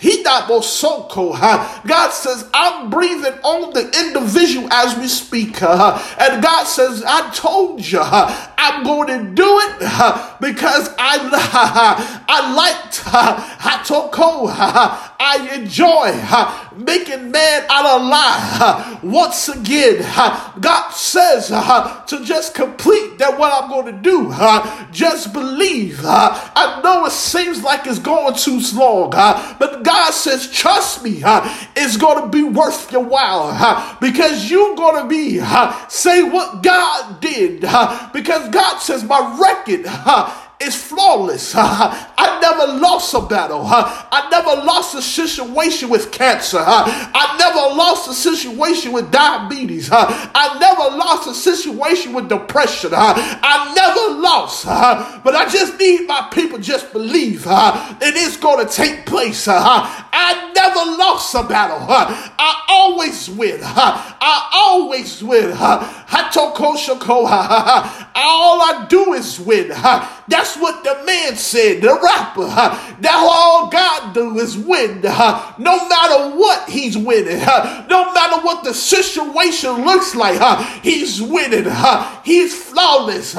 He 0.02 0.24
died 0.24 0.50
soko. 0.64 1.34
God 1.34 2.10
says, 2.10 2.50
I'm 2.56 2.90
breathing 2.90 3.38
on 3.44 3.72
the 3.72 3.86
individual 4.00 4.68
as 4.74 4.98
we 4.98 5.08
speak. 5.08 5.62
Uh, 5.62 6.02
and 6.20 6.42
God 6.42 6.64
says, 6.66 7.04
I 7.06 7.30
told 7.30 7.86
you 7.86 8.00
uh, 8.02 8.48
I'm 8.58 8.84
going 8.84 9.08
to 9.10 9.36
do 9.36 9.60
it 9.60 9.76
uh, 9.82 10.38
because 10.42 10.90
I, 10.98 11.20
I 12.28 12.54
liked 12.56 13.02
Hatoko. 13.04 14.50
I 15.24 15.54
enjoy 15.54 16.84
making 16.84 17.30
man 17.30 17.66
out 17.70 17.86
of 17.86 18.08
lie. 18.08 19.00
Once 19.04 19.50
again, 19.50 20.02
God 20.60 20.90
says 20.92 21.48
to 21.50 22.26
just 22.26 22.56
complete 22.56 23.20
that 23.20 23.38
what 23.38 23.54
I'm 23.54 23.70
going 23.70 23.96
to 23.96 24.02
do. 24.02 24.34
Just 24.92 25.32
believe. 25.32 26.02
I 26.04 26.82
know 26.84 27.06
it 27.06 27.12
seems 27.12 27.62
like 27.62 27.86
it's 27.86 28.00
going 28.00 28.34
too 28.36 28.60
long, 28.74 29.12
but 29.12 29.84
God 29.84 30.12
says, 30.12 30.50
trust 30.52 31.04
me, 31.04 31.22
uh, 31.24 31.48
it's 31.76 31.98
going 31.98 32.22
to 32.24 32.28
be 32.30 32.44
worth 32.44 32.92
your 32.92 33.04
while 33.04 33.50
uh, 33.54 33.98
because 34.00 34.50
you're 34.50 34.76
going 34.76 35.04
to 35.04 35.08
be, 35.08 35.40
uh, 35.42 35.88
say 35.88 36.24
what 36.24 36.64
God 36.64 37.22
did 37.22 37.64
uh, 37.66 38.10
because 38.14 38.50
God 38.50 38.80
says, 38.80 39.04
my 39.04 39.38
record 39.40 39.86
uh, 39.86 40.36
is 40.62 40.76
flawless. 40.76 41.54
I 41.56 42.40
never 42.42 42.80
lost 42.80 43.14
a 43.14 43.22
battle. 43.22 43.64
I 43.66 44.28
never 44.32 44.66
lost 44.66 44.96
a 44.96 45.02
situation 45.02 45.90
with 45.90 46.12
cancer. 46.12 46.60
I 46.60 47.36
never 47.38 47.76
lost 47.76 48.10
a 48.10 48.14
situation 48.14 48.92
with 48.92 49.12
diabetes. 49.12 49.90
I 49.92 50.58
never 50.60 50.96
lost 50.98 51.28
a 51.30 51.34
situation 51.34 52.14
with 52.14 52.30
depression. 52.30 52.92
I 52.94 53.74
never 53.76 54.20
lost. 54.22 54.66
But 55.24 55.36
I 55.36 55.48
just 55.50 55.80
need 55.80 56.08
my 56.08 56.28
people 56.32 56.60
just 56.60 56.92
believe 56.92 57.46
uh, 57.48 57.96
it 58.02 58.16
is 58.16 58.38
going 58.38 58.66
to 58.66 58.72
take 58.72 59.06
place. 59.06 59.48
Uh, 59.48 59.58
I 59.58 60.52
never 60.56 60.98
lost 60.98 61.34
a 61.36 61.44
battle. 61.44 61.86
Uh, 61.90 62.32
I 62.38 62.66
always 62.70 63.30
win. 63.30 63.60
I 63.64 64.50
always 64.54 65.24
win. 65.24 65.52
All 68.14 68.62
I 68.62 68.86
do 68.90 69.14
is 69.14 69.40
win. 69.40 69.70
That's 69.70 70.58
what 70.58 70.84
the 70.84 71.02
man 71.06 71.38
said, 71.38 71.82
the 71.82 71.98
rapper. 72.02 72.48
That 73.02 73.16
all 73.16 73.70
God 73.70 74.14
do 74.14 74.38
is 74.40 74.58
win. 74.58 75.02
No 75.02 75.88
matter 75.88 76.36
what 76.38 76.70
he's 76.70 76.98
winning. 76.98 77.40
No 77.40 78.14
matter 78.14 78.42
what 78.46 78.64
the 78.64 78.74
situation 78.74 79.86
looks 79.86 80.14
like, 80.16 80.40
he's 80.84 81.22
winning. 81.22 81.72
He's 82.24 82.54
flawless. 82.62 83.34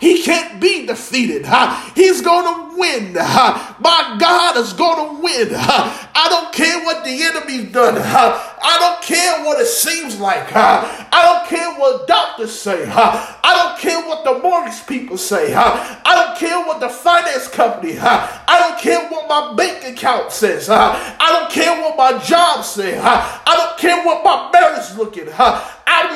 He 0.00 0.22
can't 0.22 0.60
be 0.60 0.86
defeated. 0.86 1.46
He's 1.94 2.20
going 2.20 2.46
to 2.46 2.76
win. 2.78 3.14
My 3.14 4.16
God 4.18 4.56
is 4.56 4.72
going 4.72 5.16
to 5.16 5.22
win. 5.22 5.54
I 5.54 6.26
don't 6.28 6.52
care 6.52 6.84
what 6.84 7.04
the 7.04 7.22
enemy's 7.22 7.72
done. 7.72 7.96
I 7.96 8.76
don't 8.80 9.00
care 9.02 9.44
what 9.44 9.60
it 9.60 9.66
seems 9.66 10.18
like. 10.18 10.52
I 10.52 11.22
don't 11.22 11.46
care 11.48 11.72
what 11.78 12.07
doctors 12.08 12.58
say. 12.58 12.84
I 12.90 13.54
don't 13.54 13.78
care 13.78 14.00
what 14.08 14.24
the 14.24 14.40
mortgage 14.42 14.84
people 14.86 15.16
say. 15.16 15.54
I 15.54 16.00
don't 16.04 16.36
care 16.36 16.58
what 16.66 16.80
the 16.80 16.88
finance 16.88 17.46
company. 17.46 17.96
I 18.00 18.58
don't 18.58 18.80
care 18.80 19.08
what 19.08 19.28
my 19.28 19.54
bank 19.54 19.84
account 19.84 20.32
says. 20.32 20.68
I 20.68 21.16
don't 21.18 21.52
care 21.52 21.80
what 21.80 21.96
my 21.96 22.18
job 22.24 22.64
says. 22.64 23.00
I 23.04 23.54
don't 23.56 23.78
care 23.78 24.04
what 24.04 24.24
my 24.24 24.50
marriage 24.52 24.96
looking. 24.96 25.28
I 25.30 25.62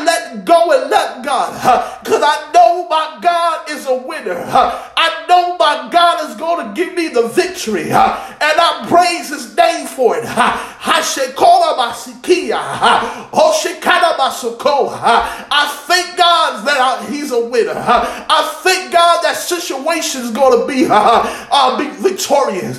let 0.05 0.45
go 0.45 0.73
and 0.73 0.91
let 0.91 1.25
God 1.25 2.01
because 2.03 2.23
I 2.25 2.51
know 2.53 2.89
my 2.89 3.18
God 3.23 3.70
is 3.70 3.87
a 3.87 3.95
winner. 3.95 4.45
I 4.47 5.25
know 5.29 5.57
my 5.57 5.89
God 5.91 6.29
is 6.31 6.37
going 6.37 6.66
to 6.66 6.75
give 6.75 6.95
me 6.95 7.09
the 7.09 7.29
victory 7.29 7.85
and 7.85 7.93
I 7.93 8.85
praise 8.89 9.29
his 9.31 9.57
name 9.57 9.87
for 9.87 10.16
it. 10.16 10.25
I 15.55 15.66
thank 15.87 16.16
God 16.16 16.64
that 16.66 17.09
he's 17.09 17.33
a 17.33 17.41
winner. 17.45 17.75
I 17.77 18.61
thank 18.62 18.93
God 18.93 19.23
that 19.23 19.37
situation 19.37 20.23
is 20.23 20.31
going 20.31 20.61
to 20.61 20.66
be, 20.66 20.87
uh, 20.89 21.79
be 21.79 21.89
victorious. 22.03 22.79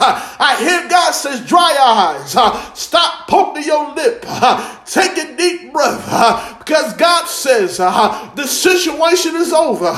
I 0.00 0.56
hear 0.60 0.88
God 0.88 1.12
says, 1.12 1.46
dry 1.46 1.76
eyes. 1.80 2.32
Stop 2.78 3.28
poking 3.28 3.64
your 3.64 3.94
lip. 3.94 4.26
Take 4.84 5.16
a 5.16 5.36
deep 5.36 5.72
breath 5.72 6.58
because 6.58 6.94
God 6.94 7.26
says 7.26 7.78
the 7.78 8.46
situation 8.46 9.36
is 9.36 9.52
over. 9.52 9.92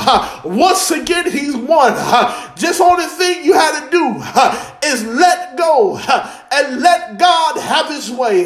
Once 0.45 0.91
again, 0.91 1.29
He's 1.29 1.55
won. 1.55 1.93
Just 2.55 2.79
only 2.79 3.05
thing 3.05 3.43
you 3.43 3.53
had 3.53 3.85
to 3.85 3.89
do 3.91 4.13
is 4.85 5.03
let 5.03 5.57
go 5.57 5.97
and 5.97 6.81
let 6.81 7.17
God 7.17 7.57
have 7.59 7.89
his 7.89 8.09
way. 8.11 8.45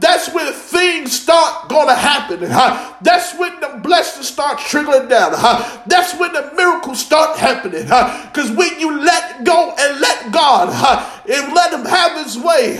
That's 0.00 0.32
when 0.32 0.52
things 0.52 1.12
start 1.18 1.68
gonna 1.68 1.94
happen. 1.94 2.40
That's 2.40 3.34
when 3.36 3.58
the 3.60 3.80
blessings 3.82 4.28
start 4.28 4.58
trickling 4.58 5.08
down. 5.08 5.32
That's 5.86 6.14
when 6.18 6.32
the 6.32 6.52
miracles 6.54 7.00
start 7.00 7.36
happening. 7.38 7.82
Because 7.82 8.50
when 8.52 8.78
you 8.78 9.00
let 9.00 9.44
go 9.44 9.74
and 9.78 10.00
let 10.00 10.30
God 10.32 10.68
and 11.28 11.52
let 11.52 11.72
him 11.72 11.84
have 11.84 12.24
his 12.24 12.38
way, 12.38 12.78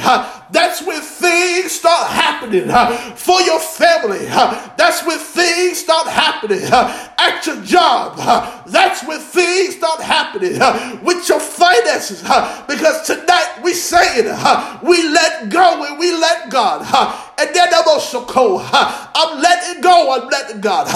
that's 0.51 0.82
when 0.82 1.01
things 1.01 1.72
start 1.72 2.09
happening 2.11 2.68
for 3.16 3.40
your 3.42 3.61
family. 3.61 4.24
That's 4.76 5.05
when 5.05 5.18
things 5.18 5.78
start 5.78 6.07
happening 6.07 6.62
at 6.62 7.44
your 7.46 7.62
job. 7.62 8.16
That's 8.66 9.05
when 9.05 9.20
things 9.20 9.76
start 9.76 10.01
happening 10.01 10.59
with 11.05 11.28
your 11.28 11.40
finances. 11.40 12.22
Because 12.66 13.07
tonight 13.07 13.61
we 13.62 13.74
say 13.74 13.99
saying 13.99 14.78
we 14.82 15.09
let 15.09 15.49
go 15.49 15.84
and 15.84 15.99
we 15.99 16.12
let 16.12 16.51
God. 16.51 17.24
And 17.39 17.55
then 17.55 17.68
I'm 17.72 17.86
also 17.89 18.24
cold. 18.24 18.62
I'm 18.72 19.41
letting 19.41 19.80
go. 19.80 20.12
I'm 20.12 20.28
letting 20.28 20.61
God. 20.61 20.86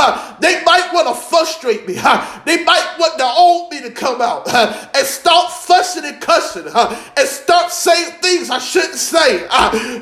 They 0.40 0.62
might 0.64 0.90
want 0.93 1.09
to 1.09 1.14
frustrate 1.14 1.86
me. 1.86 1.95
They 1.95 2.64
might 2.64 2.97
want 2.99 3.16
the 3.18 3.24
old 3.26 3.70
me 3.70 3.80
to 3.82 3.90
come 3.90 4.20
out 4.20 4.49
and 4.53 5.07
start 5.07 5.53
fussing 5.53 6.05
and 6.05 6.20
cussing 6.20 6.66
and 6.66 7.28
start 7.28 7.70
saying 7.70 8.12
things 8.20 8.51
I 8.51 8.59
shouldn't 8.59 8.95
say. 8.95 9.47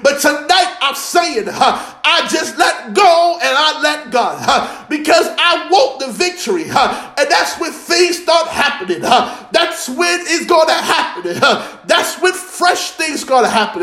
But 0.03 0.21
tonight 0.21 0.77
I'm 0.81 0.95
saying 0.95 1.49
I 1.49 2.27
just 2.31 2.57
let 2.59 2.95
go 2.95 3.39
and 3.43 3.57
I 3.57 3.81
let 3.83 4.11
God 4.11 4.89
because 4.89 5.27
I 5.39 5.69
want 5.71 6.01
the 6.01 6.09
victory. 6.13 6.65
And 6.65 7.31
that's 7.31 7.59
when 7.61 7.73
things 7.73 8.23
start 8.23 8.49
happening. 8.49 9.01
That's 9.01 9.89
when 9.89 10.21
it's 10.23 10.47
going 10.47 10.69
to 10.69 10.75
happen. 10.75 11.39
That's 11.87 12.21
when 12.21 12.33
fresh 12.33 12.93
things 12.93 13.25
going 13.25 13.45
to 13.45 13.51
happen. 13.51 13.83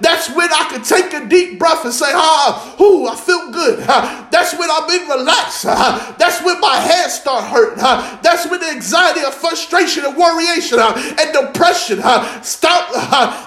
That's 0.00 0.30
when 0.30 0.48
I 0.52 0.68
can 0.70 0.82
take 0.82 1.12
a 1.12 1.26
deep 1.26 1.58
breath 1.58 1.84
and 1.84 1.94
say, 1.98 2.12
ah, 2.14 2.76
ooh, 2.80 3.06
I 3.06 3.16
feel 3.16 3.50
good. 3.50 3.78
That's 4.30 4.56
when 4.58 4.70
I've 4.70 4.88
been 4.88 5.08
relaxed. 5.08 5.62
That's 6.18 6.42
when 6.44 6.60
my 6.60 6.76
head 6.76 7.08
start 7.10 7.44
hurting. 7.44 7.78
That's 8.22 8.48
when 8.48 8.60
the 8.60 8.70
anxiety 8.70 9.20
and 9.20 9.34
frustration 9.34 10.04
and 10.04 10.16
worryation 10.16 10.78
and 10.78 11.32
depression 11.32 11.98
stop 12.42 12.94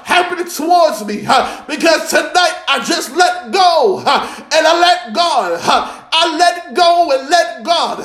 happening 0.05 0.49
towards 0.49 1.05
me. 1.05 1.21
Because 1.67 2.09
tonight 2.09 2.57
I 2.67 2.83
just 2.85 3.15
let 3.15 3.51
go 3.51 3.99
and 3.99 4.67
I 4.67 4.79
let 4.79 5.13
God. 5.13 6.00
I 6.13 6.37
let 6.37 6.73
go 6.73 7.11
and 7.11 7.29
let 7.29 7.63
God. 7.63 7.99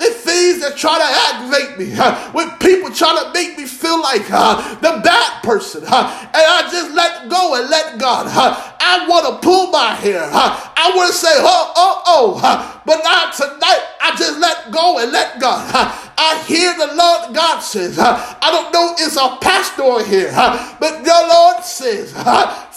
The 0.00 0.10
things 0.10 0.60
that 0.60 0.76
try 0.76 0.98
to 0.98 1.04
aggravate 1.04 1.78
me, 1.78 1.94
when 2.32 2.50
people 2.58 2.90
try 2.90 3.12
to 3.22 3.32
make 3.32 3.58
me 3.58 3.66
feel 3.66 4.00
like 4.00 4.26
the 4.26 5.00
bad 5.04 5.42
person, 5.42 5.82
and 5.84 5.90
I 5.92 6.68
just 6.70 6.94
let 6.94 7.28
go 7.28 7.60
and 7.60 7.68
let 7.68 7.98
God. 7.98 8.26
I 8.28 9.06
want 9.06 9.26
to 9.26 9.46
pull 9.46 9.70
my 9.70 9.94
hair. 9.94 10.22
I 10.32 10.92
want 10.96 11.10
to 11.12 11.16
say, 11.16 11.32
oh, 11.36 11.72
oh, 11.76 12.02
oh. 12.06 12.82
But 12.86 13.00
now 13.04 13.30
tonight, 13.30 13.84
I 14.00 14.16
just 14.16 14.38
let 14.40 14.70
go 14.72 14.98
and 14.98 15.12
let 15.12 15.38
God. 15.40 15.68
I 16.16 16.42
hear 16.46 16.72
the 16.76 16.94
Lord 16.94 17.34
God 17.34 17.60
says, 17.60 17.98
I 17.98 18.50
don't 18.50 18.72
know 18.72 18.94
it's 18.98 19.16
a 19.16 19.36
pastor 19.40 20.04
here, 20.04 20.30
but 20.80 21.04
the 21.04 21.26
Lord 21.28 21.64
says, 21.64 22.14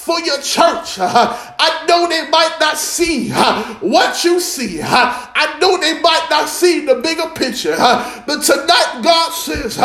for 0.03 0.19
your 0.19 0.37
church. 0.41 0.99
I 0.99 1.85
know 1.87 2.07
they 2.09 2.29
might 2.29 2.57
not 2.59 2.77
see 2.77 3.29
what 3.79 4.23
you 4.23 4.39
see. 4.39 4.81
I 4.83 5.57
know 5.59 5.79
they 5.79 5.99
might 6.01 6.27
not 6.29 6.49
see 6.49 6.85
the 6.85 6.95
bigger 6.95 7.29
picture. 7.33 7.75
But 7.77 8.43
tonight, 8.43 9.01
God 9.03 9.31
says, 9.31 9.77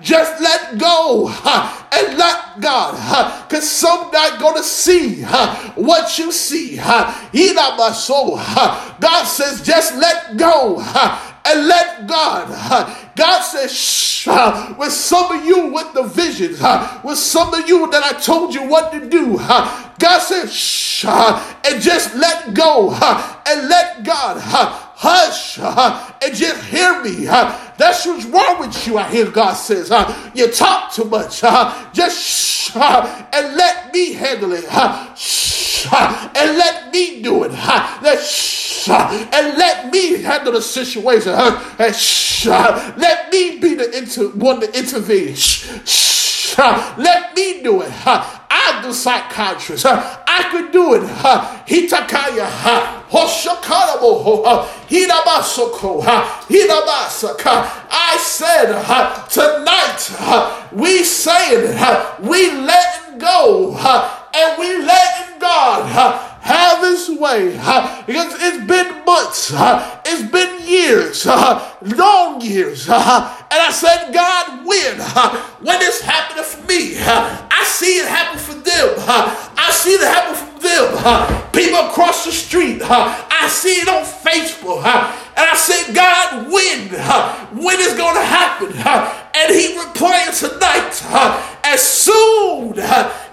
just 0.00 0.40
let 0.40 0.78
go 0.78 1.28
and 1.28 2.18
let 2.18 2.60
God. 2.60 3.48
Because 3.48 3.68
some 3.68 4.10
not 4.12 4.38
going 4.40 4.56
to 4.56 4.62
see 4.62 5.22
what 5.74 6.18
you 6.18 6.30
see. 6.30 6.76
He 7.32 7.52
not 7.52 7.76
my 7.76 7.90
soul. 7.92 8.36
God 8.36 9.24
says, 9.24 9.62
just 9.62 9.96
let 9.96 10.36
go 10.36 10.80
and 11.46 11.66
let 11.68 12.06
God. 12.06 12.96
God 13.16 13.42
says, 13.42 13.72
shh, 13.72 14.26
with 14.78 14.92
some 14.92 15.32
of 15.32 15.44
you 15.44 15.72
with 15.72 15.92
the 15.92 16.04
visions, 16.04 16.60
with 17.04 17.18
some 17.18 17.52
of 17.54 17.68
you 17.68 17.90
that 17.90 18.02
I 18.02 18.18
told 18.18 18.54
you 18.54 18.66
what 18.68 18.92
to 18.92 19.08
do, 19.08 19.36
God 19.36 20.18
says, 20.20 20.52
shh, 20.52 21.04
and 21.04 21.80
just 21.80 22.14
let 22.14 22.54
go 22.54 22.92
and 23.46 23.68
let 23.68 24.04
God 24.04 24.83
hush 24.96 25.58
uh, 25.60 26.12
and 26.22 26.34
just 26.34 26.64
hear 26.66 27.02
me. 27.02 27.26
Uh, 27.26 27.58
that's 27.76 28.06
what's 28.06 28.24
wrong 28.26 28.60
with 28.60 28.86
you, 28.86 28.96
I 28.98 29.08
hear 29.08 29.30
God 29.30 29.54
says. 29.54 29.90
Uh, 29.90 30.30
you 30.34 30.50
talk 30.50 30.92
too 30.92 31.04
much. 31.04 31.40
Just 31.92 32.18
shh 32.20 32.76
and 32.76 33.56
let 33.56 33.92
me 33.92 34.12
handle 34.12 34.52
it. 34.52 34.64
Shh 35.18 35.86
and 35.92 36.56
let 36.58 36.92
me 36.92 37.22
do 37.22 37.44
it. 37.44 37.52
Let 37.52 38.20
shh 38.20 38.88
and 38.88 39.58
let 39.58 39.90
me 39.92 40.22
handle 40.22 40.52
the 40.52 40.62
situation. 40.62 41.32
And 41.32 41.94
shh, 41.94 42.46
let 42.46 43.30
me 43.32 43.58
be 43.58 43.74
the 43.74 43.96
inter- 43.96 44.28
one 44.28 44.60
to 44.60 44.78
intervene. 44.78 45.34
Shh, 45.34 45.68
shh, 45.84 46.58
let 46.58 47.34
me 47.34 47.62
do 47.62 47.82
it. 47.82 47.92
I'm 48.06 48.82
the 48.82 48.94
psychiatrist. 48.94 49.86
I 50.36 50.42
could 50.50 50.72
do 50.72 50.94
it. 50.94 51.02
Hitakaya. 51.66 52.48
I 57.90 58.16
said 58.18 58.72
tonight 59.30 60.70
we 60.72 61.04
saying 61.04 61.78
we 62.20 62.50
letting 62.50 63.18
go 63.18 63.76
and 64.34 64.58
we 64.58 64.78
letting 64.84 65.38
God 65.38 66.33
have 66.44 66.80
his 66.82 67.08
way. 67.18 67.52
Because 68.06 68.34
it's 68.36 68.66
been 68.66 69.04
months, 69.04 69.52
it's 70.04 70.30
been 70.30 70.66
years, 70.66 71.26
long 71.26 72.40
years. 72.40 72.86
And 72.88 72.96
I 72.96 73.70
said, 73.72 74.12
God, 74.12 74.66
when? 74.66 75.00
When 75.64 75.80
it's 75.80 76.00
happening 76.00 76.44
for 76.44 76.60
me? 76.66 76.96
I 76.98 77.64
see 77.64 77.98
it 77.98 78.06
happen 78.06 78.38
for 78.38 78.54
them. 78.54 78.94
I 79.56 79.70
see 79.72 79.94
it 79.94 80.02
happen 80.02 80.34
for 80.36 80.60
them. 80.60 81.52
People 81.52 81.78
across 81.88 82.24
the 82.24 82.32
street. 82.32 82.82
I 82.82 83.48
see 83.48 83.80
it 83.80 83.88
on 83.88 84.04
Facebook. 84.04 84.84
And 84.84 85.50
I 85.50 85.56
said, 85.56 85.94
God, 85.94 86.50
when? 86.52 86.90
When 87.64 87.80
is 87.80 87.94
going 87.94 88.14
to 88.14 88.24
happen? 88.24 88.72
And 89.34 89.54
he 89.54 89.78
replied 89.78 90.32
tonight, 90.34 91.02
as 91.64 91.80
soon 91.80 92.74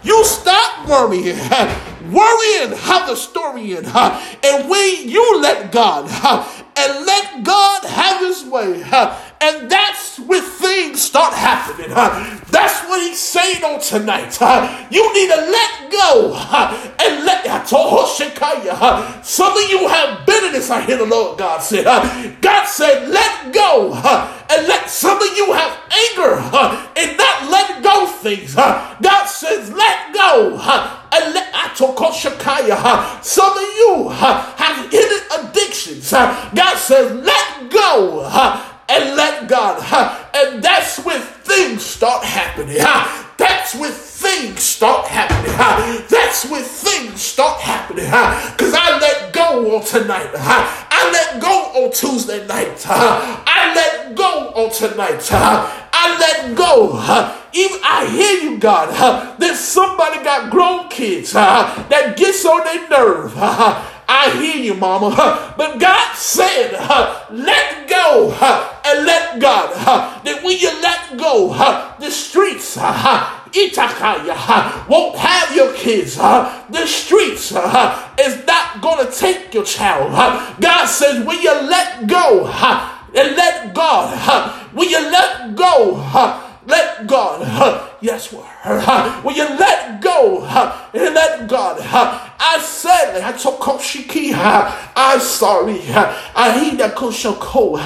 you 0.04 0.24
stop 0.24 0.88
worrying, 0.88 1.38
worrying 2.12 2.78
how 2.78 3.06
the 3.08 3.16
story 3.16 3.76
ends, 3.76 3.90
and 3.94 4.70
when 4.70 5.10
you 5.10 5.42
let 5.42 5.72
God 5.72 6.06
and 6.76 7.06
let 7.06 7.44
God 7.44 7.84
have 7.86 8.22
his 8.22 8.44
way, 8.46 8.82
and 9.42 9.70
that's 9.70 10.20
when 10.20 10.42
things 10.42 11.02
start 11.02 11.34
happening. 11.34 11.90
Huh? 11.90 12.40
That's 12.50 12.88
what 12.88 13.02
he's 13.02 13.20
saying 13.20 13.64
on 13.64 13.80
tonight. 13.82 14.40
You 14.92 15.14
need 15.14 15.30
to 15.30 15.38
let 15.38 15.92
go 15.92 16.36
and 17.00 17.26
let 17.26 17.42
some 19.24 19.58
of 19.58 19.70
you 19.70 19.88
have 19.88 20.26
bitterness, 20.26 20.70
I 20.70 20.82
hear 20.82 20.98
the 20.98 21.06
Lord 21.06 21.38
God 21.38 21.60
said. 21.60 21.86
God 22.42 22.66
said, 22.66 23.10
let 23.10 23.54
go 23.54 23.94
and 23.94 24.68
let 24.68 24.90
some 24.90 25.18
of 25.18 25.38
you 25.38 25.54
have 25.54 25.78
anger 25.92 26.36
and 26.98 27.18
not 27.18 27.50
let 27.50 27.84
go 27.84 28.08
things. 28.08 28.56
God 28.56 29.26
says, 29.26 29.72
let 29.72 30.14
go. 30.14 30.58
Some 33.22 33.58
of 33.58 33.64
you 33.64 34.10
have 34.10 34.92
hidden 34.92 35.20
addictions. 35.40 36.12
God 36.12 36.78
says, 36.78 37.12
let 37.24 37.70
go 37.70 38.24
and 38.90 39.16
let 39.16 39.48
God. 39.48 39.82
And 40.36 40.64
that's 40.64 41.00
when 41.04 41.22
things 41.22 41.84
start 41.86 42.24
happening. 42.24 42.78
That's 43.42 43.74
when 43.74 43.92
things 43.92 44.62
start 44.62 45.08
happening. 45.08 45.52
That's 46.10 46.46
when 46.46 46.62
things 46.62 47.22
start 47.22 47.60
happening. 47.60 48.06
Because 48.06 48.76
I 48.76 49.00
let 49.00 49.34
go 49.34 49.78
on 49.78 49.84
tonight. 49.84 50.30
I 50.36 51.10
let 51.12 51.42
go 51.42 51.72
on 51.84 51.92
Tuesday 51.92 52.46
night. 52.46 52.86
I 52.88 53.74
let 53.74 54.16
go 54.16 54.52
on 54.56 54.72
tonight. 54.72 55.28
I 55.32 56.18
let 56.20 56.56
go. 56.56 56.94
Even 57.54 57.80
I 57.84 58.06
hear 58.06 58.52
you, 58.52 58.60
God. 58.60 58.90
That 59.40 59.56
somebody 59.56 60.24
got 60.24 60.52
grown 60.52 60.88
kids 60.90 61.32
that 61.34 62.16
gets 62.16 62.46
on 62.46 62.64
their 62.64 62.90
nerve. 62.90 63.34
I 64.12 64.30
hear 64.36 64.58
you, 64.58 64.74
mama. 64.76 65.54
But 65.58 65.80
God 65.80 66.16
said, 66.16 66.74
let 67.32 67.88
go 67.88 68.34
and 68.86 69.06
let 69.06 69.40
God. 69.40 69.72
That 70.26 70.44
when 70.44 70.60
you 70.60 70.70
let 70.82 71.18
go, 71.18 71.54
the 71.98 72.12
streets 72.12 72.76
Itakaya 72.76 74.36
won't 74.90 75.16
have 75.16 75.56
your 75.56 75.74
kids. 75.74 76.18
The 76.18 76.86
streets 76.86 77.52
is 77.52 78.46
not 78.46 78.82
going 78.82 79.06
to 79.06 79.12
take 79.12 79.54
your 79.54 79.64
child. 79.64 80.12
God 80.60 80.86
says, 80.88 81.26
when 81.26 81.42
you 81.42 81.54
let 81.54 82.06
go 82.08 82.48
and 82.48 83.36
let 83.36 83.74
God, 83.74 84.74
when 84.74 84.90
you 84.90 85.00
let 85.00 85.56
go 85.56 85.96
let 86.66 87.08
God, 87.08 87.91
yes, 88.02 88.32
when 89.24 89.36
you 89.36 89.46
let 89.46 90.02
go? 90.02 90.46
And 90.94 91.16
let 91.16 91.48
God, 91.48 91.80
I 91.84 92.60
said, 92.62 93.22
I 93.22 93.32
took 93.32 93.60
Koshiki, 93.60 94.34
I'm 94.36 95.20
sorry, 95.22 95.82
I 96.36 96.60
hear 96.60 96.76
that 96.76 96.96
Koshoko, 96.96 97.78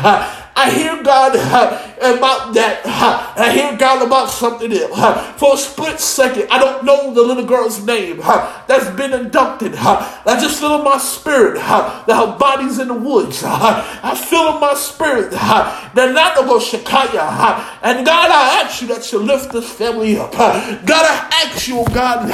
I 0.57 0.71
hear 0.71 1.03
God 1.03 1.33
uh, 1.35 2.15
about 2.17 2.53
that. 2.53 2.81
I 2.85 3.51
hear 3.51 3.75
God 3.77 4.05
about 4.05 4.29
something 4.29 4.71
else. 4.71 5.39
For 5.39 5.55
a 5.55 5.57
split 5.57 5.99
second, 5.99 6.47
I 6.49 6.59
don't 6.59 6.85
know 6.85 7.13
the 7.13 7.21
little 7.21 7.45
girl's 7.45 7.85
name 7.85 8.17
that's 8.17 8.89
been 8.95 9.13
inducted. 9.13 9.75
I 9.75 10.37
just 10.39 10.59
feel 10.59 10.75
in 10.75 10.83
my 10.83 10.97
spirit 10.97 11.55
that 11.55 12.07
her 12.07 12.37
body's 12.37 12.79
in 12.79 12.87
the 12.87 12.93
woods. 12.93 13.43
I 13.43 14.15
feel 14.15 14.55
in 14.55 14.61
my 14.61 14.73
spirit 14.75 15.31
that 15.31 16.13
not 16.13 16.37
of 16.37 16.45
Shakaya. 16.61 17.79
And 17.81 18.05
God, 18.05 18.31
I 18.31 18.63
ask 18.63 18.81
you 18.81 18.87
that 18.89 19.11
you 19.11 19.19
lift 19.19 19.51
this 19.51 19.69
family 19.69 20.17
up. 20.17 20.31
God, 20.31 20.83
I 20.89 21.45
ask 21.45 21.67
you, 21.67 21.79
oh 21.79 21.85
God, 21.85 22.29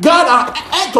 God, 0.00 0.26
I 0.28 0.90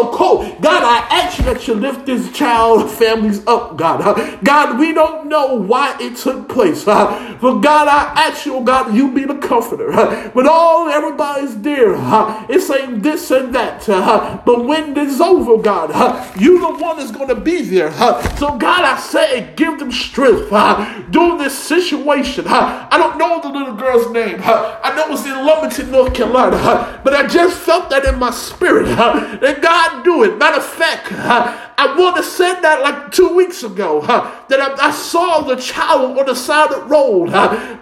God, 0.61 0.83
I 0.83 1.07
ask 1.11 1.39
you 1.39 1.45
that 1.47 1.67
you 1.67 1.75
lift 1.75 2.07
this 2.07 2.31
child 2.33 2.91
families 2.91 3.47
up, 3.47 3.77
God. 3.77 4.45
God, 4.45 4.79
we 4.79 4.93
don't 4.93 5.28
know 5.29 5.55
why 5.55 5.97
it 6.01 6.17
took 6.17 6.49
place. 6.49 6.87
Uh, 6.87 7.37
but 7.41 7.61
God, 7.61 7.89
I 7.89 8.29
ask 8.29 8.47
you, 8.47 8.55
oh 8.55 8.63
God, 8.65 8.95
you 8.95 9.13
be 9.13 9.25
the 9.25 9.37
comforter. 9.37 9.93
Uh, 9.93 10.31
when 10.31 10.47
all 10.49 10.89
everybody's 10.89 11.61
there, 11.61 11.95
uh, 11.97 12.47
it's 12.49 12.67
saying 12.67 13.03
this 13.03 13.31
and 13.31 13.55
that. 13.55 13.89
Uh, 13.89 14.41
but 14.45 14.65
when 14.65 14.97
it's 14.97 15.21
over, 15.21 15.63
God, 15.63 15.91
uh, 15.93 16.33
you 16.39 16.59
the 16.61 16.83
one 16.83 16.97
that's 16.97 17.11
going 17.11 17.29
to 17.29 17.35
be 17.35 17.63
there. 17.63 17.89
Uh, 17.91 18.23
so 18.37 18.57
God, 18.59 18.83
I 18.83 18.99
say, 18.99 19.53
give 19.57 19.79
them 19.79 19.93
strength 19.93 20.49
uh, 20.53 21.03
during 21.11 21.39
this 21.39 21.59
situation. 21.59 22.47
Uh, 22.47 22.89
I 22.91 22.99
don't 22.99 23.19
know 23.19 23.41
the 23.41 23.49
little 23.49 23.75
girl's 23.75 24.11
name. 24.13 24.41
Uh, 24.43 24.79
I 24.83 24.95
know 24.95 25.13
it's 25.13 25.25
in 25.25 25.33
Lumberton, 25.33 25.91
North 25.91 26.15
Carolina. 26.15 26.57
Uh, 26.57 27.03
but 27.03 27.15
I 27.15 27.27
just 27.27 27.59
felt 27.59 27.91
that 27.91 28.05
in 28.05 28.19
my 28.19 28.31
spirit. 28.31 28.89
Uh, 28.89 29.37
that 29.37 29.63
God 29.63 30.05
do 30.05 30.25
it. 30.25 30.39
Matter 30.39 30.59
of 30.59 30.65
fact, 30.67 31.13
uh, 31.13 31.69
I 31.79 31.95
would 31.97 32.17
have 32.17 32.25
said 32.25 32.61
that 32.63 32.83
like 32.83 33.13
two 33.13 33.35
weeks 33.35 33.63
ago, 33.63 34.01
huh, 34.01 34.31
that 34.49 34.61
I, 34.61 34.89
I, 34.89 34.91
saw 34.91 35.18
the 35.47 35.57
child 35.57 36.19
on 36.19 36.27
the 36.27 36.35
side 36.35 36.73
of 36.73 36.81
the 36.81 36.87
road, 36.87 37.31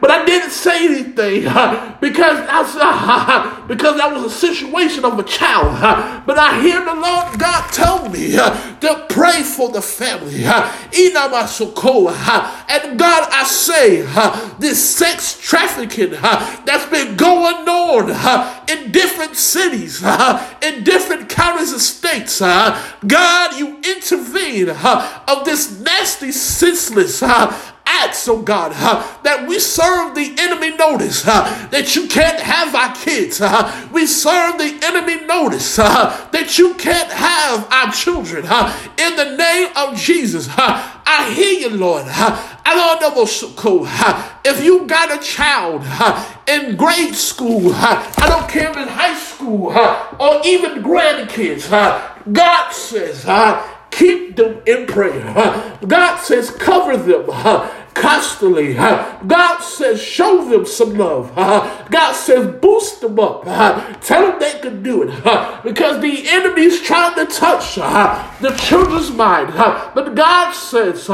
but 0.01 0.11
I 0.11 0.25
didn't 0.25 0.51
say 0.51 0.87
anything 0.87 1.43
because 2.01 2.39
uh, 2.49 3.65
because 3.67 3.97
that 3.97 4.13
was 4.13 4.25
a 4.25 4.31
situation 4.31 5.05
of 5.05 5.19
a 5.19 5.23
child. 5.23 6.25
But 6.27 6.39
I 6.39 6.61
hear 6.61 6.85
the 6.85 6.95
Lord 6.95 7.39
God 7.39 7.69
tell 7.73 8.09
me 8.09 8.33
to 8.33 9.07
pray 9.09 9.43
for 9.43 9.71
the 9.71 9.83
family. 9.83 10.45
And 12.69 12.99
God, 12.99 13.29
I 13.33 13.45
say, 13.45 14.03
this 14.59 14.97
sex 14.97 15.39
trafficking 15.41 16.11
that's 16.11 16.87
been 16.87 17.17
going 17.17 17.69
on 17.69 18.11
in 18.69 18.93
different 18.93 19.37
cities, 19.37 20.01
huh, 20.03 20.55
in 20.63 20.85
different 20.85 21.29
counties 21.29 21.73
and 21.73 21.81
states, 21.81 22.39
huh, 22.41 22.81
God, 23.07 23.59
you 23.59 23.77
intervene 23.79 24.71
uh, 24.71 25.23
of 25.29 25.45
this 25.45 25.81
nasty, 25.81 26.33
senseless 26.33 27.23
uh, 27.23 27.57
acts, 27.87 28.29
oh 28.29 28.43
God, 28.43 28.73
uh, 28.75 29.07
that 29.23 29.49
we 29.49 29.59
serve 29.59 30.15
the 30.15 30.35
enemy 30.39 30.77
notice 30.77 31.27
uh, 31.27 31.69
that 31.71 31.95
you 31.95 32.09
can't 32.09 32.41
have 32.41 32.75
our 32.75 32.95
kids. 32.95 33.41
Uh, 33.41 33.89
we 33.93 34.07
serve 34.07 34.59
the 34.59 34.79
enemy 34.83 35.25
notice 35.27 35.79
uh, 35.79 36.29
that 36.33 36.59
you 36.59 36.75
can't 36.75 37.11
have 37.11 37.67
our 37.73 37.93
children. 37.93 38.45
Uh, 38.47 38.75
in 38.99 39.17
the 39.17 39.37
name 39.37 39.69
of 39.77 39.97
Jesus, 39.97 40.49
uh, 40.59 40.96
I 41.19 41.33
hear 41.33 41.61
you, 41.61 41.77
Lord. 41.77 42.05
I 42.07 42.75
don't 42.75 43.01
know 43.01 43.23
cool. 43.57 43.87
If 44.45 44.63
you 44.63 44.87
got 44.87 45.11
a 45.11 45.25
child 45.25 45.83
in 46.47 46.77
grade 46.77 47.15
school, 47.15 47.73
I 47.75 48.27
don't 48.29 48.49
care 48.49 48.71
if 48.71 48.77
in 48.77 48.89
high 48.89 49.19
school 49.19 49.73
or 50.21 50.41
even 50.45 50.83
grandkids, 50.83 51.71
God 52.33 52.71
says, 52.71 53.25
Keep 53.91 54.37
them 54.37 54.61
in 54.67 54.87
prayer. 54.87 55.79
God 55.87 56.17
says, 56.19 56.51
cover 56.51 56.99
them 56.99 57.31
constantly. 58.01 58.75
God 58.75 59.61
says, 59.61 60.01
show 60.01 60.49
them 60.49 60.67
some 60.67 60.97
love. 60.97 61.35
God 61.35 62.13
says, 62.13 62.61
boost 62.61 63.01
them 63.01 63.19
up. 63.19 63.45
Tell 64.03 64.31
them 64.31 64.41
they 64.41 64.59
can 64.61 64.83
do 64.83 65.03
it. 65.03 65.63
Because 65.65 66.01
the 66.01 66.29
enemy's 66.29 66.81
trying 66.83 67.15
to 67.17 67.27
touch 67.27 67.77
the 67.77 68.51
children's 68.59 69.11
mind. 69.11 69.53
But 69.95 70.15
God 70.15 70.53
says, 70.53 71.07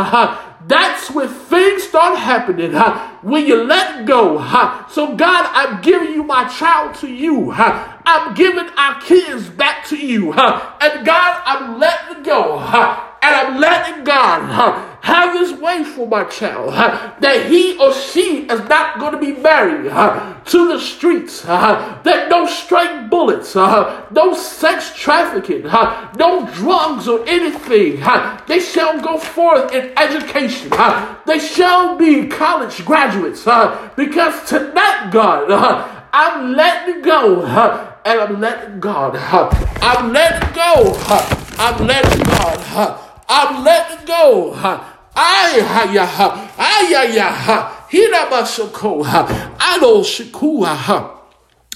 that's 0.64 1.10
when 1.10 1.28
things 1.28 1.82
start 1.82 2.16
happening. 2.18 2.72
Huh? 2.72 3.16
When 3.22 3.44
you 3.46 3.64
let 3.64 4.06
go. 4.06 4.38
Huh? 4.38 4.86
So, 4.88 5.16
God, 5.16 5.50
I'm 5.52 5.82
giving 5.82 6.12
you 6.12 6.22
my 6.22 6.46
child 6.48 6.94
to 6.96 7.08
you. 7.08 7.50
Huh? 7.50 7.98
I'm 8.06 8.34
giving 8.34 8.68
our 8.76 9.00
kids 9.00 9.48
back 9.48 9.84
to 9.88 9.96
you. 9.96 10.30
Huh? 10.30 10.76
And 10.80 11.04
God, 11.04 11.42
I'm 11.44 11.80
letting 11.80 12.22
go. 12.22 12.58
Huh? 12.58 13.11
And 13.24 13.34
I'm 13.36 13.60
letting 13.60 14.02
God 14.02 14.88
have 15.02 15.38
his 15.38 15.52
way 15.60 15.84
for 15.84 16.08
my 16.08 16.24
child. 16.24 16.72
That 16.72 17.46
he 17.48 17.78
or 17.78 17.92
she 17.92 18.46
is 18.46 18.68
not 18.68 18.98
going 18.98 19.12
to 19.12 19.18
be 19.18 19.32
married 19.40 19.84
to 20.46 20.68
the 20.68 20.80
streets. 20.80 21.42
That 21.42 22.26
no 22.28 22.46
stray 22.46 23.06
bullets, 23.08 23.54
no 23.54 24.34
sex 24.34 24.92
trafficking, 24.96 25.62
no 25.62 26.48
drugs 26.52 27.06
or 27.06 27.24
anything. 27.28 28.00
They 28.48 28.58
shall 28.58 29.00
go 29.00 29.18
forth 29.18 29.72
in 29.72 29.96
education. 29.96 30.72
They 31.24 31.38
shall 31.38 31.96
be 31.96 32.26
college 32.26 32.84
graduates. 32.84 33.44
Because 33.94 34.48
tonight, 34.48 35.10
God, 35.12 35.48
I'm 36.12 36.54
letting 36.54 37.02
go. 37.02 37.44
And 38.04 38.20
I'm 38.20 38.40
letting 38.40 38.80
God. 38.80 39.14
I'm 39.16 40.12
letting 40.12 40.54
go. 40.54 40.96
I'm 41.58 41.86
letting 41.86 42.24
God. 42.24 43.08
I'm 43.34 43.64
letting 43.64 44.04
go. 44.04 44.52
Ay, 45.16 45.60
ay, 45.60 45.98
ay, 45.98 46.08
ay, 46.58 46.94
ay, 46.94 47.18
ay, 47.18 47.64
hina 47.88 48.26
masoko, 48.30 49.04
ado 49.58 50.02
shikua, 50.04 51.21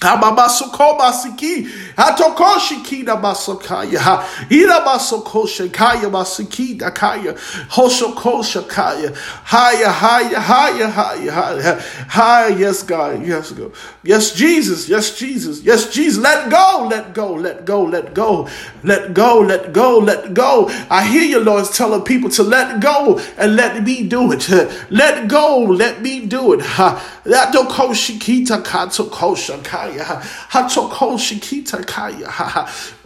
Hababasokobasiki, 0.00 1.66
Hatokoshikida 1.96 3.16
Basokaya, 3.18 4.22
Ida 4.50 4.80
Basokoshakaya 4.84 6.10
Basiki 6.10 6.78
Dakaya, 6.78 7.32
Hoshokoshakaya, 7.70 9.16
Haya, 9.16 9.88
Haya, 9.90 10.38
Haya, 10.38 10.90
Haya, 10.90 11.80
Haya, 12.08 12.56
yes, 12.58 12.82
God, 12.82 13.26
yes, 13.26 13.52
go, 13.52 13.72
yes, 14.02 14.34
Jesus, 14.34 14.86
yes, 14.86 15.16
Jesus, 15.18 15.62
yes, 15.62 15.90
Jesus, 15.90 16.22
let 16.22 16.50
go, 16.50 16.88
let 16.90 17.14
go, 17.14 17.32
let 17.32 17.64
go, 17.64 17.82
let 17.84 18.12
go, 18.12 18.46
let 18.84 19.14
go, 19.14 19.38
let 19.40 19.72
go, 19.72 19.98
let 19.98 20.34
go. 20.34 20.68
I 20.90 21.04
hear 21.06 21.22
you, 21.22 21.40
Lord, 21.40 21.64
telling 21.72 22.02
people 22.02 22.28
to 22.30 22.42
let 22.42 22.80
go 22.82 23.18
and 23.38 23.56
let 23.56 23.82
me 23.82 24.06
do 24.06 24.30
it. 24.32 24.46
Let 24.90 25.26
go, 25.28 25.60
let 25.60 26.02
me 26.02 26.26
do 26.26 26.52
it. 26.52 26.60
Don't 27.52 27.70
Katokoshakaya 28.66 29.85
kaya. 29.86 30.22
Hatoko 30.50 31.16
shikita 31.18 31.86
kaya. 31.86 32.26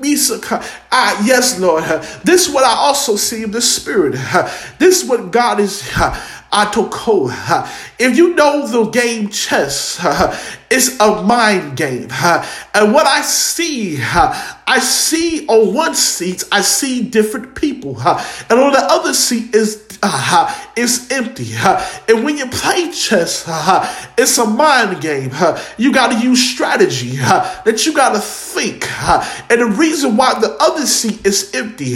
Misaka. 0.00 0.62
Ah, 0.90 1.22
yes, 1.24 1.58
Lord. 1.60 1.84
This 2.24 2.48
is 2.48 2.54
what 2.54 2.64
I 2.64 2.74
also 2.74 3.16
see 3.16 3.42
in 3.42 3.50
the 3.50 3.60
spirit. 3.60 4.14
This 4.78 5.02
is 5.02 5.08
what 5.08 5.30
God 5.30 5.60
is. 5.60 5.82
Atoko. 6.52 7.30
If 7.98 8.16
you 8.16 8.34
know 8.34 8.66
the 8.66 8.90
game 8.90 9.28
chess, 9.28 10.00
it's 10.70 10.98
a 10.98 11.22
mind 11.22 11.76
game. 11.76 12.08
And 12.10 12.92
what 12.92 13.06
I 13.06 13.22
see, 13.22 13.98
I 14.02 14.78
see 14.80 15.46
on 15.46 15.72
one 15.74 15.94
seat, 15.94 16.42
I 16.50 16.62
see 16.62 17.02
different 17.02 17.54
people. 17.54 17.96
And 18.00 18.58
on 18.58 18.72
the 18.72 18.84
other 18.90 19.14
seat 19.14 19.54
is 19.54 19.76
uh, 20.02 20.66
is 20.76 21.10
empty. 21.10 21.54
And 22.08 22.24
when 22.24 22.36
you 22.38 22.46
play 22.46 22.90
chess, 22.90 23.44
it's 24.16 24.38
a 24.38 24.46
mind 24.46 25.00
game. 25.00 25.30
You 25.76 25.92
got 25.92 26.12
to 26.12 26.18
use 26.18 26.42
strategy, 26.50 27.16
that 27.16 27.84
you 27.86 27.94
got 27.94 28.14
to 28.14 28.20
think. 28.20 28.88
And 29.50 29.60
the 29.60 29.66
reason 29.66 30.16
why 30.16 30.38
the 30.38 30.56
other 30.60 30.86
seat 30.86 31.24
is 31.26 31.50
empty, 31.54 31.94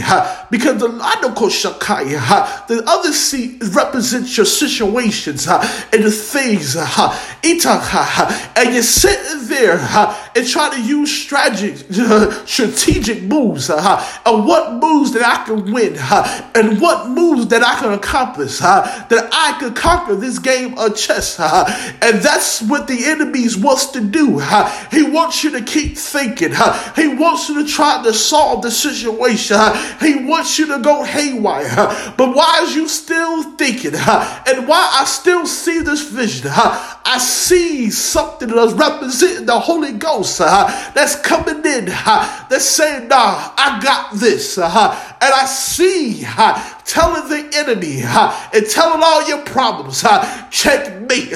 because 0.50 0.80
the 0.80 0.88
Ladoko 0.88 1.48
Shakai, 1.48 2.66
the 2.68 2.82
other 2.86 3.12
seat 3.12 3.62
represents 3.72 4.36
your 4.36 4.46
situations 4.46 5.46
and 5.48 6.04
the 6.04 6.10
things. 6.10 6.76
And 6.76 8.74
you're 8.74 8.82
sitting 8.82 9.48
there 9.48 9.78
and 10.36 10.46
trying 10.46 10.72
to 10.72 10.82
use 10.82 11.10
strategic, 11.10 11.76
strategic 12.46 13.22
moves, 13.22 13.70
and 13.70 14.46
what 14.46 14.74
moves 14.74 15.12
that 15.12 15.22
I 15.24 15.44
can 15.44 15.72
win, 15.72 15.96
and 16.54 16.80
what 16.80 17.08
moves 17.08 17.48
that 17.48 17.62
I 17.62 17.78
can 17.78 17.93
accomplish, 17.94 18.58
that 18.58 19.28
I 19.32 19.56
could 19.58 19.74
conquer 19.74 20.14
this 20.16 20.38
game 20.38 20.76
of 20.78 20.96
chess. 20.96 21.38
And 21.38 22.20
that's 22.20 22.60
what 22.62 22.86
the 22.86 23.04
enemy 23.06 23.46
wants 23.58 23.86
to 23.92 24.00
do. 24.00 24.38
He 24.90 25.02
wants 25.02 25.42
you 25.44 25.50
to 25.52 25.62
keep 25.62 25.96
thinking. 25.96 26.52
He 26.96 27.08
wants 27.08 27.48
you 27.48 27.62
to 27.64 27.68
try 27.68 28.02
to 28.02 28.12
solve 28.12 28.62
the 28.62 28.70
situation. 28.70 29.56
He 30.00 30.24
wants 30.24 30.58
you 30.58 30.66
to 30.66 30.78
go 30.80 31.02
haywire. 31.02 32.14
But 32.16 32.34
why 32.34 32.60
is 32.62 32.74
you 32.74 32.88
still 32.88 33.42
thinking? 33.56 33.94
And 33.94 34.66
why 34.68 34.88
I 34.92 35.04
still 35.06 35.46
see 35.46 35.80
this 35.80 36.08
vision? 36.10 36.50
I 36.52 37.18
see 37.18 37.90
something 37.90 38.48
that's 38.48 38.72
representing 38.72 39.46
the 39.46 39.58
Holy 39.58 39.92
Ghost 39.92 40.38
that's 40.38 41.16
coming 41.16 41.64
in, 41.64 41.88
uh, 41.88 42.46
that's 42.48 42.64
saying, 42.64 43.08
nah, 43.08 43.52
I 43.56 43.80
got 43.82 44.14
this. 44.14 44.58
And 44.58 44.66
I 44.66 45.46
see 45.46 46.24
telling 46.84 47.28
the 47.28 47.56
enemy 47.56 48.02
uh, 48.04 48.48
and 48.52 48.66
telling 48.66 49.02
all 49.02 49.26
your 49.28 49.42
problems, 49.42 50.04
uh, 50.04 50.48
checkmate, 50.50 51.32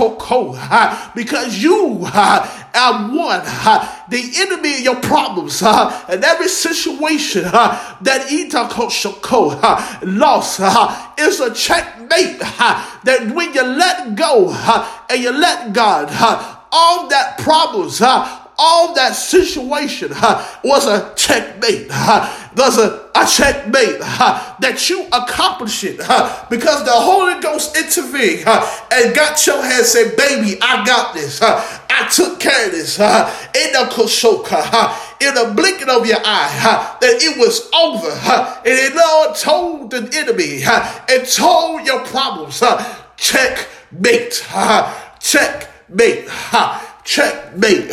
toko, 0.00 0.54
uh, 0.56 1.10
because 1.14 1.62
you 1.62 2.06
are 2.14 2.46
one, 3.10 3.42
uh, 3.44 4.04
the 4.08 4.32
enemy 4.36 4.74
of 4.78 4.80
your 4.80 4.96
problems, 4.96 5.62
uh, 5.62 6.04
and 6.08 6.24
every 6.24 6.48
situation 6.48 7.44
uh, 7.44 7.96
that 8.00 8.28
Itako 8.28 8.88
Shoko 8.88 9.58
uh, 9.62 9.98
lost 10.02 10.60
uh, 10.62 11.12
is 11.18 11.40
a 11.40 11.52
checkmate 11.52 12.38
uh, 12.40 12.98
that 13.04 13.34
when 13.34 13.52
you 13.52 13.62
let 13.62 14.14
go 14.14 14.48
uh, 14.50 15.04
and 15.10 15.20
you 15.22 15.32
let 15.32 15.72
God, 15.72 16.08
uh, 16.10 16.56
all 16.72 17.08
that 17.08 17.38
problems, 17.38 18.00
uh, 18.00 18.40
all 18.62 18.94
that 18.94 19.14
situation 19.14 20.10
uh, 20.14 20.46
was 20.62 20.86
a 20.86 21.12
checkmate. 21.16 21.86
Uh, 21.90 22.39
there's 22.54 22.78
a, 22.78 23.08
a 23.14 23.26
checkmate 23.26 23.98
uh, 24.02 24.56
that 24.60 24.88
you 24.88 25.06
accomplish 25.12 25.84
it 25.84 26.00
uh, 26.02 26.46
because 26.50 26.84
the 26.84 26.90
Holy 26.92 27.40
Ghost 27.40 27.76
intervened 27.76 28.44
uh, 28.46 28.66
and 28.92 29.14
got 29.14 29.46
your 29.46 29.62
hand 29.62 29.86
said, 29.86 30.16
baby, 30.16 30.58
I 30.60 30.84
got 30.84 31.14
this. 31.14 31.40
Uh, 31.40 31.62
I 31.88 32.08
took 32.08 32.40
care 32.40 32.66
of 32.66 32.72
this. 32.72 32.98
Uh, 32.98 33.32
in 33.54 33.72
the 33.72 33.90
koshoka, 33.90 34.60
uh, 34.72 34.98
in 35.20 35.34
the 35.34 35.52
blinking 35.54 35.88
of 35.88 36.06
your 36.06 36.18
eye, 36.24 36.96
that 37.00 37.22
it 37.22 37.38
was 37.38 37.70
over. 37.72 38.10
and 38.68 38.94
the 38.94 38.96
Lord 38.96 39.36
told 39.36 39.90
the 39.90 40.08
enemy 40.18 40.62
and 40.64 41.26
told 41.28 41.86
your 41.86 42.04
problems, 42.06 42.62
checkmate, 43.16 44.44
checkmate, 45.20 46.28
checkmate. 47.04 47.90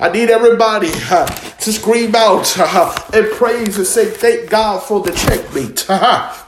I 0.00 0.10
need 0.10 0.30
everybody 0.30 0.90
ha, 0.90 1.26
to 1.60 1.72
scream 1.72 2.14
out 2.14 2.48
ha, 2.48 3.08
and 3.12 3.26
praise 3.32 3.76
and 3.78 3.86
say 3.86 4.06
thank 4.06 4.50
God 4.50 4.82
for 4.82 5.00
the 5.00 5.12
checkmate. 5.12 5.80
Ha, 5.88 6.46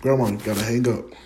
Grandma, 0.00 0.30
gotta 0.30 0.64
hang 0.64 0.88
up. 0.88 1.17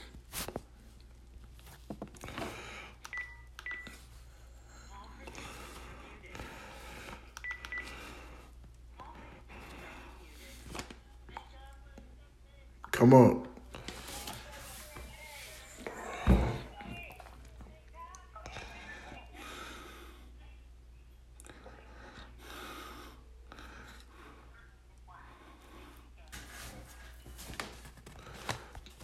Come 13.02 13.14
on. 13.14 13.48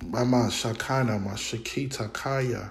Mama 0.06 0.46
Shakana 0.46 1.20
Mashikita 1.20 2.12
Kaya. 2.12 2.70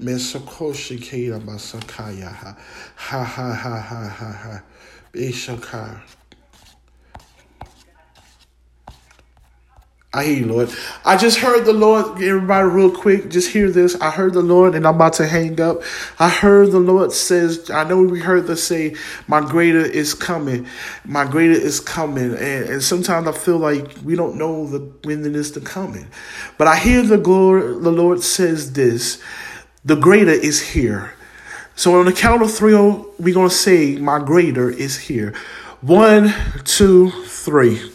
Mesokoshikita 0.00 1.42
Masakaya. 1.42 2.32
Ha 2.32 2.56
ha 2.96 3.22
ha 3.22 3.52
ha 3.52 3.80
ha 3.80 4.08
ha 4.08 4.32
ha. 4.32 4.62
I 10.14 10.24
hear 10.24 10.38
you, 10.38 10.46
Lord. 10.46 10.70
I 11.04 11.16
just 11.16 11.38
heard 11.40 11.64
the 11.64 11.72
Lord, 11.72 12.22
everybody, 12.22 12.68
real 12.68 12.90
quick, 12.90 13.30
just 13.30 13.50
hear 13.50 13.68
this. 13.68 14.00
I 14.00 14.10
heard 14.10 14.32
the 14.32 14.42
Lord, 14.42 14.76
and 14.76 14.86
I'm 14.86 14.94
about 14.94 15.14
to 15.14 15.26
hang 15.26 15.60
up. 15.60 15.82
I 16.20 16.28
heard 16.28 16.70
the 16.70 16.78
Lord 16.78 17.10
says, 17.10 17.68
I 17.68 17.82
know 17.82 18.00
we 18.00 18.20
heard 18.20 18.46
the 18.46 18.56
say, 18.56 18.94
My 19.26 19.40
greater 19.40 19.80
is 19.84 20.14
coming. 20.14 20.68
My 21.04 21.26
greater 21.26 21.52
is 21.52 21.80
coming. 21.80 22.32
And, 22.32 22.68
and 22.68 22.82
sometimes 22.82 23.26
I 23.26 23.32
feel 23.32 23.58
like 23.58 23.96
we 24.04 24.14
don't 24.14 24.36
know 24.36 24.68
the 24.68 24.78
when 25.02 25.26
it 25.26 25.34
is 25.34 25.50
to 25.52 25.60
coming. 25.60 26.06
But 26.58 26.68
I 26.68 26.76
hear 26.76 27.02
the 27.02 27.18
glory, 27.18 27.62
the 27.62 27.90
Lord 27.92 28.22
says 28.22 28.72
this 28.74 29.20
the 29.84 29.96
greater 29.96 30.30
is 30.30 30.62
here. 30.70 31.12
So 31.76 31.98
on 31.98 32.06
the 32.06 32.12
count 32.12 32.40
of 32.40 32.54
three, 32.54 32.74
we're 32.74 33.34
going 33.34 33.48
to 33.48 33.54
say, 33.54 33.96
My 33.96 34.20
greater 34.20 34.70
is 34.70 34.96
here. 34.96 35.34
One, 35.80 36.32
two, 36.64 37.10
three. 37.10 37.93